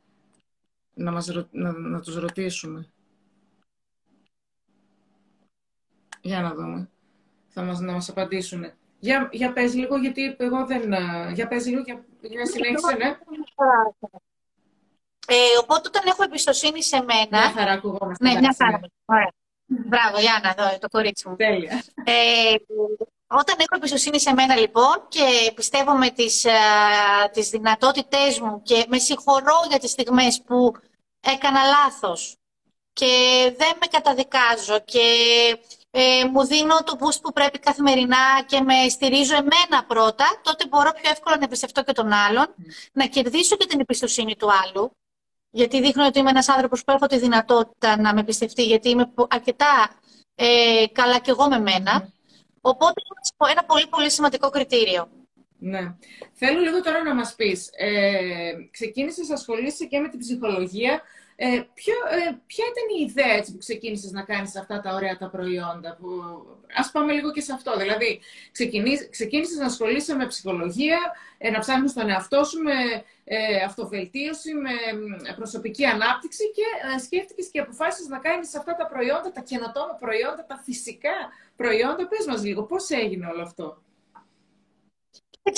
να, 0.97 1.13
μας, 1.13 1.27
να, 1.51 1.73
να 1.73 2.01
τους 2.01 2.17
ρωτήσουμε. 2.17 2.91
Για 6.21 6.41
να 6.41 6.55
δούμε. 6.55 6.91
Θα 7.49 7.63
μας, 7.63 7.81
να 7.81 7.93
μας 7.93 8.09
απαντήσουν. 8.09 8.73
Για, 8.99 9.29
για 9.33 9.53
πες 9.53 9.75
λίγο, 9.75 9.97
γιατί 9.97 10.37
εγώ 10.39 10.67
δεν... 10.67 10.93
Για 11.33 11.49
πες 11.49 11.67
λίγο, 11.67 11.81
για, 11.81 12.05
για 12.21 12.47
συνέχισε, 12.47 12.95
ναι. 12.97 13.19
Ε, 15.29 15.37
οπότε 15.63 15.89
όταν 15.89 16.03
έχω 16.07 16.23
εμπιστοσύνη 16.23 16.83
σε 16.83 16.97
μένα... 16.97 17.29
Μια 17.31 17.53
χαρά 17.53 17.73
ακουγόμαστε. 17.73 18.33
Ναι, 18.33 18.39
μια 18.39 18.57
χαρά. 18.59 18.81
Ωραία. 19.05 19.33
Μπράβο, 19.67 20.19
Γιάννα, 20.19 20.55
εδώ 20.59 20.79
το 20.79 20.89
κορίτσι 20.89 21.29
μου. 21.29 21.37
Τέλεια. 21.37 21.83
Ε, 22.05 22.55
όταν 23.27 23.57
έχω 23.59 23.75
εμπιστοσύνη 23.77 24.21
σε 24.21 24.33
μένα, 24.33 24.57
λοιπόν, 24.57 25.07
και 25.09 25.53
πιστεύω 25.55 25.93
με 25.93 26.11
τις, 26.11 26.45
α, 26.47 27.31
τις 27.33 27.49
δυνατότητές 27.49 28.41
μου 28.41 28.63
και 28.63 28.85
με 28.89 28.99
συγχωρώ 28.99 29.57
για 29.69 29.79
τις 29.79 29.91
στιγμές 29.91 30.43
που 30.47 30.73
έκανα 31.21 31.61
λάθος 31.65 32.37
και 32.93 33.07
δεν 33.57 33.73
με 33.81 33.87
καταδικάζω 33.91 34.81
και 34.85 35.05
ε, 35.91 36.25
μου 36.25 36.45
δίνω 36.47 36.77
το 36.85 36.97
boost 37.01 37.21
που 37.23 37.33
πρέπει 37.33 37.59
καθημερινά 37.59 38.43
και 38.47 38.61
με 38.61 38.89
στηρίζω 38.89 39.35
εμένα 39.35 39.85
πρώτα, 39.87 40.41
τότε 40.43 40.67
μπορώ 40.67 40.91
πιο 40.93 41.11
εύκολα 41.11 41.37
να 41.37 41.45
εμπιστευτώ 41.45 41.83
και 41.83 41.93
τον 41.93 42.13
άλλον, 42.13 42.55
να 42.93 43.07
κερδίσω 43.07 43.57
και 43.57 43.67
την 43.67 43.81
εμπιστοσύνη 43.81 44.37
του 44.37 44.49
άλλου, 44.65 44.91
γιατί 45.51 45.81
δείχνω 45.81 46.07
ότι 46.07 46.19
είμαι 46.19 46.31
ένας 46.31 46.49
άνθρωπος 46.49 46.85
που 46.85 46.93
έχω 46.93 47.07
τη 47.07 47.19
δυνατότητα 47.19 48.01
να 48.01 48.15
με 48.15 48.21
εμπιστευτεί, 48.21 48.63
γιατί 48.63 48.89
είμαι 48.89 49.13
αρκετά 49.29 50.01
ε, 50.35 50.85
καλά 50.93 51.19
κι 51.19 51.31
εγώ 51.31 51.49
με 51.49 51.59
μένα. 51.59 52.13
Οπότε 52.73 53.01
είναι 53.41 53.51
ένα 53.51 53.65
πολύ 53.65 53.87
πολύ 53.87 54.11
σημαντικό 54.11 54.51
κριτήριο. 54.51 55.09
Ναι. 55.59 55.95
Θέλω 56.33 56.61
λίγο 56.61 56.83
τώρα 56.83 57.03
να 57.03 57.15
μας 57.15 57.35
πεις, 57.35 57.71
ε, 57.77 58.53
ξεκίνησες 58.71 59.29
να 59.29 59.35
ασχολείσαι 59.35 59.85
και 59.85 59.99
με 59.99 60.09
την 60.09 60.19
ψυχολογία 60.19 61.03
ε, 61.39 61.63
ποιο, 61.75 61.95
ε, 62.11 62.37
ποια 62.47 62.65
ήταν 62.73 62.99
η 62.99 63.05
ιδέα 63.09 63.35
έτσι, 63.37 63.53
που 63.53 63.59
ξεκίνησες 63.59 64.11
να 64.11 64.23
κάνεις 64.23 64.57
αυτά 64.57 64.81
τα 64.81 64.95
ωραία 64.95 65.17
τα 65.17 65.29
προϊόντα. 65.29 65.97
Που... 66.01 66.09
Ας 66.77 66.91
πάμε 66.91 67.13
λίγο 67.13 67.33
και 67.33 67.41
σε 67.41 67.53
αυτό. 67.53 67.79
Δηλαδή, 67.79 68.21
ξεκίνησες 69.11 69.59
να 69.59 69.67
ασχολείσαι 69.67 70.15
με 70.15 70.27
ψυχολογία, 70.27 70.99
ε, 71.39 71.51
να 71.51 71.59
ψάχνεις 71.59 71.93
τον 71.93 72.09
εαυτό 72.09 72.45
σου 72.45 72.63
με 72.63 72.73
ε, 73.25 73.63
αυτοβελτίωση, 73.65 74.55
με 74.55 74.71
προσωπική 75.37 75.85
ανάπτυξη 75.85 76.53
και 76.53 76.63
ε, 76.95 76.99
σκέφτηκες 76.99 77.49
και 77.49 77.61
αποφάσισες 77.61 78.09
να 78.09 78.19
κάνεις 78.19 78.55
αυτά 78.55 78.75
τα 78.77 78.87
προϊόντα, 78.87 79.33
τα 79.33 79.41
καινοτόμα 79.41 79.95
προϊόντα, 80.01 80.45
τα 80.47 80.61
φυσικά 80.65 81.15
προϊόντα. 81.57 82.09
Πες 82.09 82.27
μας 82.27 82.45
λίγο, 82.45 82.63
πώς 82.63 82.91
έγινε 82.91 83.27
όλο 83.27 83.43
αυτό; 83.43 83.83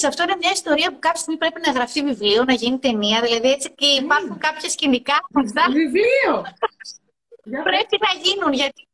Αυτό 0.07 0.22
είναι 0.22 0.37
μια 0.37 0.51
ιστορία 0.51 0.90
που 0.92 0.98
κάποια 0.98 1.20
στιγμή 1.20 1.38
πρέπει 1.38 1.61
να 1.66 1.72
γραφτεί 1.72 2.03
βιβλίο, 2.03 2.44
να 2.44 2.53
γίνει 2.53 2.79
ταινία. 2.79 3.20
Δηλαδή 3.20 3.51
έτσι 3.51 3.70
και 3.74 3.87
υπάρχουν 3.87 4.35
mm. 4.35 4.40
κάποια 4.40 4.68
σκηνικά. 4.70 5.14
Βιβλίο! 5.72 6.35
πρέπει 7.62 7.98
να 8.01 8.20
γίνουν 8.22 8.53
γιατί, 8.53 8.88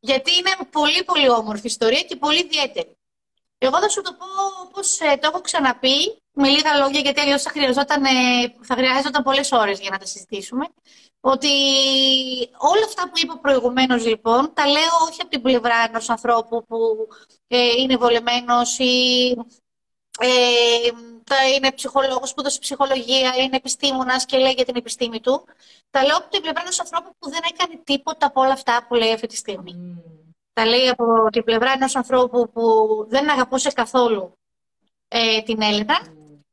γιατί 0.00 0.30
είναι 0.38 0.50
πολύ 0.70 1.04
πολύ 1.04 1.28
όμορφη 1.28 1.66
ιστορία 1.66 2.00
και 2.00 2.16
πολύ 2.16 2.38
ιδιαίτερη. 2.38 2.96
Εγώ 3.58 3.78
θα 3.80 3.88
σου 3.88 4.02
το 4.02 4.12
πω 4.18 4.26
όπως 4.66 5.00
ε, 5.00 5.16
το 5.16 5.30
έχω 5.32 5.40
ξαναπεί, 5.40 6.22
με 6.32 6.48
λίγα 6.48 6.76
λόγια, 6.76 7.00
γιατί 7.00 7.20
αλλιώς 7.20 7.42
θα, 7.42 7.50
χρειαζόταν, 7.50 8.04
ε, 8.04 8.08
θα 8.60 8.74
χρειάζονταν 8.74 9.22
πολλές 9.22 9.52
ώρες 9.52 9.80
για 9.80 9.90
να 9.90 9.98
τα 9.98 10.06
συζητήσουμε. 10.06 10.64
Ότι 11.20 11.48
όλα 12.58 12.84
αυτά 12.86 13.02
που 13.02 13.12
είπα 13.22 13.38
προηγουμένως, 13.38 14.06
λοιπόν, 14.06 14.52
τα 14.54 14.66
λέω 14.66 14.94
όχι 15.08 15.20
από 15.20 15.30
την 15.30 15.42
πλευρά 15.42 15.74
ενός 15.88 16.10
ανθρώπου 16.10 16.64
που 16.64 17.08
ε, 17.48 17.58
είναι 17.78 17.96
βολεμένος 17.96 18.78
ή 18.78 19.36
ε, 20.18 20.88
είναι 21.54 21.72
ψυχολόγος 21.72 22.34
που 22.34 22.42
δώσει 22.42 22.58
ψυχολογία, 22.58 23.34
είναι 23.36 23.56
επιστήμονας 23.56 24.24
και 24.24 24.38
λέει 24.38 24.52
για 24.52 24.64
την 24.64 24.76
επιστήμη 24.76 25.20
του. 25.20 25.44
Τα 25.90 26.04
λέω 26.04 26.16
από 26.16 26.28
την 26.28 26.40
πλευρά 26.40 26.60
ενός 26.60 26.80
ανθρώπου 26.80 27.10
που 27.18 27.30
δεν 27.30 27.40
έκανε 27.52 27.80
τίποτα 27.84 28.26
από 28.26 28.40
όλα 28.40 28.52
αυτά 28.52 28.86
που 28.88 28.94
λέει 28.94 29.12
αυτή 29.12 29.26
τη 29.26 29.36
στιγμή. 29.36 29.74
Mm. 29.74 30.02
Τα 30.52 30.66
λέει 30.66 30.88
από 30.88 31.04
την 31.32 31.44
πλευρά 31.44 31.72
ενός 31.72 31.96
ανθρώπου 31.96 32.50
που 32.50 32.62
δεν 33.08 33.30
αγαπούσε 33.30 33.70
καθόλου 33.70 34.38
ε, 35.08 35.42
την 35.42 35.62
Έλληνα. 35.62 36.00
Mm. 36.04 36.12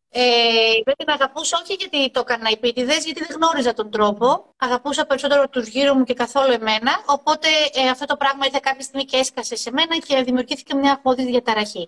Ε, 0.09 0.81
δεν 0.85 0.95
την 0.97 1.09
αγαπούσα 1.09 1.59
όχι 1.63 1.73
γιατί 1.73 2.11
το 2.11 2.19
έκανα 2.19 2.49
επίτηδες, 2.49 3.05
γιατί 3.05 3.25
δεν 3.25 3.37
γνώριζα 3.37 3.73
τον 3.73 3.91
τρόπο. 3.91 4.53
Αγαπούσα 4.57 5.05
περισσότερο 5.05 5.49
τους 5.49 5.67
γύρω 5.67 5.93
μου 5.93 6.03
και 6.03 6.13
καθόλου 6.13 6.51
εμένα. 6.51 7.03
Οπότε 7.05 7.47
ε, 7.73 7.89
αυτό 7.89 8.05
το 8.05 8.17
πράγμα 8.17 8.45
ήρθε 8.45 8.59
κάποια 8.61 8.81
στιγμή 8.81 9.05
και 9.05 9.17
έσκασε 9.17 9.55
σε 9.55 9.71
μένα 9.71 9.97
και 9.97 10.23
δημιουργήθηκε 10.23 10.75
μια 10.75 10.93
απόδειξη 10.93 11.31
διαταραχή. 11.31 11.87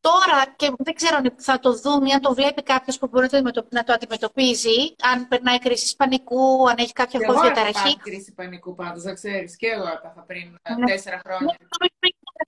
Τώρα, 0.00 0.54
και 0.56 0.72
δεν 0.78 0.94
ξέρω 0.94 1.16
αν 1.16 1.34
θα 1.36 1.58
το 1.58 1.72
δούμε, 1.74 2.12
αν 2.12 2.20
το 2.20 2.34
βλέπει 2.34 2.62
κάποιος 2.62 2.98
που 2.98 3.08
μπορεί 3.08 3.28
να 3.70 3.84
το 3.84 3.92
αντιμετωπίζει, 3.92 4.94
αν 5.02 5.28
περνάει 5.28 5.58
κρίση 5.58 5.96
πανικού, 5.96 6.68
αν 6.68 6.76
έχει 6.78 6.92
κάποια 6.92 7.20
φόβη 7.26 7.40
διαταραχή. 7.40 7.88
Εγώ 7.88 7.96
κρίση 8.02 8.32
πανικού 8.34 8.74
πάντως, 8.74 9.02
δεν 9.02 9.14
ξέρεις. 9.14 9.56
Και 9.56 9.66
εγώ 9.66 9.86
έπαθα 9.86 10.24
πριν 10.26 10.58
ε, 10.62 10.74
ναι. 10.74 10.86
τέσσερα 10.86 11.20
χρόνια. 11.24 11.56
Είναι 11.58 11.68
το 11.70 11.76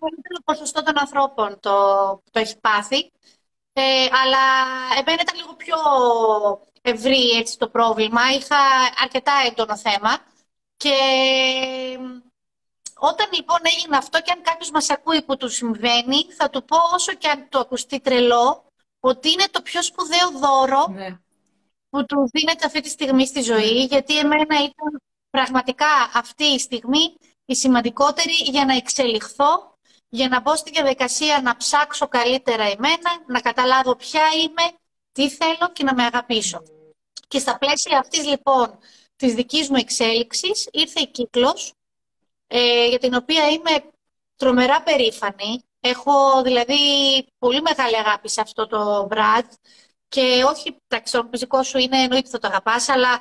μεγαλύτερο 0.01 0.41
ποσοστό 0.45 0.83
των 0.83 0.99
ανθρώπων 0.99 1.61
το, 1.61 1.75
το 2.31 2.39
έχει 2.41 2.59
πάθει. 2.61 3.11
Ε, 3.73 4.09
αλλά 4.23 4.45
εμένα 4.99 5.23
ήταν 5.23 5.37
λίγο 5.37 5.55
πιο 5.55 5.77
ευρύ 6.83 7.31
έτσι, 7.31 7.59
το 7.59 7.69
πρόβλημα. 7.69 8.21
Είχα 8.33 8.57
αρκετά 9.03 9.33
έντονο 9.47 9.77
θέμα. 9.77 10.19
Και 10.77 10.97
όταν 13.01 13.29
λοιπόν 13.33 13.59
έγινε 13.63 13.97
αυτό 13.97 14.21
και 14.21 14.33
αν 14.33 14.43
κάποιος 14.43 14.71
μας 14.71 14.91
ακούει 14.91 15.23
που 15.23 15.37
του 15.37 15.49
συμβαίνει, 15.49 16.27
θα 16.37 16.51
του 16.51 16.65
πω 16.65 16.77
όσο 16.95 17.13
και 17.13 17.29
αν 17.29 17.49
το 17.49 17.59
ακουστεί 17.59 18.01
τρελό, 18.01 18.65
ότι 19.01 19.31
είναι 19.31 19.45
το 19.51 19.63
πιο 19.63 19.83
σπουδαίο 19.83 20.31
δώρο 20.31 20.87
ναι. 20.89 21.19
που 21.91 22.05
του 22.05 22.29
δίνεται 22.33 22.67
αυτή 22.67 22.81
τη 22.81 22.89
στιγμή 22.89 23.27
στη 23.27 23.43
ζωή, 23.43 23.73
ναι. 23.73 23.85
γιατί 23.85 24.19
εμένα 24.19 24.57
ήταν 24.65 25.01
πραγματικά 25.31 26.11
αυτή 26.15 26.45
η 26.45 26.59
στιγμή 26.59 27.15
η 27.45 27.55
σημαντικότερη 27.55 28.33
για 28.33 28.65
να 28.65 28.77
εξελιχθώ, 28.77 29.75
για 30.09 30.29
να 30.29 30.41
μπω 30.41 30.57
στη 30.57 30.71
διαδικασία 30.71 31.41
να 31.43 31.57
ψάξω 31.57 32.09
καλύτερα 32.09 32.63
εμένα, 32.63 33.11
να 33.27 33.41
καταλάβω 33.41 33.97
ποια 33.97 34.23
είμαι, 34.43 34.77
τι 35.13 35.31
θέλω 35.31 35.73
και 35.73 35.85
να 35.85 35.95
με 35.95 36.03
αγαπήσω. 36.05 36.63
Και 37.29 37.39
στα 37.39 37.59
πλαίσια 37.59 37.99
αυτής 37.99 38.27
λοιπόν 38.27 38.79
της 39.17 39.35
δικής 39.35 39.69
μου 39.69 39.77
εξέλιξης 39.77 40.69
ήρθε 40.73 41.01
η 41.01 41.07
κύκλος 41.07 41.73
ε, 42.53 42.87
για 42.87 42.99
την 42.99 43.15
οποία 43.15 43.49
είμαι 43.49 43.91
τρομερά 44.37 44.83
περήφανη. 44.83 45.65
Έχω 45.81 46.43
δηλαδή 46.43 46.77
πολύ 47.39 47.61
μεγάλη 47.61 47.97
αγάπη 47.97 48.29
σε 48.29 48.41
αυτό 48.41 48.67
το 48.67 49.09
brand 49.11 49.49
και 50.09 50.45
όχι, 50.47 50.77
εντάξει, 50.89 51.13
το 51.13 51.29
φυσικό 51.31 51.63
σου 51.63 51.79
είναι 51.79 52.03
εννοείται 52.03 52.29
θα 52.29 52.39
το 52.39 52.47
αγαπάς, 52.49 52.89
αλλά 52.89 53.21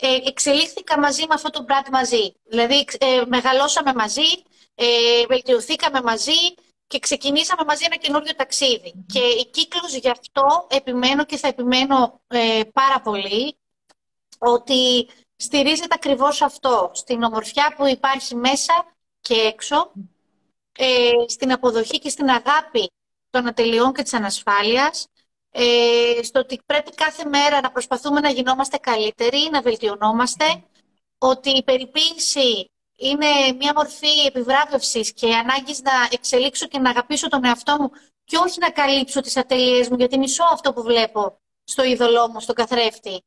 ε, 0.00 0.18
εξελίχθηκα 0.28 0.98
μαζί 0.98 1.20
με 1.20 1.34
αυτό 1.34 1.50
το 1.50 1.64
brand 1.68 1.88
μαζί. 1.90 2.34
Δηλαδή 2.44 2.86
ε, 2.98 3.22
μεγαλώσαμε 3.26 3.94
μαζί, 3.94 4.42
ε, 4.74 4.86
βελτιωθήκαμε 5.28 6.02
μαζί 6.02 6.54
και 6.86 6.98
ξεκινήσαμε 6.98 7.64
μαζί 7.64 7.84
ένα 7.84 7.96
καινούριο 7.96 8.32
Και 9.06 9.18
η 9.18 9.48
κύκλος 9.50 9.94
γι' 9.94 10.10
αυτό 10.10 10.66
επιμένω 10.70 11.24
και 11.24 11.36
θα 11.36 11.48
επιμένω 11.48 12.20
ε, 12.26 12.60
πάρα 12.72 13.00
πολύ 13.00 13.58
ότι 14.38 15.08
στηρίζεται 15.42 15.94
ακριβώς 15.94 16.42
αυτό, 16.42 16.90
στην 16.94 17.22
ομορφιά 17.22 17.74
που 17.76 17.86
υπάρχει 17.86 18.34
μέσα 18.34 18.94
και 19.20 19.34
έξω, 19.34 19.92
ε, 20.78 21.10
στην 21.26 21.52
αποδοχή 21.52 21.98
και 21.98 22.08
στην 22.08 22.28
αγάπη 22.28 22.90
των 23.30 23.46
ατελειών 23.46 23.92
και 23.92 24.02
της 24.02 24.12
ανασφάλειας, 24.14 25.06
ε, 25.50 26.22
στο 26.22 26.40
ότι 26.40 26.60
πρέπει 26.66 26.90
κάθε 26.94 27.24
μέρα 27.24 27.60
να 27.60 27.70
προσπαθούμε 27.70 28.20
να 28.20 28.28
γινόμαστε 28.30 28.76
καλύτεροι, 28.76 29.48
να 29.50 29.62
βελτιωνόμαστε, 29.62 30.64
ότι 31.18 31.50
η 31.50 31.62
περιποίηση 31.62 32.70
είναι 32.96 33.26
μια 33.58 33.72
μορφή 33.76 34.26
επιβράβευσης 34.26 35.12
και 35.12 35.34
ανάγκης 35.34 35.82
να 35.82 35.92
εξελίξω 36.10 36.66
και 36.66 36.78
να 36.78 36.90
αγαπήσω 36.90 37.28
τον 37.28 37.44
εαυτό 37.44 37.76
μου 37.80 37.90
και 38.24 38.36
όχι 38.36 38.58
να 38.58 38.70
καλύψω 38.70 39.20
τις 39.20 39.36
ατελείες 39.36 39.88
μου, 39.88 39.96
γιατί 39.96 40.18
μισώ 40.18 40.44
αυτό 40.52 40.72
που 40.72 40.82
βλέπω 40.82 41.40
στο 41.64 41.84
είδωλό 41.84 42.28
μου, 42.28 42.40
στο 42.40 42.52
καθρέφτη. 42.52 43.22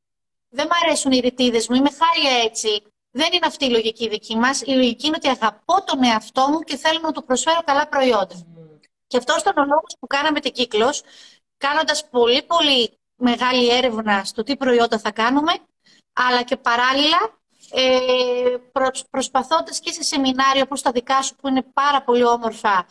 Δεν 0.56 0.68
μου 0.70 0.78
αρέσουν 0.84 1.12
οι 1.12 1.20
ρητίδες 1.20 1.68
μου, 1.68 1.76
είμαι 1.76 1.90
χάλια 1.90 2.44
έτσι. 2.44 2.84
Δεν 3.12 3.30
είναι 3.32 3.46
αυτή 3.46 3.66
η 3.66 3.70
λογική 3.70 4.10
δική 4.10 4.36
μας. 4.36 4.62
Η 4.62 4.72
λογική 4.72 5.08
είναι 5.08 5.16
ότι 5.20 5.30
αγαπώ 5.30 5.84
τον 5.86 6.04
εαυτό 6.04 6.48
μου 6.50 6.60
και 6.60 6.76
θέλω 6.76 7.00
να 7.02 7.12
του 7.12 7.24
προσφέρω 7.24 7.62
καλά 7.66 7.88
προϊόντα. 7.88 8.36
Mm. 8.36 8.80
Και 9.08 9.18
αυτός 9.18 9.42
ήταν 9.42 9.58
ο 9.58 9.66
λόγος 9.66 9.96
που 10.00 10.08
κάναμε 10.08 10.40
την 10.40 10.52
κύκλος, 10.52 11.02
κάνοντας 11.58 12.10
πολύ 12.10 12.44
πολύ 12.44 13.00
μεγάλη 13.16 13.70
έρευνα 13.70 14.24
στο 14.24 14.44
τι 14.44 14.58
προϊόντα 14.58 15.00
θα 15.00 15.12
κάνουμε, 15.12 15.52
αλλά 16.14 16.44
και 16.44 16.58
παράλληλα 16.58 17.40
ε, 17.72 18.56
προσπαθώντας 19.10 19.80
και 19.80 19.92
σε 19.92 20.04
σεμινάρια 20.04 20.64
όπως 20.64 20.82
τα 20.82 20.92
δικά 20.92 21.22
σου 21.22 21.36
που 21.36 21.48
είναι 21.48 21.62
πάρα 21.74 22.04
πολύ 22.04 22.24
όμορφα 22.24 22.86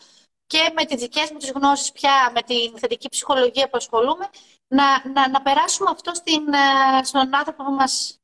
και 0.46 0.72
με 0.76 0.84
τις 0.84 1.00
δικές 1.00 1.30
μου 1.30 1.38
τις 1.38 1.50
γνώσεις 1.50 1.92
πια, 1.92 2.30
με 2.34 2.42
την 2.42 2.78
θετική 2.78 3.08
ψυχολογία 3.08 3.64
που 3.64 3.76
ασχολούμαι, 3.76 4.28
να, 4.76 4.86
να, 5.14 5.28
να 5.28 5.42
περάσουμε 5.42 5.90
αυτό 5.92 6.14
στην, 6.14 6.42
ε, 6.52 7.04
στον 7.04 7.34
άνθρωπο 7.34 7.64
που 7.64 7.70
μας 7.70 8.18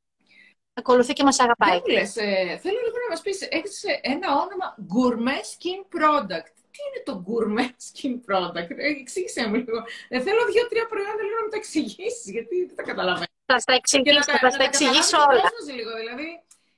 ακολουθεί 0.73 1.13
και 1.13 1.23
μας 1.23 1.39
αγαπάει. 1.39 1.81
Λες, 1.85 2.15
ε, 2.15 2.57
θέλω 2.63 2.79
λίγο 2.85 2.97
να 3.03 3.09
μας 3.09 3.21
πεις, 3.21 3.41
έχεις 3.41 3.83
ένα 4.01 4.27
όνομα 4.43 4.67
Gourmet 4.93 5.45
Skin 5.53 5.81
Product. 5.95 6.49
Τι 6.73 6.79
είναι 6.87 7.01
το 7.09 7.13
Gourmet 7.27 7.75
Skin 7.87 8.15
Product, 8.27 8.69
ε, 8.85 8.87
εξήγησέ 9.01 9.47
μου 9.47 9.55
λίγο. 9.55 9.79
Ε, 10.09 10.19
θέλω 10.25 10.41
δύο-τρία 10.51 10.85
προϊόντα 10.91 11.23
λίγο 11.23 11.35
να 11.39 11.43
μου 11.43 11.51
τα 11.53 11.57
εξηγήσεις, 11.57 12.31
γιατί 12.35 12.55
δεν 12.65 12.75
τα 12.75 12.83
καταλαβαίνω. 12.83 13.25
Θα 13.45 13.59
στα 13.59 13.73
εξηγήσω, 13.73 14.31
θα 14.43 14.49
στα 14.49 14.63
εξηγήσω 14.63 15.17
όλα. 15.29 15.45
Λίγο, 15.75 15.91
δηλαδή, 16.01 16.29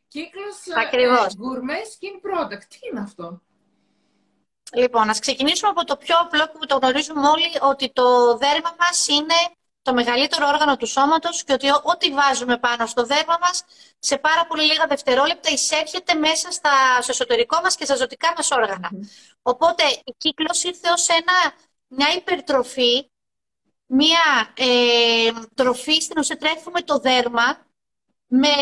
κύκλος 0.07 0.57
Ακριβώς. 0.85 1.29
Gourmet 1.43 1.85
Skin 1.93 2.15
Product. 2.25 2.63
Τι 2.71 2.77
είναι 2.87 2.99
αυτό; 2.99 3.41
Λοιπόν, 4.73 5.09
ας 5.09 5.19
ξεκινήσουμε 5.19 5.69
από 5.69 5.83
το 5.83 5.95
πιο 5.97 6.15
απλό 6.19 6.49
που 6.51 6.65
το 6.65 6.75
γνωρίζουμε 6.75 7.27
όλοι, 7.27 7.51
ότι 7.61 7.91
το 7.93 8.37
δέρμα 8.37 8.75
μας 8.79 9.07
είναι 9.07 9.37
το 9.83 9.93
μεγαλύτερο 9.93 10.47
όργανο 10.47 10.77
του 10.77 10.85
σώματος 10.85 11.43
και 11.43 11.53
ότι 11.53 11.67
ό,τι 11.83 12.11
βάζουμε 12.11 12.57
πάνω 12.57 12.85
στο 12.85 13.03
δέρμα 13.05 13.37
μας, 13.41 13.63
σε 13.99 14.17
πάρα 14.17 14.45
πολύ 14.45 14.63
λίγα 14.63 14.85
δευτερόλεπτα 14.87 15.49
εισέρχεται 15.49 16.13
μέσα 16.13 16.51
στα, 16.51 17.01
στο 17.01 17.11
εσωτερικό 17.11 17.59
μας 17.63 17.75
και 17.75 17.85
στα 17.85 17.95
ζωτικά 17.95 18.33
μας 18.37 18.51
όργανα. 18.51 18.89
Οπότε 19.41 19.83
η 20.03 20.13
κύκλος 20.17 20.63
ήρθε 20.63 20.89
ως 20.89 21.07
ένα, 21.07 21.53
μια 21.87 22.07
υπερτροφή, 22.15 23.09
μια 23.85 24.53
ε, 24.53 25.31
τροφή 25.55 25.99
στην 26.01 26.17
οποία 26.17 26.37
τρέφουμε 26.37 26.81
το 26.81 26.97
δέρμα 26.97 27.65
με, 28.27 28.55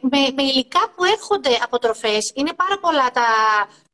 με, 0.00 0.18
με 0.34 0.42
υλικά 0.42 0.92
που 0.96 1.04
έρχονται 1.04 1.58
από 1.62 1.78
τροφές. 1.78 2.32
Είναι 2.34 2.52
πάρα 2.52 2.78
πολλά 2.78 3.10
τα, 3.10 3.26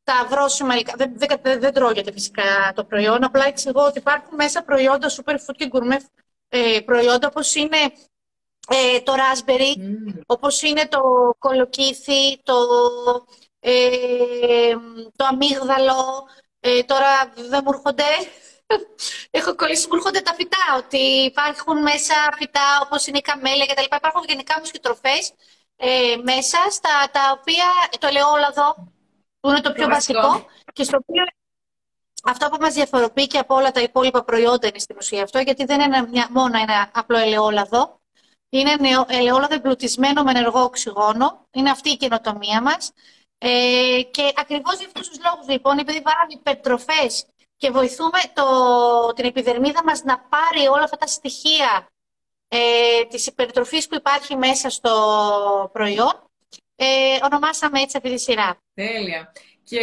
τα 0.04 0.26
βρώσιμα 0.30 0.74
υλικά. 0.74 0.92
Δεν, 0.96 1.12
δεν, 1.16 1.60
δεν, 1.60 1.72
τρώγεται 1.72 2.12
φυσικά 2.12 2.72
το 2.74 2.84
προϊόν. 2.84 3.24
Απλά 3.24 3.46
εξηγώ 3.46 3.84
ότι 3.84 3.98
υπάρχουν 3.98 4.34
μέσα 4.34 4.62
προϊόντα 4.62 5.10
superfood 5.10 5.54
και 5.56 5.70
gourmet 5.72 6.00
ε, 6.48 6.80
προϊόντα 6.84 7.26
όπως 7.28 7.54
είναι 7.54 7.78
ε, 8.68 9.00
το 9.00 9.14
raspberry, 9.14 9.78
mm. 9.78 10.20
όπως 10.26 10.62
είναι 10.62 10.88
το 10.88 11.00
κολοκύθι, 11.38 12.42
το, 12.42 12.54
ε, 13.60 14.76
το 15.16 15.24
αμύγδαλο. 15.24 16.28
Ε, 16.60 16.82
τώρα 16.82 17.32
δεν 17.34 17.60
μου 17.64 17.72
έρχονται. 17.74 18.04
Έχω 19.38 19.54
κολλήσει, 19.54 19.86
μου 19.86 19.94
έρχονται 19.94 20.20
τα 20.20 20.34
φυτά, 20.34 20.74
ότι 20.76 20.98
υπάρχουν 21.30 21.82
μέσα 21.82 22.14
φυτά 22.38 22.80
όπως 22.84 23.06
είναι 23.06 23.18
η 23.18 23.20
καμέλια 23.20 23.66
κτλ. 23.66 23.84
Υπάρχουν 23.84 24.24
γενικά 24.28 24.54
όμως 24.56 24.70
και 24.70 24.78
τροφές 24.78 25.32
ε, 25.76 26.16
μέσα, 26.22 26.58
στα 26.70 27.10
τα 27.12 27.38
οποία 27.40 27.66
το 27.98 28.06
ελαιόλαδο, 28.06 28.92
που 29.40 29.48
είναι 29.48 29.60
το 29.60 29.72
πιο 29.72 29.88
βασικό 29.88 30.46
και 30.72 30.84
στο 30.84 30.96
οποίο 30.96 31.24
αυτό 32.26 32.48
που 32.48 32.56
μας 32.60 32.74
διαφοροποιεί 32.74 33.26
και 33.26 33.38
από 33.38 33.54
όλα 33.54 33.70
τα 33.70 33.80
υπόλοιπα 33.80 34.24
προϊόντα 34.24 34.66
είναι 34.66 34.78
στην 34.78 34.96
ουσία 34.98 35.22
αυτό, 35.22 35.38
γιατί 35.38 35.64
δεν 35.64 35.80
είναι 35.80 36.06
μια, 36.10 36.28
μόνο 36.30 36.58
ένα 36.58 36.90
απλό 36.94 37.18
ελαιόλαδο. 37.18 38.00
Είναι 38.48 38.70
ελαιόλαδο 39.06 39.54
εμπλουτισμένο 39.54 40.22
με 40.22 40.30
ενεργό 40.30 40.60
οξυγόνο. 40.62 41.46
Είναι 41.50 41.70
αυτή 41.70 41.90
η 41.90 41.96
καινοτομία 41.96 42.62
μας. 42.62 42.92
Ε, 43.38 44.02
και 44.10 44.32
ακριβώς 44.36 44.78
για 44.78 44.86
αυτούς 44.86 45.08
τους 45.08 45.18
λόγους, 45.24 45.48
λοιπόν, 45.48 45.78
επειδή 45.78 46.00
βάλαμε 46.04 46.32
υπερτροφές 46.32 47.26
και 47.56 47.70
βοηθούμε 47.70 48.18
το, 48.34 48.44
την 49.12 49.24
επιδερμίδα 49.24 49.84
μας 49.84 50.02
να 50.02 50.18
πάρει 50.18 50.66
όλα 50.66 50.82
αυτά 50.82 50.96
τα 50.96 51.06
στοιχεία 51.06 51.86
ε, 52.48 53.04
της 53.04 53.26
υπερτροφής 53.26 53.86
που 53.88 53.94
υπάρχει 53.94 54.36
μέσα 54.36 54.70
στο 54.70 55.70
προϊόν, 55.72 56.30
ε, 56.76 57.18
ονομάσαμε 57.22 57.80
έτσι 57.80 57.96
αυτή 57.96 58.10
τη 58.10 58.18
σειρά. 58.20 58.58
Τέλεια. 58.74 59.32
Και 59.68 59.80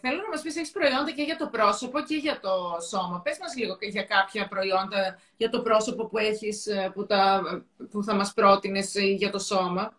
θέλω 0.00 0.16
να 0.22 0.28
μας 0.28 0.42
πεις, 0.42 0.56
έχεις 0.56 0.70
προϊόντα 0.70 1.10
και 1.10 1.22
για 1.22 1.36
το 1.36 1.46
πρόσωπο 1.46 2.00
και 2.00 2.16
για 2.16 2.40
το 2.40 2.50
σώμα. 2.90 3.20
Πες 3.20 3.38
μας 3.40 3.56
λίγο 3.56 3.76
για 3.80 4.02
κάποια 4.02 4.48
προϊόντα 4.48 5.18
για 5.36 5.50
το 5.50 5.62
πρόσωπο 5.62 6.06
που 6.06 6.18
έχεις, 6.18 6.66
ε, 6.66 6.90
που, 6.94 7.06
τα, 7.06 7.42
που 7.90 8.02
θα 8.02 8.14
μας 8.14 8.32
πρότεινες 8.32 8.94
ε, 8.94 9.00
για 9.00 9.30
το 9.30 9.38
σώμα. 9.38 9.96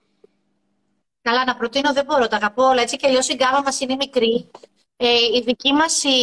Καλά, 1.21 1.45
να 1.45 1.55
προτείνω 1.55 1.93
δεν 1.93 2.05
μπορώ, 2.05 2.27
τα 2.27 2.35
αγαπώ 2.35 2.63
όλα. 2.63 2.81
Έτσι 2.81 2.95
και 2.95 3.07
αλλιώς 3.07 3.29
η 3.29 3.33
γκάμα 3.33 3.61
μας 3.61 3.79
είναι 3.79 3.95
μικρή. 3.95 4.51
Ε, 4.97 5.07
η 5.33 5.41
δική 5.45 5.73
μας 5.73 6.03
η, 6.03 6.17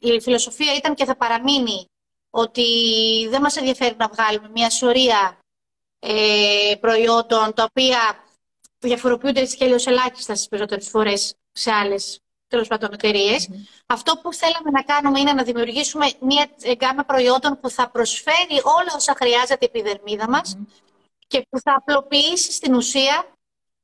η 0.00 0.20
φιλοσοφία 0.20 0.74
ήταν 0.76 0.94
και 0.94 1.04
θα 1.04 1.16
παραμείνει 1.16 1.86
ότι 2.30 2.66
δεν 3.28 3.40
μας 3.40 3.56
ενδιαφέρει 3.56 3.96
να 3.96 4.08
βγάλουμε 4.08 4.48
μια 4.48 4.70
σωρία 4.70 5.38
ε, 5.98 6.74
προϊόντων 6.80 7.54
τα 7.54 7.62
οποία 7.62 7.98
διαφοροποιούνται 8.78 9.40
έτσι 9.40 9.56
και 9.56 9.64
αλλιώς 9.64 9.86
ελάχιστα 9.86 10.34
στις 10.34 10.48
περισσότερες 10.48 10.88
φορές 10.88 11.34
σε 11.56 11.70
άλλες 11.70 12.20
τέλος 12.48 12.68
πάντων 12.68 12.92
εταιρείες. 12.92 13.48
Αυτό 13.86 14.16
που 14.22 14.32
θέλαμε 14.32 14.70
να 14.70 14.82
κάνουμε 14.82 15.20
είναι 15.20 15.32
να 15.32 15.42
δημιουργήσουμε 15.42 16.06
μια 16.20 16.48
γκάμα 16.72 17.04
προϊόντων 17.04 17.60
που 17.60 17.70
θα 17.70 17.90
προσφέρει 17.90 18.60
όλα 18.78 18.92
όσα 18.96 19.14
χρειάζεται 19.16 19.64
η 19.64 19.70
επιδερμίδα 19.74 20.28
μας 20.28 20.56
και 21.26 21.46
που 21.50 21.60
θα 21.60 21.74
απλοποιήσει 21.74 22.52
στην 22.52 22.74
ουσία 22.74 23.32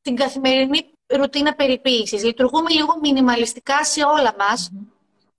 την 0.03 0.17
καθημερινή 0.17 0.91
ρουτίνα 1.07 1.55
περιποίησης. 1.55 2.25
Λειτουργούμε 2.25 2.71
λίγο 2.71 2.99
μινιμαλιστικά 3.01 3.85
σε 3.85 4.03
όλα 4.05 4.35
μας 4.39 4.71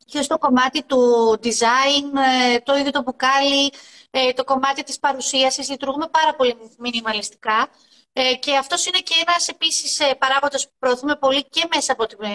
και 0.05 0.21
στο 0.21 0.37
κομμάτι 0.37 0.83
του 0.83 0.99
design, 1.43 2.17
ε, 2.53 2.59
το 2.59 2.75
ίδιο 2.75 2.91
το 2.91 3.01
μπουκάλι, 3.01 3.71
ε, 4.11 4.33
το 4.33 4.43
κομμάτι 4.43 4.83
της 4.83 4.99
παρουσίασης. 4.99 5.69
Λειτουργούμε 5.69 6.07
πάρα 6.07 6.35
πολύ 6.35 6.55
μινιμαλιστικά. 6.77 7.69
Ε, 8.15 8.35
και 8.35 8.57
αυτός 8.57 8.85
είναι 8.85 8.99
και 8.99 9.13
ένας 9.27 9.47
επίσης 9.47 9.99
ε, 9.99 10.13
παράγοντας 10.13 10.65
που 10.65 10.73
προωθούμε 10.79 11.15
πολύ 11.15 11.43
και 11.49 11.67
μέσα 11.75 11.91
από 11.91 12.05
την, 12.05 12.17
ε, 12.21 12.29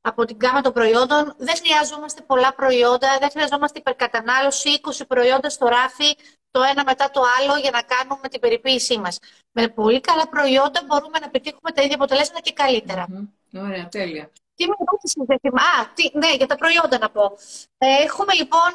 από 0.00 0.24
την 0.24 0.36
γάμα 0.42 0.60
των 0.60 0.72
προϊόντων. 0.72 1.34
Δεν 1.38 1.56
χρειαζόμαστε 1.56 2.22
πολλά 2.22 2.54
προϊόντα, 2.54 3.18
δεν 3.20 3.30
χρειαζόμαστε 3.30 3.78
υπερκατανάλωση, 3.78 4.80
20 4.82 5.06
προϊόντα 5.08 5.50
στο 5.50 5.66
ράφι, 5.66 6.16
το 6.50 6.62
ένα 6.62 6.82
μετά 6.84 7.10
το 7.10 7.22
άλλο 7.38 7.56
για 7.56 7.70
να 7.70 7.82
κάνουμε 7.82 8.28
την 8.28 8.40
περιποίησή 8.40 8.98
μας. 8.98 9.18
Με 9.52 9.68
πολύ 9.68 10.00
καλά 10.00 10.28
προϊόντα 10.28 10.82
μπορούμε 10.86 11.18
να 11.18 11.28
πετύχουμε 11.30 11.70
τα 11.74 11.82
ίδια 11.82 11.94
αποτελέσματα 11.94 12.40
και 12.40 12.52
καλύτερα. 12.52 13.06
Mm-hmm. 13.08 13.60
Ωραία, 13.60 13.88
τέλεια. 13.88 14.30
Τι 14.54 14.66
με 14.68 14.74
ρώτησες, 14.90 15.24
δεν 15.26 15.38
θυμάμαι. 15.38 15.60
Α, 15.60 15.92
τι, 15.94 16.10
ναι, 16.12 16.34
για 16.34 16.46
τα 16.46 16.56
προϊόντα 16.56 16.98
να 16.98 17.10
πω. 17.10 17.38
Έχουμε 17.78 18.34
λοιπόν 18.34 18.72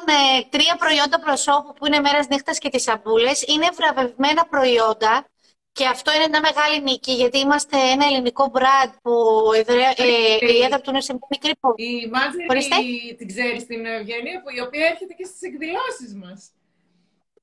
τρία 0.50 0.76
προϊόντα 0.78 1.20
προσώπου 1.20 1.72
που 1.72 1.86
είναι 1.86 2.00
μέρας 2.00 2.26
νύχτας 2.28 2.58
και 2.58 2.68
τι 2.68 2.80
σαμπούλε. 2.80 3.30
Είναι 3.46 3.68
βραβευμένα 3.74 4.46
προϊόντα 4.46 5.26
και 5.72 5.86
αυτό 5.86 6.08
είναι 6.14 6.28
μια 6.28 6.42
μεγάλη 6.48 6.82
νίκη, 6.82 7.12
γιατί 7.12 7.38
είμαστε 7.38 7.76
ένα 7.94 8.04
ελληνικό 8.06 8.44
μπραντ 8.52 8.90
που 9.02 9.12
ε, 9.54 10.52
η 10.56 10.62
έδρα 10.64 10.80
του 10.80 10.90
είναι 10.90 11.00
σε 11.00 11.12
μια 11.12 11.26
μικρή 11.34 11.54
πόλη. 11.60 11.74
Η 11.78 12.10
Μάτζερη 12.14 13.14
την 13.18 13.26
ξέρει 13.32 13.60
στην 13.60 13.80
Ευγενία, 13.86 14.36
που 14.42 14.50
η 14.58 14.60
οποία 14.66 14.84
έρχεται 14.92 15.14
και 15.18 15.24
στις 15.30 15.42
εκδηλώσεις 15.48 16.10
μας. 16.22 16.40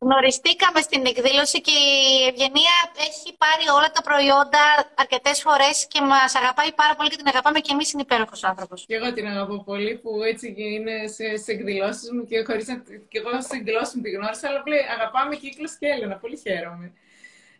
Γνωριστήκαμε 0.01 0.79
στην 0.81 1.05
εκδήλωση 1.05 1.61
και 1.61 1.71
η 1.71 2.27
Ευγενία 2.29 2.75
έχει 3.07 3.29
πάρει 3.43 3.65
όλα 3.77 3.89
τα 3.95 4.01
προϊόντα 4.07 4.63
αρκετές 4.95 5.41
φορές 5.41 5.87
και 5.91 6.01
μας 6.01 6.35
αγαπάει 6.35 6.71
πάρα 6.81 6.93
πολύ 6.95 7.09
και 7.09 7.19
την 7.21 7.27
αγαπάμε 7.27 7.59
και 7.59 7.71
εμείς 7.75 7.91
είναι 7.91 8.01
υπέροχος 8.01 8.43
άνθρωπος. 8.43 8.85
Και 8.87 8.95
εγώ 8.95 9.13
την 9.13 9.27
αγαπώ 9.27 9.63
πολύ 9.63 9.93
που 10.01 10.11
έτσι 10.31 10.55
είναι 10.57 10.95
σε, 11.15 11.37
σε 11.43 11.51
εκδηλώσεις 11.51 12.11
μου 12.11 12.25
και, 12.29 12.43
χωρίς 12.47 12.67
να, 12.67 12.75
και 13.11 13.17
εγώ 13.21 13.41
στι 13.41 13.57
εκδηλώσεις 13.57 13.93
μου 13.95 14.01
τη 14.01 14.09
γνώρισα, 14.09 14.47
αλλά 14.47 14.59
αγαπάμε 14.95 15.35
κύκλο 15.35 15.67
και 15.79 15.87
Έλενα. 15.95 16.15
Πολύ 16.23 16.37
χαίρομαι. 16.45 16.87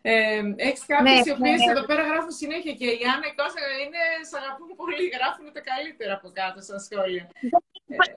Ε, 0.02 0.42
Έχεις 0.66 0.84
κάποιε 0.86 1.02
ναι, 1.02 1.22
οι 1.26 1.30
οποίε 1.36 1.54
ναι, 1.56 1.64
ναι. 1.64 1.70
εδώ 1.74 1.84
πέρα 1.90 2.02
γράφουν 2.10 2.34
συνέχεια 2.42 2.72
και 2.80 2.88
η 3.00 3.02
Άννα 3.12 3.26
και 3.34 3.42
όσα 3.48 3.60
είναι, 3.84 4.02
σ' 4.30 4.34
αγαπούν 4.40 4.68
πολύ. 4.80 5.04
Γράφουν 5.16 5.46
τα 5.56 5.62
καλύτερα 5.70 6.12
από 6.18 6.28
κάτω 6.38 6.58
στα 6.66 6.78
σχόλια. 6.86 7.24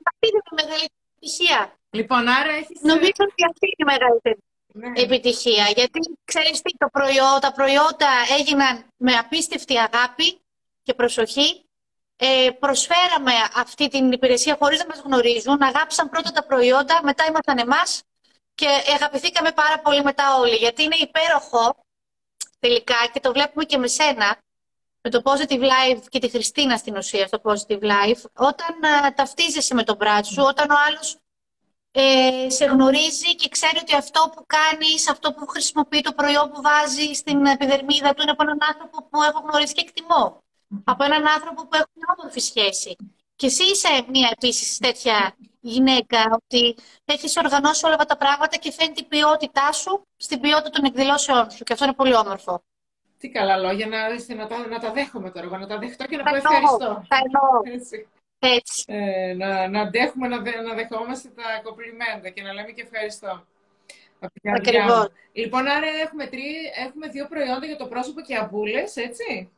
Αυτή 0.09 0.23
είναι 0.29 0.41
η 0.51 0.55
μεγαλύτερη 0.59 0.99
επιτυχία. 1.09 1.59
Λοιπόν, 1.99 2.21
άρα 2.37 2.51
έχεις. 2.61 2.77
Νομίζω 2.91 3.21
ότι 3.29 3.41
αυτή 3.51 3.65
είναι 3.71 3.83
η 3.85 3.89
μεγαλύτερη. 3.93 4.39
ναι. 4.81 4.89
επιτυχία. 5.05 5.65
Γιατί 5.77 5.99
ξέρεις 6.31 6.57
τι, 6.61 6.71
το 6.77 6.87
προϊό, 6.95 7.29
τα 7.45 7.51
προϊόντα 7.57 8.11
έγιναν 8.39 8.73
με 9.05 9.13
απίστευτη 9.23 9.75
αγάπη 9.87 10.27
και 10.83 10.93
προσοχή. 10.93 11.49
Ε, 12.15 12.49
προσφέραμε 12.59 13.31
αυτή 13.55 13.87
την 13.87 14.11
υπηρεσία 14.11 14.55
χωρίς 14.59 14.79
να 14.79 14.85
μας 14.85 14.99
γνωρίζουν. 15.05 15.61
Αγάπησαν 15.61 16.09
πρώτα 16.09 16.31
τα 16.31 16.43
προϊόντα, 16.43 16.99
μετά 17.03 17.25
ήμασταν 17.29 17.57
εμάς 17.57 18.03
και 18.55 18.67
αγαπηθήκαμε 18.93 19.51
πάρα 19.51 19.79
πολύ 19.79 20.03
μετά 20.03 20.37
όλοι. 20.37 20.55
Γιατί 20.55 20.83
είναι 20.83 20.95
υπέροχο 20.95 21.85
τελικά 22.59 22.95
και 23.13 23.19
το 23.19 23.31
βλέπουμε 23.31 23.65
και 23.65 23.77
με 23.77 23.87
σένα 23.87 24.37
με 25.01 25.09
το 25.09 25.21
Positive 25.23 25.61
Life 25.61 26.03
και 26.09 26.19
τη 26.19 26.29
Χριστίνα 26.29 26.77
στην 26.77 26.97
ουσία 26.97 27.27
στο 27.27 27.41
Positive 27.43 27.81
Life, 27.81 28.23
όταν 28.35 28.83
α, 28.83 29.13
ταυτίζεσαι 29.13 29.73
με 29.73 29.83
τον 29.83 29.95
μπράτσο 29.95 30.31
σου, 30.31 30.43
όταν 30.47 30.69
ο 30.69 30.75
άλλος 30.87 31.17
ε, 31.91 32.49
σε 32.49 32.65
γνωρίζει 32.65 33.35
και 33.35 33.49
ξέρει 33.49 33.77
ότι 33.81 33.95
αυτό 33.95 34.31
που 34.35 34.45
κάνεις, 34.45 35.09
αυτό 35.09 35.33
που 35.33 35.47
χρησιμοποιεί, 35.47 36.01
το 36.01 36.13
προϊόν 36.13 36.51
που 36.51 36.61
βάζεις 36.61 37.17
στην 37.17 37.45
επιδερμίδα 37.45 38.13
του 38.13 38.21
είναι 38.21 38.31
από 38.31 38.43
έναν 38.43 38.57
άνθρωπο 38.61 39.03
που 39.09 39.23
έχω 39.23 39.39
γνωρίσει 39.39 39.73
και 39.73 39.85
εκτιμώ. 39.87 40.43
Από 40.83 41.03
έναν 41.03 41.27
άνθρωπο 41.27 41.61
που 41.67 41.75
έχω 41.75 41.89
μια 41.93 42.15
όμορφη 42.17 42.39
σχέση. 42.39 42.95
Και 43.35 43.45
εσύ 43.45 43.63
είσαι 43.63 44.05
μια 44.09 44.29
επίσης 44.31 44.77
τέτοια 44.77 45.35
γυναίκα, 45.63 46.19
ότι 46.31 46.75
έχεις 47.05 47.37
οργανώσει 47.37 47.85
όλα 47.85 47.93
αυτά 47.93 48.05
τα 48.05 48.17
πράγματα 48.17 48.57
και 48.57 48.71
φαίνεται 48.71 49.01
η 49.01 49.03
ποιότητά 49.03 49.71
σου 49.71 50.07
στην 50.17 50.39
ποιότητα 50.39 50.69
των 50.69 50.83
εκδηλώσεών 50.83 51.51
σου. 51.51 51.63
Και 51.63 51.73
αυτό 51.73 51.85
είναι 51.85 51.93
πολύ 51.93 52.15
όμορφο. 52.15 52.63
Τι 53.17 53.29
καλά 53.29 53.57
λόγια, 53.57 53.87
να, 53.87 53.99
να, 54.35 54.47
τα, 54.47 54.67
να 54.67 54.79
τα 54.79 54.91
δέχομαι 54.91 55.29
τώρα, 55.31 55.57
να 55.57 55.67
τα 55.67 55.77
δεχτώ 55.77 56.05
και 56.05 56.17
να 56.17 56.23
πω 56.23 56.35
ευχαριστώ. 56.35 57.05
Θα 57.07 57.17
εννοώ. 57.23 57.75
Έτσι. 57.75 58.07
Έτσι. 58.39 58.83
Ε, 58.87 59.33
να, 59.33 59.67
να 59.67 59.81
αντέχουμε 59.81 60.27
να, 60.27 60.37
να 60.61 60.73
δεχόμαστε 60.73 61.29
τα 61.29 61.61
κοπλιμέντα 61.63 62.29
και 62.29 62.41
να 62.41 62.53
λέμε 62.53 62.71
και 62.71 62.81
ευχαριστώ. 62.81 63.45
Ακριβώς. 64.55 65.07
Λοιπόν, 65.33 65.67
άρα 65.67 65.87
έχουμε, 66.03 66.25
τρί, 66.27 66.55
έχουμε 66.85 67.07
δύο 67.07 67.27
προϊόντα 67.27 67.65
για 67.65 67.75
το 67.75 67.87
πρόσωπο 67.87 68.21
και 68.21 68.37
αμπούλες, 68.37 68.95
έτσι. 68.95 69.51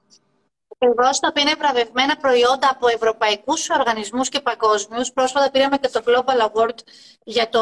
Ακριβώ, 0.77 1.09
τα 1.19 1.27
οποία 1.29 1.41
είναι 1.41 1.55
βραβευμένα 1.57 2.15
προϊόντα 2.15 2.69
από 2.69 2.87
ευρωπαϊκούς 2.87 3.69
οργανισμούς 3.69 4.29
και 4.29 4.39
παγκόσμιους. 4.39 5.11
Πρόσφατα 5.11 5.51
πήραμε 5.51 5.77
και 5.77 5.89
το 5.89 6.03
Global 6.05 6.47
Award 6.47 6.77
για 7.23 7.49
το 7.49 7.61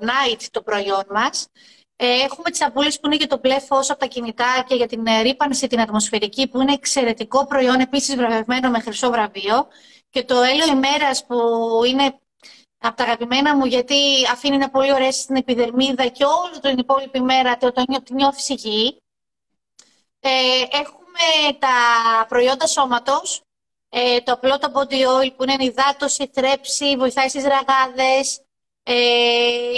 Night 0.00 0.42
το 0.50 0.62
προϊόν 0.62 1.04
μας. 1.10 1.48
Ε, 1.96 2.06
έχουμε 2.06 2.50
τις 2.50 2.62
αμπούλες 2.62 3.00
που 3.00 3.06
είναι 3.06 3.16
για 3.16 3.26
το 3.26 3.38
μπλε 3.38 3.60
φως 3.60 3.90
από 3.90 3.98
τα 3.98 4.06
κινητά 4.06 4.64
και 4.66 4.74
για 4.74 4.86
την 4.86 5.06
ε, 5.06 5.20
ρήπανση 5.22 5.66
την 5.66 5.80
ατμοσφαιρική, 5.80 6.48
που 6.48 6.60
είναι 6.60 6.72
εξαιρετικό 6.72 7.46
προϊόν, 7.46 7.80
επίσης 7.80 8.16
βραβευμένο 8.16 8.70
με 8.70 8.80
χρυσό 8.80 9.10
βραβείο. 9.10 9.68
Και 10.10 10.24
το 10.24 10.34
έλαιο 10.40 10.66
ημέρας 10.66 11.26
που 11.26 11.36
είναι 11.86 12.18
από 12.78 12.96
τα 12.96 13.04
αγαπημένα 13.04 13.56
μου, 13.56 13.64
γιατί 13.64 13.96
αφήνει 14.32 14.54
ένα 14.54 14.70
πολύ 14.70 14.92
ωραία 14.92 15.12
στην 15.12 15.36
επιδερμίδα 15.36 16.06
και 16.06 16.24
όλη 16.24 16.60
την 16.60 16.78
υπόλοιπη 16.78 17.20
μέρα 17.20 17.56
το, 17.56 17.72
το, 17.72 17.84
το 17.84 18.14
νιώθεις 18.14 18.48
υγιή. 18.48 18.96
Ε, 20.20 20.30
έχουμε 20.70 21.03
τα 21.58 21.68
προϊόντα 22.28 22.66
σώματος, 22.66 23.42
ε, 23.88 24.20
το 24.20 24.32
απλό 24.32 24.58
το 24.58 24.72
body 24.74 25.22
oil 25.22 25.32
που 25.36 25.42
είναι 25.42 25.64
υδάτωση, 25.64 26.30
θρέψη, 26.32 26.96
βοηθάει 26.96 27.28
στις 27.28 27.44
ραγάδες, 27.44 28.44
ε, 28.82 28.94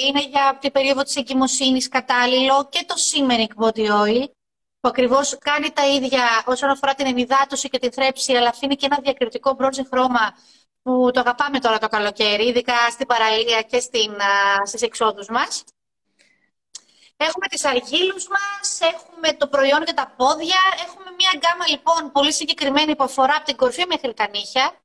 είναι 0.07 0.23
για 0.29 0.59
την 0.61 0.73
περίοδο 0.73 1.03
της 1.03 1.17
εγκυμοσύνης 1.17 1.89
κατάλληλο 1.89 2.69
και 2.69 2.85
το 2.87 2.95
Simmering 2.99 3.65
Body 3.65 4.05
Oil 4.05 4.25
που 4.81 4.89
ακριβώς 4.89 5.39
κάνει 5.39 5.71
τα 5.71 5.89
ίδια 5.89 6.43
όσον 6.47 6.71
αφορά 6.71 6.95
την 6.95 7.07
ενυδάτωση 7.07 7.69
και 7.69 7.79
την 7.79 7.93
θρέψη 7.93 8.33
αλλά 8.33 8.49
αφήνει 8.49 8.77
και 8.77 8.87
ένα 8.87 8.99
διακριτικό 9.03 9.53
μπρόζι 9.53 9.87
χρώμα 9.87 10.35
που 10.83 11.11
το 11.13 11.21
αγαπάμε 11.21 11.59
τώρα 11.59 11.79
το 11.79 11.89
καλοκαίρι, 11.89 12.47
ειδικά 12.47 12.91
στην 12.91 13.07
παραλία 13.07 13.63
και 13.63 13.81
στην, 13.81 14.11
α, 14.11 14.67
στις 14.67 14.83
εξόδους 14.83 15.29
μας. 15.29 15.65
Έχουμε 17.17 17.47
τις 17.47 17.65
αργύλους 17.65 18.29
μας, 18.29 18.81
έχουμε 18.81 19.33
το 19.33 19.49
προϊόν 19.49 19.83
για 19.83 19.95
τα 19.95 20.15
πόδια, 20.17 20.59
έχουμε 20.87 21.11
μια 21.19 21.31
γκάμα 21.37 21.67
λοιπόν 21.69 22.13
πολύ 22.13 22.33
συγκεκριμένη 22.33 22.97
που 22.97 23.05
αφορά 23.05 23.35
από 23.37 23.45
την 23.45 23.57
κορφή 23.57 23.87
μέχρι 23.87 24.15
τα 24.15 24.29
νύχια. 24.29 24.81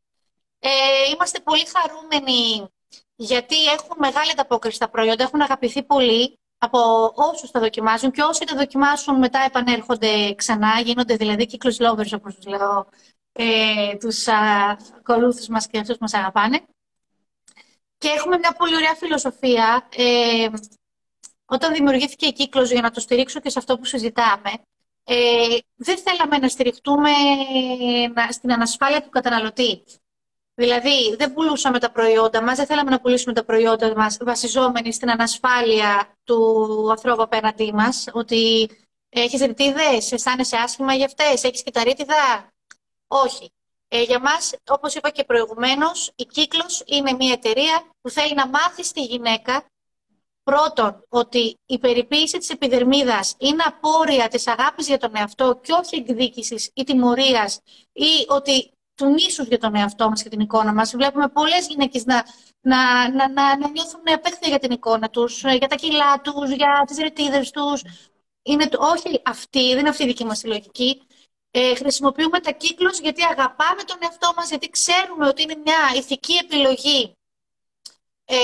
Ε, 0.59 0.69
είμαστε 1.13 1.39
πολύ 1.39 1.65
χαρούμενοι 1.65 2.69
γιατί 3.15 3.65
έχουν 3.65 3.95
μεγάλη 3.97 4.31
ανταπόκριση 4.31 4.79
τα 4.79 4.89
προϊόντα, 4.89 5.23
έχουν 5.23 5.41
αγαπηθεί 5.41 5.83
πολύ 5.83 6.39
από 6.57 7.11
όσους 7.15 7.51
τα 7.51 7.59
δοκιμάζουν 7.59 8.11
και 8.11 8.21
όσοι 8.21 8.45
τα 8.45 8.55
δοκιμάσουν 8.55 9.17
μετά 9.17 9.39
επανέρχονται 9.39 10.33
ξανά, 10.33 10.79
γίνονται 10.79 11.15
δηλαδή 11.15 11.45
κύκλους 11.45 11.77
lovers 11.79 12.11
όπως 12.13 12.35
τους 12.35 12.45
λέω, 12.45 12.89
ε, 13.31 13.95
τους 13.99 14.27
ακολούθους 14.27 15.47
μας 15.47 15.67
και 15.67 15.79
αυτούς 15.79 15.93
που 15.97 16.01
μας 16.01 16.13
αγαπάνε. 16.13 16.65
Και 17.97 18.07
έχουμε 18.07 18.37
μια 18.37 18.53
πολύ 18.53 18.75
ωραία 18.75 18.95
φιλοσοφία. 18.95 19.87
Ε, 19.95 20.49
όταν 21.53 21.73
δημιουργήθηκε 21.73 22.25
η 22.25 22.33
κύκλος, 22.33 22.71
για 22.71 22.81
να 22.81 22.91
το 22.91 22.99
στηρίξω 22.99 23.39
και 23.39 23.49
σε 23.49 23.59
αυτό 23.59 23.77
που 23.77 23.85
συζητάμε, 23.85 24.51
ε, 25.03 25.57
δεν 25.75 25.97
θέλαμε 25.97 26.37
να 26.37 26.47
στηριχτούμε 26.47 27.09
στην 28.29 28.51
ανασφάλεια 28.51 29.01
του 29.01 29.09
καταναλωτή. 29.09 29.83
Δηλαδή, 30.53 31.15
δεν 31.17 31.33
πουλούσαμε 31.33 31.79
τα 31.79 31.91
προϊόντα 31.91 32.43
μας, 32.43 32.57
δεν 32.57 32.65
θέλαμε 32.65 32.89
να 32.89 32.99
πουλήσουμε 32.99 33.33
τα 33.33 33.43
προϊόντα 33.43 33.95
μας 33.95 34.17
βασιζόμενοι 34.21 34.93
στην 34.93 35.09
ανασφάλεια 35.09 36.17
του 36.23 36.87
ανθρώπου 36.89 37.21
απέναντί 37.21 37.73
μας, 37.73 38.07
ότι 38.11 38.69
έχεις 39.09 39.41
ρητίδες, 39.41 40.11
αισθάνεσαι 40.11 40.57
άσχημα 40.57 40.93
για 40.93 41.05
αυτές, 41.05 41.43
έχεις 41.43 41.63
κυταρίτιδα. 41.63 42.53
Όχι. 43.07 43.51
Ε, 43.87 44.01
για 44.01 44.19
μας, 44.19 44.53
όπως 44.67 44.95
είπα 44.95 45.09
και 45.09 45.23
προηγουμένως, 45.23 46.11
η 46.15 46.25
Κύκλος 46.25 46.83
είναι 46.85 47.13
μια 47.13 47.31
εταιρεία 47.33 47.83
που 48.01 48.09
θέλει 48.09 48.33
να 48.33 48.47
μάθει 48.47 48.83
στη 48.83 49.01
γυναίκα 49.01 49.65
πρώτον 50.43 51.05
ότι 51.09 51.57
η 51.65 51.77
περιποίηση 51.79 52.37
της 52.37 52.49
επιδερμίδας 52.49 53.35
είναι 53.37 53.63
απόρρια 53.65 54.27
της 54.27 54.47
αγάπης 54.47 54.87
για 54.87 54.97
τον 54.97 55.15
εαυτό 55.15 55.59
και 55.63 55.73
όχι 55.73 55.95
εκδίκησης 55.95 56.71
ή 56.73 56.83
τιμωρίας 56.83 57.59
ή 57.91 58.25
ότι 58.27 58.71
του 58.95 59.11
μίσους 59.11 59.47
για 59.47 59.57
τον 59.57 59.75
εαυτό 59.75 60.09
μας 60.09 60.23
και 60.23 60.29
την 60.29 60.39
εικόνα 60.39 60.73
μας. 60.73 60.91
Βλέπουμε 60.91 61.27
πολλές 61.27 61.67
γυναίκες 61.67 62.05
να, 62.05 62.25
να, 62.61 63.09
να, 63.11 63.29
να, 63.29 63.57
να 63.57 63.69
νιώθουν 63.69 64.01
απέχθεια 64.05 64.47
για 64.49 64.59
την 64.59 64.71
εικόνα 64.71 65.09
τους, 65.09 65.41
για 65.41 65.67
τα 65.67 65.75
κιλά 65.75 66.21
τους, 66.21 66.49
για 66.49 66.83
τις 66.87 66.97
ρετίδες 66.97 67.51
τους. 67.51 67.81
Είναι, 68.43 68.69
όχι 68.77 69.21
αυτή, 69.25 69.69
δεν 69.69 69.79
είναι 69.79 69.89
αυτή 69.89 70.03
η 70.03 70.07
δική 70.07 70.25
μας 70.25 70.43
λογική. 70.43 71.01
Ε, 71.51 71.75
χρησιμοποιούμε 71.75 72.39
τα 72.39 72.51
κύκλους 72.51 72.99
γιατί 72.99 73.23
αγαπάμε 73.23 73.83
τον 73.83 73.97
εαυτό 74.01 74.33
μας, 74.35 74.49
γιατί 74.49 74.69
ξέρουμε 74.69 75.27
ότι 75.27 75.41
είναι 75.41 75.55
μια 75.65 75.91
ηθική 75.95 76.33
επιλογή 76.33 77.15
ε, 78.25 78.35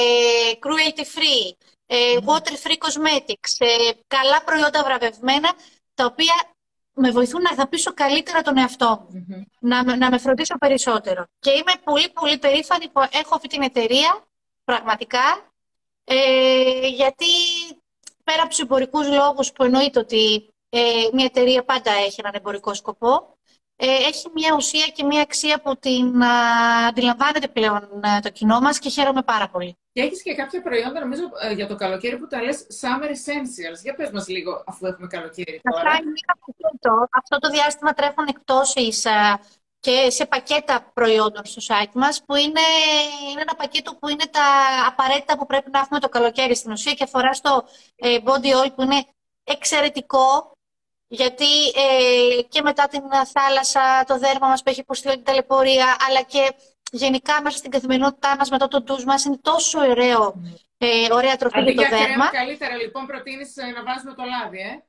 cruelty 0.62 1.04
free, 1.16 1.52
ε, 1.88 2.18
water 2.26 2.56
free 2.64 2.78
cosmetics, 2.78 3.54
ε, 3.58 3.92
καλά 4.08 4.44
προϊόντα 4.44 4.84
βραβευμένα, 4.84 5.54
τα 5.94 6.06
οποία 6.06 6.34
με 6.94 7.12
βοηθούν 7.12 7.42
να 7.42 7.50
αγαπήσω 7.50 7.94
καλύτερα 7.94 8.42
τον 8.42 8.58
εαυτό 8.58 9.08
μου, 9.10 9.26
να, 9.60 9.98
να 9.98 10.10
με 10.10 10.18
φροντίσω 10.18 10.58
περισσότερο. 10.58 11.26
Και 11.40 11.52
είμαι 11.52 11.72
πολύ 11.84 12.10
πολύ 12.10 12.38
περήφανη 12.38 12.90
που 12.90 13.02
έχω 13.12 13.36
αυτή 13.36 13.48
την 13.48 13.62
εταιρεία, 13.62 14.28
πραγματικά, 14.64 15.52
ε, 16.04 16.88
γιατί 16.88 17.26
πέρα 18.24 18.42
από 18.42 18.50
τους 18.50 18.60
εμπορικούς 18.60 19.08
λόγους 19.08 19.52
που 19.52 19.64
εννοείται 19.64 20.00
ότι 20.00 20.54
ε, 20.70 20.80
μια 21.14 21.26
εταιρεία 21.26 21.64
πάντα 21.64 21.92
έχει 21.92 22.16
έναν 22.20 22.34
εμπορικό 22.36 22.74
σκοπό, 22.74 23.37
ε, 23.37 23.37
έχει 23.86 24.28
μια 24.34 24.56
ουσία 24.56 24.88
και 24.88 25.04
μια 25.04 25.22
αξία 25.22 25.62
που 25.62 25.78
την 25.78 26.24
αντιλαμβάνεται 26.88 27.48
πλέον 27.48 27.90
το 28.22 28.30
κοινό 28.30 28.60
μας 28.60 28.80
και 28.80 28.90
χαίρομαι 28.90 29.22
πάρα 29.22 29.50
πολύ. 29.50 29.78
Και 29.92 30.02
έχεις 30.02 30.22
και 30.22 30.36
κάποια 30.36 30.62
προϊόντα, 30.62 31.00
νομίζω, 31.00 31.24
ε, 31.42 31.54
για 31.54 31.68
το 31.68 31.76
καλοκαίρι 31.76 32.18
που 32.18 32.28
τα 32.28 32.42
λες 32.42 32.68
Summer 32.82 33.10
Essentials. 33.10 33.80
Για 33.84 33.96
πες 33.96 34.12
μας 34.12 34.28
λίγο, 34.28 34.64
αφού 34.66 34.86
έχουμε 34.86 35.08
καλοκαίρι 35.08 35.62
τώρα. 35.64 35.90
Αυτά 35.90 36.04
είναι 36.04 36.14
πακέτο. 36.28 37.08
Αυτό 37.12 37.38
το 37.38 37.50
διάστημα 37.50 37.94
τρέχουν 37.94 38.26
εκπτώσεις 38.28 39.06
και 39.80 40.10
σε 40.10 40.26
πακέτα 40.26 40.92
προϊόντων 40.94 41.46
στο 41.46 41.62
site 41.68 41.92
μας, 41.94 42.24
που 42.26 42.36
είναι, 42.36 42.62
είναι 43.32 43.42
ένα 43.42 43.56
πακέτο 43.56 43.96
που 43.96 44.08
είναι 44.08 44.26
τα 44.32 44.46
απαραίτητα 44.88 45.38
που 45.38 45.46
πρέπει 45.46 45.70
να 45.72 45.80
έχουμε 45.80 46.00
το 46.00 46.10
καλοκαίρι 46.10 46.56
στην 46.56 46.72
ουσία 46.72 46.94
και 46.94 47.04
αφορά 47.04 47.34
στο 47.34 47.64
ε, 47.96 48.18
body 48.24 48.64
oil 48.64 48.74
που 48.76 48.82
είναι 48.82 49.06
εξαιρετικό 49.44 50.57
γιατί 51.08 51.46
ε, 51.66 52.42
και 52.42 52.62
μετά 52.62 52.88
την 52.88 53.02
θάλασσα 53.34 54.04
το 54.08 54.18
δέρμα 54.18 54.48
μας 54.48 54.64
που 54.64 54.70
έχει 54.70 54.80
υποστεί 54.80 55.10
την 55.10 55.24
ταλαιπωρία, 55.24 55.98
αλλά 56.08 56.22
και 56.22 56.56
γενικά 56.92 57.42
μέσα 57.42 57.58
στην 57.58 57.72
καθημερινότητά 57.72 58.36
μας 58.38 58.50
μετά 58.50 58.68
το 58.68 58.82
ντους 58.82 59.04
μας 59.04 59.26
είναι 59.26 59.38
τόσο 59.42 59.80
ωραίο, 59.80 60.42
ε, 60.78 61.14
ωραία 61.14 61.36
τροφή 61.36 61.62
για 61.62 61.76
το 61.76 61.98
δέρμα. 61.98 62.30
καλύτερα 62.30 62.76
λοιπόν 62.76 63.06
προτείνεις 63.06 63.58
ε, 63.58 63.66
να 63.66 63.84
βάζουμε 63.84 64.14
το 64.14 64.24
λάδι, 64.24 64.60
ε; 64.60 64.82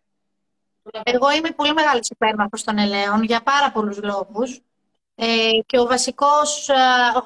Εγώ 1.02 1.30
είμαι 1.30 1.50
πολύ 1.50 1.72
μεγάλη 1.72 2.00
υπέρμαχος 2.10 2.64
των 2.64 2.78
ελαίων 2.78 3.22
για 3.22 3.42
πάρα 3.42 3.70
πολλούς 3.70 4.02
λόγους. 4.02 4.60
Ε, 5.14 5.50
και 5.66 5.78
ο 5.78 5.86
βασικός, 5.86 6.68
ε, 6.68 6.74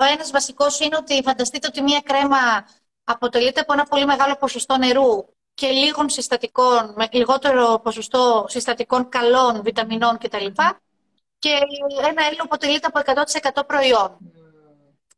ο 0.00 0.04
ένας 0.12 0.30
βασικός 0.30 0.80
είναι 0.80 0.96
ότι 0.96 1.22
φανταστείτε 1.22 1.66
ότι 1.66 1.82
μία 1.82 2.00
κρέμα 2.00 2.66
αποτελείται 3.04 3.60
από 3.60 3.72
ένα 3.72 3.84
πολύ 3.84 4.04
μεγάλο 4.04 4.36
ποσοστό 4.36 4.76
νερού 4.76 5.31
και 5.54 5.68
λίγων 5.68 6.08
συστατικών, 6.08 6.92
με 6.96 7.08
λιγότερο 7.12 7.80
ποσοστό 7.82 8.44
συστατικών 8.48 9.08
καλών, 9.08 9.62
βιταμινών 9.62 10.18
κτλ. 10.18 10.46
Και 11.38 11.50
ένα 12.08 12.24
έλλειμμα 12.24 12.42
αποτελείται 12.42 12.86
από 12.92 13.00
100% 13.54 13.62
προϊόν. 13.66 14.16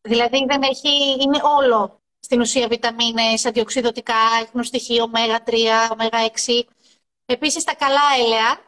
Δηλαδή 0.01 0.45
δεν 0.49 0.63
έχει, 0.63 1.17
είναι 1.21 1.41
όλο 1.59 2.01
στην 2.19 2.41
ουσία 2.41 2.69
βιταμίνες, 2.69 3.47
αντιοξυδοτικά, 3.47 4.15
έχουν 4.43 4.65
στοιχείο 4.65 5.05
ωμέγα 5.05 5.43
3, 5.47 5.53
ωμέγα 5.93 6.31
6. 6.47 6.63
Επίσης 7.27 7.65
τα 7.65 7.75
καλά 7.75 8.01
έλαια 8.19 8.59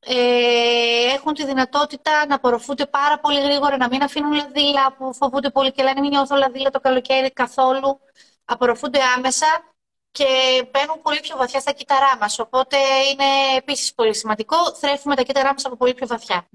ε, 0.00 1.14
έχουν 1.14 1.34
τη 1.34 1.44
δυνατότητα 1.44 2.26
να 2.26 2.34
απορροφούνται 2.34 2.86
πάρα 2.86 3.18
πολύ 3.18 3.40
γρήγορα, 3.40 3.76
να 3.76 3.88
μην 3.88 4.02
αφήνουν 4.02 4.32
λαδίλα 4.32 4.92
που 4.92 5.14
φοβούνται 5.14 5.50
πολύ 5.50 5.72
και 5.72 5.82
λένε 5.82 6.00
μην 6.00 6.10
νιώθω 6.10 6.36
λαδίλα 6.36 6.70
το 6.70 6.80
καλοκαίρι 6.80 7.30
καθόλου. 7.30 8.00
Απορροφούνται 8.44 8.98
άμεσα 9.16 9.69
και 10.12 10.28
μπαίνουν 10.70 11.02
πολύ 11.02 11.20
πιο 11.20 11.36
βαθιά 11.36 11.60
στα 11.60 11.72
κύτταρά 11.72 12.16
μας. 12.20 12.38
Οπότε 12.38 12.76
είναι 13.10 13.56
επίσης 13.56 13.94
πολύ 13.94 14.14
σημαντικό. 14.14 14.56
Θρέφουμε 14.80 15.14
τα 15.14 15.22
κύτταρά 15.22 15.52
μας 15.52 15.64
από 15.64 15.76
πολύ 15.76 15.94
πιο 15.94 16.06
βαθια 16.06 16.48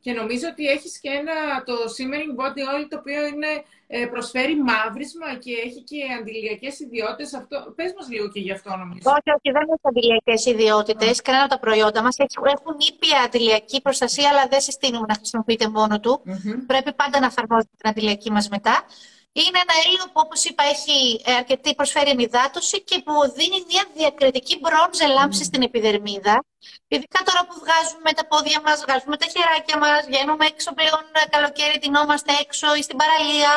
Και 0.00 0.12
νομίζω 0.12 0.46
ότι 0.52 0.66
έχεις 0.66 0.98
και 1.00 1.08
ένα, 1.08 1.62
το 1.64 1.74
Simmering 1.94 2.32
Body 2.40 2.62
Oil, 2.72 2.86
το 2.88 2.96
οποίο 2.98 3.26
είναι, 3.26 3.64
ε, 3.86 4.06
προσφέρει 4.06 4.56
μαύρισμα 4.62 5.34
και 5.34 5.52
έχει 5.66 5.82
και 5.82 5.96
αντιλιακές 6.20 6.80
ιδιότητες. 6.80 7.34
Αυτό, 7.34 7.72
πες 7.76 7.92
μας 7.96 8.08
λίγο 8.08 8.28
και 8.28 8.40
γι' 8.40 8.52
αυτό 8.52 8.70
νομίζω. 8.76 9.10
Όχι, 9.16 9.30
όχι, 9.36 9.50
δεν 9.56 9.62
έχει 9.62 9.88
αντιλιακές 9.92 10.46
ιδιότητες. 10.46 11.18
Mm. 11.18 11.22
Κανένα 11.24 11.44
από 11.44 11.54
τα 11.54 11.60
προϊόντα 11.60 12.02
μας 12.02 12.16
έχουν 12.18 12.76
ήπια 12.90 13.18
αντιλιακή 13.26 13.80
προστασία, 13.80 14.28
αλλά 14.28 14.46
δεν 14.48 14.60
συστήνουμε 14.60 15.06
να 15.08 15.14
χρησιμοποιείτε 15.14 15.68
μόνο 15.68 16.00
του. 16.00 16.22
Πρέπει 16.66 16.92
πάντα 16.92 17.20
να 17.20 17.26
εφαρμόζετε 17.26 17.70
την 17.76 17.90
αντιλιακή 17.90 18.30
μας 18.30 18.48
μετά. 18.48 18.84
Είναι 19.32 19.58
ένα 19.64 19.74
έλαιο 19.84 20.04
που, 20.04 20.20
όπως 20.24 20.44
είπα, 20.44 20.62
έχει 20.64 21.22
ε, 21.24 21.32
αρκετή 21.34 21.74
προσφέρει 21.74 22.10
ενυδάτωση 22.10 22.82
και 22.82 23.02
που 23.04 23.12
δίνει 23.36 23.64
μια 23.70 23.84
διακριτική 23.94 24.58
μπρόντζε 24.60 25.06
λάμψη 25.06 25.44
στην 25.44 25.62
επιδερμίδα. 25.62 26.44
Ειδικά 26.88 27.18
τώρα 27.24 27.40
που 27.46 27.54
βγάζουμε 27.62 28.10
τα 28.18 28.26
πόδια 28.26 28.60
μας, 28.64 28.80
βγάζουμε 28.84 29.16
τα 29.16 29.26
χεράκια 29.32 29.78
μας, 29.78 30.06
βγαίνουμε 30.06 30.46
έξω 30.46 30.74
πλέον 30.74 31.04
ε, 31.12 31.28
καλοκαίρι, 31.34 31.78
τεινόμαστε 31.78 32.32
έξω 32.40 32.74
ή 32.74 32.82
στην 32.82 32.96
παραλία. 32.96 33.52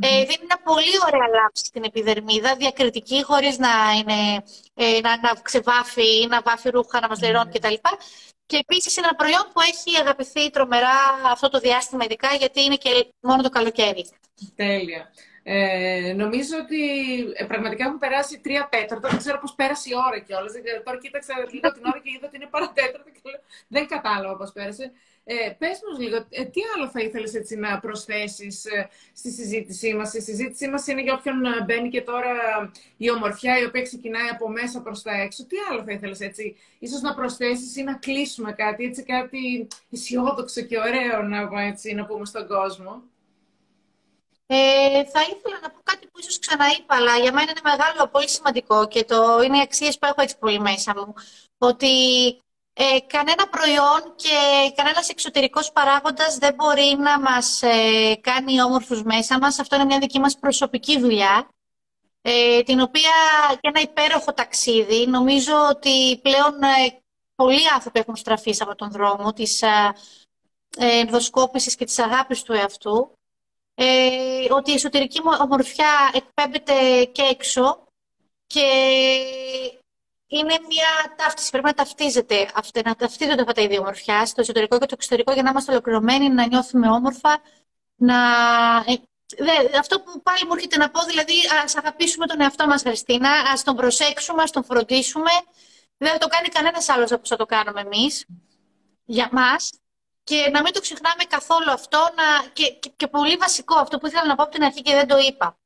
Ε, 0.00 0.24
δίνει 0.28 0.44
μια 0.48 0.60
πολύ 0.64 0.96
ωραία 1.06 1.28
λάμψη 1.36 1.64
στην 1.64 1.84
επιδερμίδα, 1.84 2.56
διακριτική, 2.56 3.22
χωρίς 3.22 3.58
να, 3.58 3.72
είναι, 3.98 4.44
ε, 4.74 5.00
να, 5.00 5.10
να 5.24 5.30
ξεβάφει 5.42 6.20
ή 6.22 6.26
να 6.26 6.40
βάφει 6.40 6.68
ρούχα, 6.70 7.00
να 7.00 7.08
μας 7.08 7.20
λερώνει 7.20 7.52
κτλ. 7.52 7.74
Και 8.46 8.56
επίσης 8.56 8.96
είναι 8.96 9.06
ένα 9.06 9.16
προϊόν 9.16 9.44
που 9.52 9.60
έχει 9.60 9.96
αγαπηθεί 9.96 10.50
τρομερά 10.50 10.96
αυτό 11.24 11.48
το 11.48 11.58
διάστημα 11.58 12.04
ειδικά, 12.04 12.34
γιατί 12.34 12.62
είναι 12.62 12.76
και 12.76 13.14
μόνο 13.20 13.42
το 13.42 13.48
καλοκαίρι. 13.48 14.10
Τέλεια. 14.56 15.10
Ε, 15.42 16.12
νομίζω 16.16 16.56
ότι 16.62 16.80
ε, 17.34 17.44
πραγματικά 17.44 17.84
έχουν 17.84 17.98
περάσει 17.98 18.40
τρία 18.40 18.68
τέταρτα. 18.70 19.08
Δεν 19.08 19.18
ξέρω 19.18 19.38
πώς 19.38 19.54
πέρασε 19.54 19.88
η 19.88 19.92
ώρα 20.08 20.18
κιόλας. 20.18 20.52
Τώρα 20.84 20.98
κοίταξα 20.98 21.34
λίγο 21.50 21.72
την 21.72 21.84
ώρα 21.84 22.00
και 22.02 22.10
είδα 22.14 22.26
ότι 22.26 22.36
είναι 22.36 22.46
παρατέταρτα 22.50 23.10
και 23.10 23.20
δεν 23.68 23.86
κατάλαβα 23.86 24.36
πώς 24.36 24.52
πέρασε. 24.52 24.92
Ε, 25.30 25.50
πες 25.58 25.78
μας 25.88 25.98
λίγο, 25.98 26.16
ε, 26.16 26.44
τι 26.44 26.60
άλλο 26.74 26.88
θα 26.88 27.00
ήθελες 27.00 27.34
έτσι 27.34 27.56
να 27.56 27.78
προσθέσεις 27.78 28.64
ε, 28.64 28.88
στη 29.12 29.30
συζήτησή 29.30 29.94
μας; 29.94 30.14
Η 30.14 30.20
συζήτησή 30.20 30.68
μας 30.68 30.86
είναι 30.86 31.02
για 31.02 31.14
όποιον 31.14 31.44
ε, 31.44 31.64
μπαίνει 31.64 31.88
και 31.88 32.02
τώρα 32.02 32.32
η 32.96 33.10
ομορφιά 33.10 33.58
η 33.58 33.64
οποία 33.64 33.82
ξεκινάει 33.82 34.28
από 34.28 34.48
μέσα 34.48 34.80
προς 34.80 35.02
τα 35.02 35.12
έξω. 35.12 35.46
Τι 35.46 35.56
άλλο 35.70 35.82
θα 35.82 35.92
ήθελες 35.92 36.20
έτσι, 36.20 36.56
ίσως 36.78 37.00
να 37.00 37.14
προσθέσεις 37.14 37.76
ή 37.76 37.82
να 37.82 37.94
κλείσουμε 37.94 38.52
κάτι, 38.52 38.84
έτσι 38.84 39.02
κάτι 39.02 39.66
αισιόδοξο 39.90 40.60
και 40.60 40.78
ωραίο 40.78 41.22
να, 41.22 41.62
έτσι, 41.62 41.94
να 41.94 42.06
πούμε 42.06 42.24
στον 42.24 42.46
κόσμο; 42.46 43.02
Ε, 44.50 45.04
θα 45.04 45.20
ήθελα 45.20 45.58
να 45.62 45.70
πω 45.70 45.80
κάτι 45.82 46.06
που 46.06 46.18
ίσως 46.18 46.38
ξαναείπα, 46.38 46.94
αλλά 46.94 47.16
για 47.16 47.32
μένα 47.32 47.50
είναι 47.50 47.60
μεγάλο, 47.64 48.08
πολύ 48.08 48.28
σημαντικό 48.28 48.88
και 48.88 49.04
το 49.04 49.42
είναι 49.42 49.58
οι 49.58 49.60
αξίες 49.60 49.98
που 49.98 50.06
έχω 50.06 50.22
έτσι 50.22 50.38
πολύ 50.38 50.60
μέσα 50.60 50.94
μου. 50.96 51.14
Ότι 51.58 51.96
ε, 52.72 53.00
κανένα 53.06 53.48
προϊόν 53.48 54.14
και 54.16 54.36
κανένας 54.74 55.08
εξωτερικός 55.08 55.72
παράγοντας 55.72 56.38
δεν 56.38 56.54
μπορεί 56.54 56.96
να 56.98 57.20
μας 57.20 57.62
ε, 57.62 58.14
κάνει 58.20 58.62
όμορφους 58.62 59.02
μέσα 59.02 59.38
μας. 59.38 59.58
Αυτό 59.58 59.76
είναι 59.76 59.84
μια 59.84 59.98
δική 59.98 60.18
μας 60.18 60.38
προσωπική 60.38 60.98
δουλειά, 61.00 61.48
ε, 62.22 62.62
την 62.62 62.80
οποία 62.80 63.10
και 63.60 63.68
ένα 63.68 63.80
υπέροχο 63.80 64.32
ταξίδι. 64.32 65.06
Νομίζω 65.06 65.54
ότι 65.70 66.18
πλέον 66.22 66.62
ε, 66.62 67.00
πολλοί 67.34 67.68
άνθρωποι 67.74 67.98
έχουν 67.98 68.16
στραφείς 68.16 68.60
από 68.60 68.74
τον 68.74 68.90
δρόμο 68.90 69.32
της 69.32 69.62
ε, 69.62 69.94
ενδοσκόπησης 70.78 71.74
και 71.74 71.84
της 71.84 71.98
αγάπης 71.98 72.42
του 72.42 72.52
εαυτού. 72.52 73.17
Ε, 73.80 74.46
ότι 74.50 74.70
η 74.70 74.74
εσωτερική 74.74 75.20
ομορφιά 75.40 76.10
εκπέμπεται 76.12 77.04
και 77.04 77.22
έξω 77.22 77.86
και 78.46 78.66
είναι 80.26 80.58
μια 80.68 81.14
ταύτιση. 81.16 81.50
Πρέπει 81.50 81.66
να 81.66 81.74
ταυτίζεται 81.74 82.50
αυτή, 82.54 82.80
να 82.84 82.94
ταυτίζονται 82.94 83.40
αυτά 83.40 83.52
τα 83.52 83.62
ίδια 83.62 83.78
ομορφιά, 83.78 84.26
στο 84.26 84.40
εσωτερικό 84.40 84.78
και 84.78 84.86
το 84.86 84.94
εξωτερικό, 84.94 85.32
για 85.32 85.42
να 85.42 85.50
είμαστε 85.50 85.72
ολοκληρωμένοι, 85.72 86.28
να 86.28 86.46
νιώθουμε 86.46 86.88
όμορφα. 86.88 87.40
Να... 87.96 88.16
Ε, 88.86 88.94
δε, 89.38 89.78
αυτό 89.78 90.00
που 90.00 90.22
πάλι 90.22 90.44
μου 90.46 90.54
έρχεται 90.54 90.76
να 90.76 90.90
πω, 90.90 91.04
δηλαδή, 91.04 91.34
ας 91.64 91.76
αγαπήσουμε 91.76 92.26
τον 92.26 92.40
εαυτό 92.40 92.66
μας, 92.66 92.82
Χριστίνα, 92.82 93.30
ας 93.52 93.64
τον 93.64 93.76
προσέξουμε, 93.76 94.42
ας 94.42 94.50
τον 94.50 94.64
φροντίσουμε. 94.64 95.30
Δεν 95.96 96.12
θα 96.12 96.18
το 96.18 96.26
κάνει 96.26 96.48
κανένας 96.48 96.88
άλλος 96.88 97.12
όπως 97.12 97.28
θα 97.28 97.36
το 97.36 97.46
κάνουμε 97.46 97.80
εμείς. 97.80 98.26
Για 99.04 99.28
μας. 99.32 99.70
Και 100.28 100.50
να 100.52 100.62
μην 100.62 100.72
το 100.72 100.80
ξεχνάμε 100.80 101.24
καθόλου 101.28 101.70
αυτό. 101.70 101.98
Να... 101.98 102.48
Και, 102.52 102.70
και, 102.80 102.92
και 102.96 103.06
πολύ 103.06 103.36
βασικό, 103.36 103.74
αυτό 103.78 103.98
που 103.98 104.06
ήθελα 104.06 104.26
να 104.26 104.34
πω 104.34 104.42
από 104.42 104.52
την 104.52 104.64
αρχή 104.64 104.82
και 104.82 104.94
δεν 104.94 105.06
το 105.06 105.18
είπα. 105.18 105.58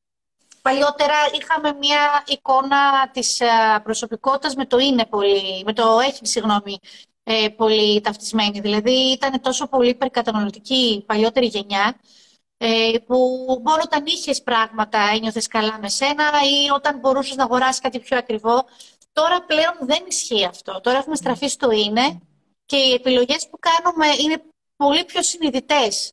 Παλιότερα 0.62 1.14
είχαμε 1.40 1.72
μια 1.72 2.24
εικόνα 2.26 3.10
της 3.10 3.40
ε, 3.40 3.46
προσωπικότητας 3.82 4.54
με 4.54 4.66
το 4.66 4.78
είναι 4.78 5.06
πολύ, 5.06 5.62
με 5.64 5.72
το 5.72 5.98
έχει, 5.98 6.26
συγγνώμη, 6.26 6.78
ε, 7.22 7.48
πολύ 7.48 8.00
ταυτισμένη. 8.00 8.60
Δηλαδή 8.60 8.92
ήταν 8.92 9.40
τόσο 9.40 9.68
πολύ 9.68 9.88
υπερκαταναλωτική 9.88 10.74
η 10.74 11.04
παλιότερη 11.04 11.46
γενιά, 11.46 12.00
ε, 12.56 12.98
που 13.06 13.16
μόνο 13.64 13.80
όταν 13.84 14.04
είχες 14.06 14.42
πράγματα 14.42 14.98
ένιωθες 15.14 15.46
καλά 15.46 15.78
με 15.80 15.88
σένα 15.88 16.24
ή 16.42 16.70
όταν 16.70 16.98
μπορούσες 16.98 17.36
να 17.36 17.44
αγοράσεις 17.44 17.80
κάτι 17.80 18.00
πιο 18.00 18.16
ακριβό. 18.16 18.64
Τώρα 19.12 19.44
πλέον 19.44 19.76
δεν 19.80 20.04
ισχύει 20.08 20.44
αυτό. 20.44 20.80
Τώρα 20.80 20.98
έχουμε 20.98 21.16
στραφεί 21.16 21.48
στο 21.48 21.70
είναι 21.70 22.20
και 22.66 22.76
οι 22.76 22.92
επιλογές 22.92 23.48
που 23.50 23.58
κάνουμε 23.58 24.06
είναι 24.06 24.42
πολύ 24.84 25.04
πιο 25.04 25.22
συνειδητές 25.22 26.12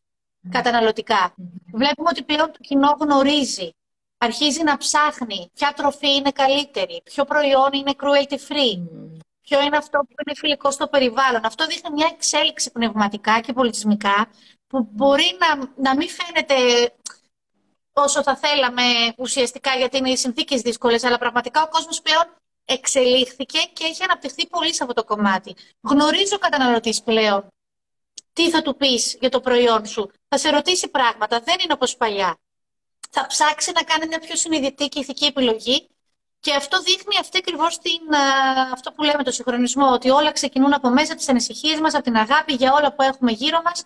καταναλωτικά. 0.51 1.33
Βλέπουμε 1.73 2.09
ότι 2.11 2.23
πλέον 2.23 2.51
το 2.51 2.59
κοινό 2.61 2.97
γνωρίζει 2.99 3.69
αρχίζει 4.17 4.63
να 4.63 4.77
ψάχνει 4.77 5.49
ποια 5.53 5.73
τροφή 5.75 6.15
είναι 6.15 6.31
καλύτερη, 6.31 7.01
ποιο 7.03 7.25
προϊόν 7.25 7.69
είναι 7.73 7.93
cruelty 8.01 8.37
free, 8.47 8.75
mm. 8.77 9.17
ποιο 9.41 9.61
είναι 9.61 9.77
αυτό 9.77 9.99
που 9.99 10.15
είναι 10.21 10.35
φιλικό 10.35 10.71
στο 10.71 10.87
περιβάλλον. 10.87 11.45
Αυτό 11.45 11.65
δείχνει 11.65 11.89
μια 11.91 12.09
εξέλιξη 12.13 12.71
πνευματικά 12.71 13.39
και 13.39 13.53
πολιτισμικά 13.53 14.27
που 14.67 14.89
μπορεί 14.91 15.37
να, 15.39 15.71
να 15.75 15.95
μην 15.95 16.09
φαίνεται 16.09 16.55
όσο 17.93 18.23
θα 18.23 18.35
θέλαμε 18.35 18.83
ουσιαστικά 19.17 19.71
γιατί 19.71 19.97
είναι 19.97 20.09
οι 20.09 20.17
συνθήκες 20.17 20.61
δύσκολες, 20.61 21.03
αλλά 21.03 21.17
πραγματικά 21.17 21.63
ο 21.63 21.67
κόσμος 21.67 22.01
πλέον 22.01 22.25
εξελίχθηκε 22.65 23.59
και 23.73 23.83
έχει 23.83 24.03
αναπτυχθεί 24.03 24.47
πολύ 24.47 24.73
σε 24.73 24.83
αυτό 24.83 24.93
το 24.93 25.03
κομμάτι. 25.03 25.55
Γνωρίζει 25.81 26.35
ο 26.35 26.37
καταναλωτή 26.37 26.93
πλέον 27.05 27.47
τι 28.39 28.49
θα 28.49 28.61
του 28.61 28.75
πεις 28.75 29.17
για 29.19 29.29
το 29.29 29.39
προϊόν 29.39 29.85
σου; 29.85 30.11
Θα 30.27 30.37
σε 30.37 30.49
ρωτήσει 30.49 30.87
πράγματα. 30.87 31.39
Δεν 31.39 31.55
είναι 31.59 31.73
όπως 31.73 31.97
παλιά 31.97 32.37
θα 33.09 33.25
ψάξει 33.27 33.71
να 33.75 33.83
κάνει 33.83 34.07
μια 34.07 34.19
πιο 34.19 34.35
συνειδητή 34.35 34.87
και 34.87 34.99
ηθική 34.99 35.25
επιλογή. 35.25 35.89
Και 36.39 36.53
αυτό 36.53 36.81
δείχνει 36.81 37.17
αυτή 37.19 37.37
ακριβώς 37.37 37.79
αυτό 38.73 38.91
που 38.91 39.03
λέμε 39.03 39.23
το 39.23 39.31
συγχρονισμό, 39.31 39.91
ότι 39.91 40.09
όλα 40.09 40.31
ξεκινούν 40.31 40.73
από 40.73 40.89
μέσα 40.89 41.15
τις 41.15 41.29
ανησυχίες 41.29 41.79
μας, 41.79 41.93
από 41.93 42.03
την 42.03 42.15
αγάπη 42.15 42.53
για 42.53 42.73
όλα 42.73 42.93
που 42.93 43.01
έχουμε 43.01 43.31
γύρω 43.31 43.61
μας 43.61 43.85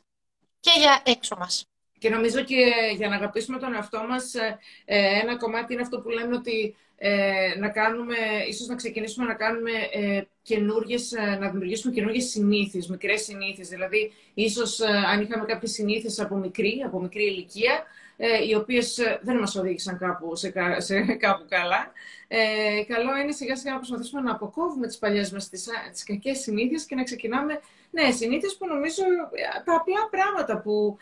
και 0.59 0.71
για 0.77 1.01
έξω 1.05 1.35
μας. 1.35 1.65
Και 2.03 2.09
νομίζω 2.09 2.43
και 2.43 2.73
για 2.97 3.07
να 3.09 3.15
αγαπήσουμε 3.15 3.57
τον 3.57 3.73
εαυτό 3.73 4.05
μας, 4.09 4.33
ε, 4.33 4.59
ε, 4.85 5.19
ένα 5.21 5.37
κομμάτι 5.37 5.73
είναι 5.73 5.81
αυτό 5.81 5.99
που 6.01 6.09
λέμε 6.09 6.35
ότι 6.35 6.75
ε, 6.97 7.55
να 7.59 7.69
κάνουμε, 7.69 8.15
ίσως 8.47 8.67
να 8.67 8.75
ξεκινήσουμε 8.75 9.25
να 9.25 9.33
κάνουμε 9.33 9.71
ε, 9.91 10.21
καινούργιες, 10.41 11.11
να 11.39 11.49
δημιουργήσουμε 11.49 11.93
καινούργιες 11.93 12.25
συνήθειες, 12.29 12.87
μικρές 12.87 13.21
συνήθειες. 13.21 13.67
Δηλαδή, 13.67 14.11
ίσως 14.33 14.79
αν 14.81 15.21
είχαμε 15.21 15.45
κάποιες 15.45 15.71
συνήθειες 15.71 16.19
από 16.19 16.35
μικρή, 16.35 16.81
από 16.85 17.01
μικρή 17.01 17.23
ηλικία, 17.23 17.73
ε, 17.73 18.02
οι 18.47 18.55
οποίες 18.55 18.97
ε, 18.97 19.19
δεν 19.21 19.37
μας 19.37 19.55
οδήγησαν 19.55 19.97
κάπου, 19.97 20.35
σε, 20.35 20.53
σε, 20.77 21.01
κάπου 21.01 21.45
καλά. 21.49 21.91
Ε, 22.27 22.83
καλό 22.87 23.17
είναι 23.17 23.31
σιγά 23.31 23.55
σιγά 23.55 23.71
να 23.71 23.77
προσπαθήσουμε 23.77 24.21
να 24.21 24.31
αποκόβουμε 24.31 24.87
τις 24.87 24.97
παλιές 24.97 25.31
μας 25.31 25.49
τις, 25.49 25.67
τις 25.91 26.03
κακές 26.03 26.39
συνήθειες 26.39 26.85
και 26.85 26.95
να 26.95 27.03
ξεκινάμε 27.03 27.59
νέες 27.89 28.15
συνήθειες 28.15 28.57
που 28.57 28.67
νομίζω 28.67 29.03
ε, 29.31 29.61
τα 29.63 29.75
απλά 29.75 30.09
πράγματα 30.09 30.61
που, 30.61 30.97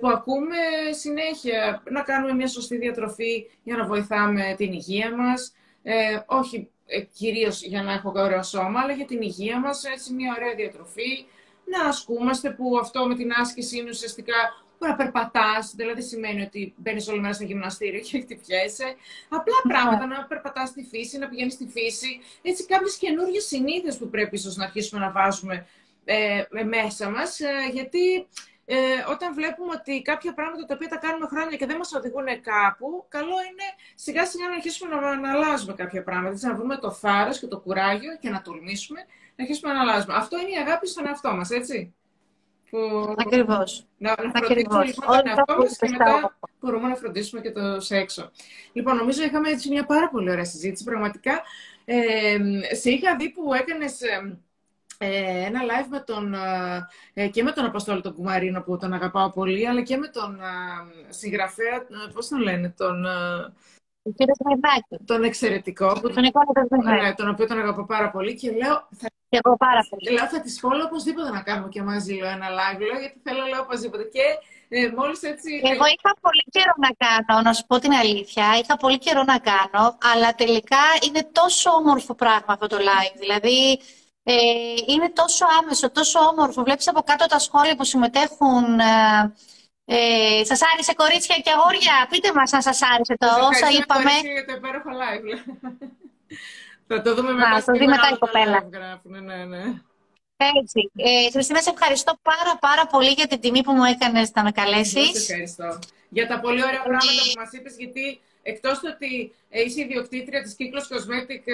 που 0.00 0.08
ακούμε 0.08 0.56
συνέχεια. 0.90 1.82
Να 1.90 2.02
κάνουμε 2.02 2.34
μια 2.34 2.46
σωστή 2.46 2.76
διατροφή 2.76 3.50
για 3.62 3.76
να 3.76 3.86
βοηθάμε 3.86 4.54
την 4.56 4.72
υγεία 4.72 5.16
μας. 5.16 5.52
Ε, 5.88 6.20
όχι 6.26 6.70
ε, 6.86 7.00
κυρίως 7.00 7.62
για 7.62 7.82
να 7.82 7.92
έχω 7.92 8.12
ωραίο 8.16 8.42
σώμα, 8.42 8.80
αλλά 8.80 8.92
για 8.92 9.04
την 9.04 9.22
υγεία 9.22 9.60
μας, 9.60 9.84
έτσι 9.84 10.12
μια 10.12 10.34
ωραία 10.36 10.54
διατροφή, 10.54 11.26
να 11.64 11.88
ασκούμαστε 11.88 12.50
που 12.50 12.78
αυτό 12.80 13.06
με 13.06 13.14
την 13.14 13.32
άσκηση 13.32 13.78
είναι 13.78 13.88
ουσιαστικά 13.88 14.34
που 14.78 14.86
να 14.86 14.94
περπατάς, 14.94 15.74
δηλαδή 15.76 16.02
σημαίνει 16.02 16.42
ότι 16.42 16.74
μπαίνεις 16.76 17.08
όλη 17.08 17.20
μέρα 17.20 17.34
στο 17.34 17.44
γυμναστήριο 17.44 18.00
και 18.00 18.20
χτυπιέσαι. 18.20 18.94
Απλά 19.28 19.54
ναι. 19.64 19.72
πράγματα, 19.72 20.06
να 20.06 20.24
περπατάς 20.24 20.68
στη 20.68 20.82
φύση, 20.90 21.18
να 21.18 21.28
πηγαίνεις 21.28 21.52
στη 21.52 21.66
φύση. 21.66 22.20
Έτσι, 22.42 22.66
κάποιες 22.66 22.96
καινούργιες 22.96 23.44
συνήθειες 23.46 23.98
που 23.98 24.08
πρέπει 24.08 24.36
ίσως 24.36 24.56
να 24.56 24.64
αρχίσουμε 24.64 25.00
να 25.00 25.10
βάζουμε 25.10 25.66
ε, 26.04 26.42
μέσα 26.64 27.10
μας. 27.10 27.40
Ε, 27.40 27.70
γιατί 27.72 28.26
ε, 28.64 28.76
όταν 29.10 29.34
βλέπουμε 29.34 29.72
ότι 29.74 30.02
κάποια 30.02 30.34
πράγματα 30.34 30.64
τα 30.64 30.74
οποία 30.74 30.88
τα 30.88 30.96
κάνουμε 30.96 31.26
χρόνια 31.26 31.56
και 31.56 31.66
δεν 31.66 31.76
μας 31.76 31.92
οδηγούν 31.92 32.26
κάπου, 32.40 33.06
καλό 33.08 33.36
είναι 33.50 33.66
σιγά 33.94 34.26
σιγά 34.26 34.48
να 34.48 34.54
αρχίσουμε 34.54 34.94
να, 34.94 35.16
να 35.16 35.32
αλλάζουμε 35.32 35.74
κάποια 35.74 36.02
πράγματα. 36.02 36.34
Δηλαδή, 36.34 36.52
να 36.52 36.58
βρούμε 36.58 36.76
το 36.76 36.90
θάρρος 36.90 37.38
και 37.38 37.46
το 37.46 37.60
κουράγιο 37.60 38.16
και 38.20 38.30
να 38.30 38.42
τολμήσουμε 38.42 39.00
να 39.36 39.44
αρχίσουμε 39.44 39.72
να 39.72 39.80
αλλάζουμε. 39.80 40.14
Αυτό 40.14 40.38
είναι 40.38 40.50
η 40.50 40.56
αγάπη 40.56 40.88
στον 40.88 41.06
εαυτό 41.06 41.34
μας, 41.34 41.50
έτσι. 41.50 41.94
Που... 42.70 43.14
Ακριβώς. 43.18 43.86
Να, 43.98 44.14
να 44.22 44.30
φροντίσουμε 44.30 44.84
λοιπόν 44.84 45.06
τον 45.06 45.26
εαυτό 45.26 45.56
μας 45.56 45.76
και 45.76 45.88
μετά 45.90 46.36
μπορούμε 46.60 46.88
να 46.88 46.94
φροντίσουμε 46.94 47.40
και 47.40 47.50
το 47.52 47.80
σεξο. 47.80 48.30
Λοιπόν, 48.72 48.96
νομίζω 48.96 49.22
είχαμε 49.22 49.48
έτσι 49.48 49.68
μια 49.68 49.84
πάρα 49.84 50.08
πολύ 50.08 50.30
ωραία 50.30 50.44
συζήτηση. 50.44 50.84
Πραγματικά, 50.84 51.42
ε, 51.84 52.36
σε 52.74 52.90
είχα 52.90 53.16
δει 53.16 53.30
που 53.30 53.54
έκανες... 53.54 54.00
Ε, 54.00 54.38
ε, 54.98 55.44
ένα 55.44 55.60
live 55.62 55.86
με 55.90 56.00
τον, 56.00 56.34
ε, 57.14 57.28
και 57.28 57.42
με 57.42 57.52
τον 57.52 57.64
Αποστόλη 57.64 58.00
τον 58.00 58.14
Κουμαρίνο 58.14 58.62
που 58.62 58.76
τον 58.76 58.92
αγαπάω 58.92 59.30
πολύ, 59.30 59.68
αλλά 59.68 59.82
και 59.82 59.96
με 59.96 60.08
τον 60.08 60.34
ε, 60.34 61.12
συγγραφέα, 61.12 61.74
ε, 61.74 62.12
πώς 62.14 62.28
τον 62.28 62.40
λένε, 62.40 62.74
τον... 62.76 63.06
Τον 65.04 65.22
εξαιρετικό, 65.22 65.92
που, 66.00 66.12
τον, 66.12 66.22
ναι, 66.84 67.14
τον 67.14 67.28
οποίο 67.28 67.46
τον 67.46 67.58
αγαπώ 67.58 67.84
πάρα 67.84 68.10
πολύ 68.10 68.34
και 68.34 68.50
λέω, 68.50 68.88
θα, 69.00 69.08
και 69.28 69.38
εγώ 69.42 69.56
πάρα 69.56 69.86
πολύ. 69.90 70.10
Λέω, 70.16 70.26
θα 70.26 70.40
της 70.40 70.58
φόλω 70.60 70.82
οπωσδήποτε 70.84 71.30
να 71.30 71.42
κάνουμε 71.42 71.68
και 71.68 71.82
μαζί 71.82 72.14
λέω, 72.14 72.28
ένα 72.28 72.48
live, 72.58 72.80
λέω, 72.80 72.98
γιατί 72.98 73.20
θέλω 73.22 73.44
λέω 73.50 73.60
οπωσδήποτε. 73.60 74.02
Και 74.02 74.24
ε, 74.68 74.90
μόλις 74.96 75.22
έτσι... 75.22 75.50
Εγώ 75.64 75.84
είχα 75.94 76.10
πολύ 76.20 76.44
καιρό 76.50 76.74
να 76.86 76.90
κάνω, 77.04 77.42
να 77.42 77.52
σου 77.52 77.64
πω 77.66 77.78
την 77.78 77.92
αλήθεια, 77.92 78.44
είχα 78.62 78.76
πολύ 78.76 78.98
καιρό 78.98 79.22
να 79.22 79.38
κάνω, 79.38 79.98
αλλά 80.12 80.34
τελικά 80.34 80.84
είναι 81.06 81.28
τόσο 81.32 81.70
όμορφο 81.70 82.14
πράγμα 82.14 82.52
αυτό 82.56 82.66
το 82.66 82.76
live. 82.76 83.16
Δηλαδή, 83.18 83.80
ε, 84.22 84.34
είναι 84.86 85.10
τόσο 85.14 85.44
άμεσο, 85.60 85.90
τόσο 85.90 86.18
όμορφο. 86.18 86.62
Βλέπεις 86.62 86.88
από 86.88 87.00
κάτω 87.02 87.26
τα 87.26 87.38
σχόλια 87.38 87.76
που 87.76 87.84
συμμετέχουν. 87.84 88.78
Ε, 88.78 89.34
ε, 89.88 90.44
σας 90.44 90.60
άρεσε 90.72 90.92
κορίτσια 90.94 91.36
και 91.44 91.50
αγόρια; 91.56 92.06
Πείτε 92.10 92.32
μας 92.32 92.52
αν 92.52 92.62
σας 92.62 92.78
άρεσε 92.82 93.14
το 93.18 93.26
όσα 93.50 93.68
είπαμε. 93.78 94.14
για 94.36 94.44
το 94.46 94.52
υπέροχο 94.58 94.90
live. 95.02 95.26
Θα 96.88 97.02
το 97.02 97.14
δούμε 97.14 97.32
μετά. 97.32 97.62
το 97.66 97.72
δει 97.72 97.86
μετά 97.86 98.08
η 98.14 98.18
κοπέλα. 98.18 98.68
Ναι, 99.02 99.20
ναι, 99.20 99.44
ναι. 99.44 99.62
Έτσι. 100.36 100.90
Ε, 100.96 101.30
Χριστίνα, 101.30 101.60
σε 101.60 101.70
ευχαριστώ 101.70 102.18
πάρα 102.22 102.58
πάρα 102.60 102.86
πολύ 102.86 103.10
για 103.10 103.26
την 103.26 103.40
τιμή 103.40 103.62
που 103.62 103.72
μου 103.72 103.84
έκανες 103.84 104.30
να 104.34 104.42
με 104.42 104.50
καλέσεις. 104.50 105.10
Σε 105.10 105.32
ευχαριστώ. 105.32 105.78
Για 106.08 106.26
τα 106.26 106.40
πολύ 106.40 106.62
ωραία 106.62 106.82
πράγματα 106.82 107.22
που 107.26 107.40
μας 107.40 107.52
είπες, 107.52 107.76
γιατί 107.78 108.20
εκτός 108.42 108.78
του 108.78 108.88
ότι 108.94 109.34
είσαι 109.48 109.80
ιδιοκτήτρια 109.80 110.42
της 110.42 110.54
Κύκλος 110.54 110.88
Cosmetic 110.92 111.44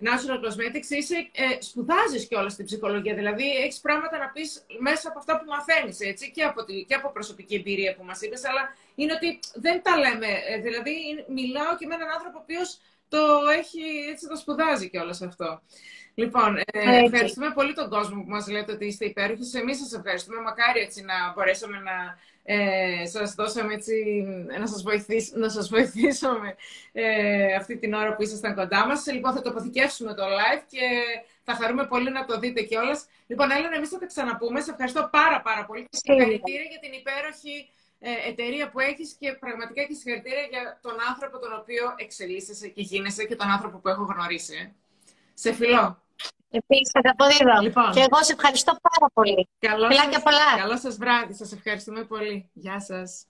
ε, 0.00 0.08
National 0.08 0.38
Cosmetics, 0.44 0.90
είσαι, 0.90 1.16
ε, 1.32 1.60
σπουδάζεις 1.62 2.26
και 2.28 2.36
όλα 2.36 2.48
στην 2.48 2.64
ψυχολογία. 2.64 3.14
Δηλαδή, 3.14 3.48
έχεις 3.64 3.80
πράγματα 3.80 4.18
να 4.18 4.28
πεις 4.28 4.66
μέσα 4.78 5.08
από 5.08 5.18
αυτά 5.18 5.38
που 5.38 5.44
μαθαίνεις, 5.48 6.00
έτσι, 6.00 6.30
και 6.30 6.42
από, 6.42 6.64
τη, 6.64 6.84
και 6.84 6.94
από 6.94 7.12
προσωπική 7.12 7.54
εμπειρία 7.54 7.94
που 7.94 8.04
μας 8.04 8.20
είπες, 8.20 8.44
αλλά 8.44 8.62
είναι 8.94 9.12
ότι 9.12 9.38
δεν 9.54 9.82
τα 9.82 9.96
λέμε. 9.98 10.26
Ε, 10.48 10.58
δηλαδή, 10.58 10.94
μιλάω 11.28 11.76
και 11.78 11.86
με 11.86 11.94
έναν 11.94 12.10
άνθρωπο 12.10 12.38
ο 12.38 12.42
οποίος 12.42 12.78
το 13.08 13.18
έχει, 13.58 13.82
έτσι, 14.10 14.28
το 14.28 14.36
σπουδάζει 14.36 14.90
και 14.90 14.98
όλο 14.98 15.18
αυτό. 15.24 15.62
Λοιπόν, 16.14 16.56
ε, 16.56 16.64
ευχαριστούμε 17.04 17.50
πολύ 17.50 17.72
τον 17.74 17.88
κόσμο 17.88 18.22
που 18.22 18.30
μας 18.30 18.48
λέτε 18.48 18.72
ότι 18.72 18.86
είστε 18.86 19.04
υπέροχοι. 19.04 19.58
Εμείς 19.58 19.78
σας 19.78 19.92
ευχαριστούμε. 19.92 20.40
Μακάρι 20.40 20.80
έτσι 20.80 21.02
να 21.02 21.32
μπορέσουμε 21.34 21.78
να 21.78 22.18
ε, 22.42 23.06
σας 23.06 23.34
δώσαμε 23.34 23.74
έτσι, 23.74 24.24
να 24.58 24.66
σας, 24.66 24.82
βοηθής, 24.82 25.32
να 25.32 25.48
σας 25.48 25.68
βοηθήσουμε 25.68 26.54
ε, 26.92 27.54
αυτή 27.54 27.76
την 27.76 27.94
ώρα 27.94 28.14
που 28.14 28.22
ήσασταν 28.22 28.54
κοντά 28.54 28.86
μας. 28.86 29.06
Λοιπόν, 29.06 29.32
θα 29.32 29.42
το 29.42 29.50
αποθηκεύσουμε 29.50 30.14
το 30.14 30.22
live 30.24 30.62
και 30.68 30.86
θα 31.42 31.54
χαρούμε 31.54 31.86
πολύ 31.86 32.10
να 32.10 32.24
το 32.24 32.38
δείτε 32.38 32.62
κιόλας. 32.62 33.06
Λοιπόν, 33.26 33.50
Έλληνα, 33.50 33.76
εμείς 33.76 33.88
θα 33.88 33.98
τα 33.98 34.06
ξαναπούμε. 34.06 34.60
Σε 34.60 34.70
ευχαριστώ 34.70 35.08
πάρα 35.12 35.40
πάρα 35.42 35.64
πολύ 35.64 35.82
και 35.82 35.98
συγχαρητήρια 36.02 36.66
για 36.70 36.78
την 36.80 36.92
υπέροχη 36.92 37.70
ε, 37.98 38.28
εταιρεία 38.28 38.70
που 38.70 38.80
έχεις 38.80 39.16
και 39.18 39.32
πραγματικά 39.32 39.82
και 39.82 39.94
συγχαρητήρια 39.94 40.46
για 40.50 40.78
τον 40.82 40.96
άνθρωπο 41.08 41.38
τον 41.38 41.52
οποίο 41.60 41.94
εξελίσσεσαι 41.96 42.68
και 42.68 42.82
γίνεσαι 42.82 43.24
και 43.24 43.36
τον 43.36 43.48
άνθρωπο 43.50 43.78
που 43.78 43.88
έχω 43.88 44.04
γνωρίσει. 44.04 44.54
Ε. 44.56 44.72
Σε 46.52 46.62
φιλό. 46.66 46.74
Επίσης, 46.74 46.90
αγαπώ 46.94 47.24
Λοιπόν. 47.62 47.92
Και 47.92 48.00
εγώ 48.00 48.22
σε 48.22 48.32
ευχαριστώ 48.32 48.76
πάρα 48.82 49.12
πολύ. 49.12 49.48
Καλό 49.58 49.92
σας, 49.92 50.22
πολλά. 50.22 50.62
Καλό 50.62 50.76
σας 50.78 50.96
βράδυ. 50.96 51.34
Σας 51.34 51.52
ευχαριστούμε 51.52 52.04
πολύ. 52.04 52.50
Γεια 52.52 52.80
σας. 52.80 53.26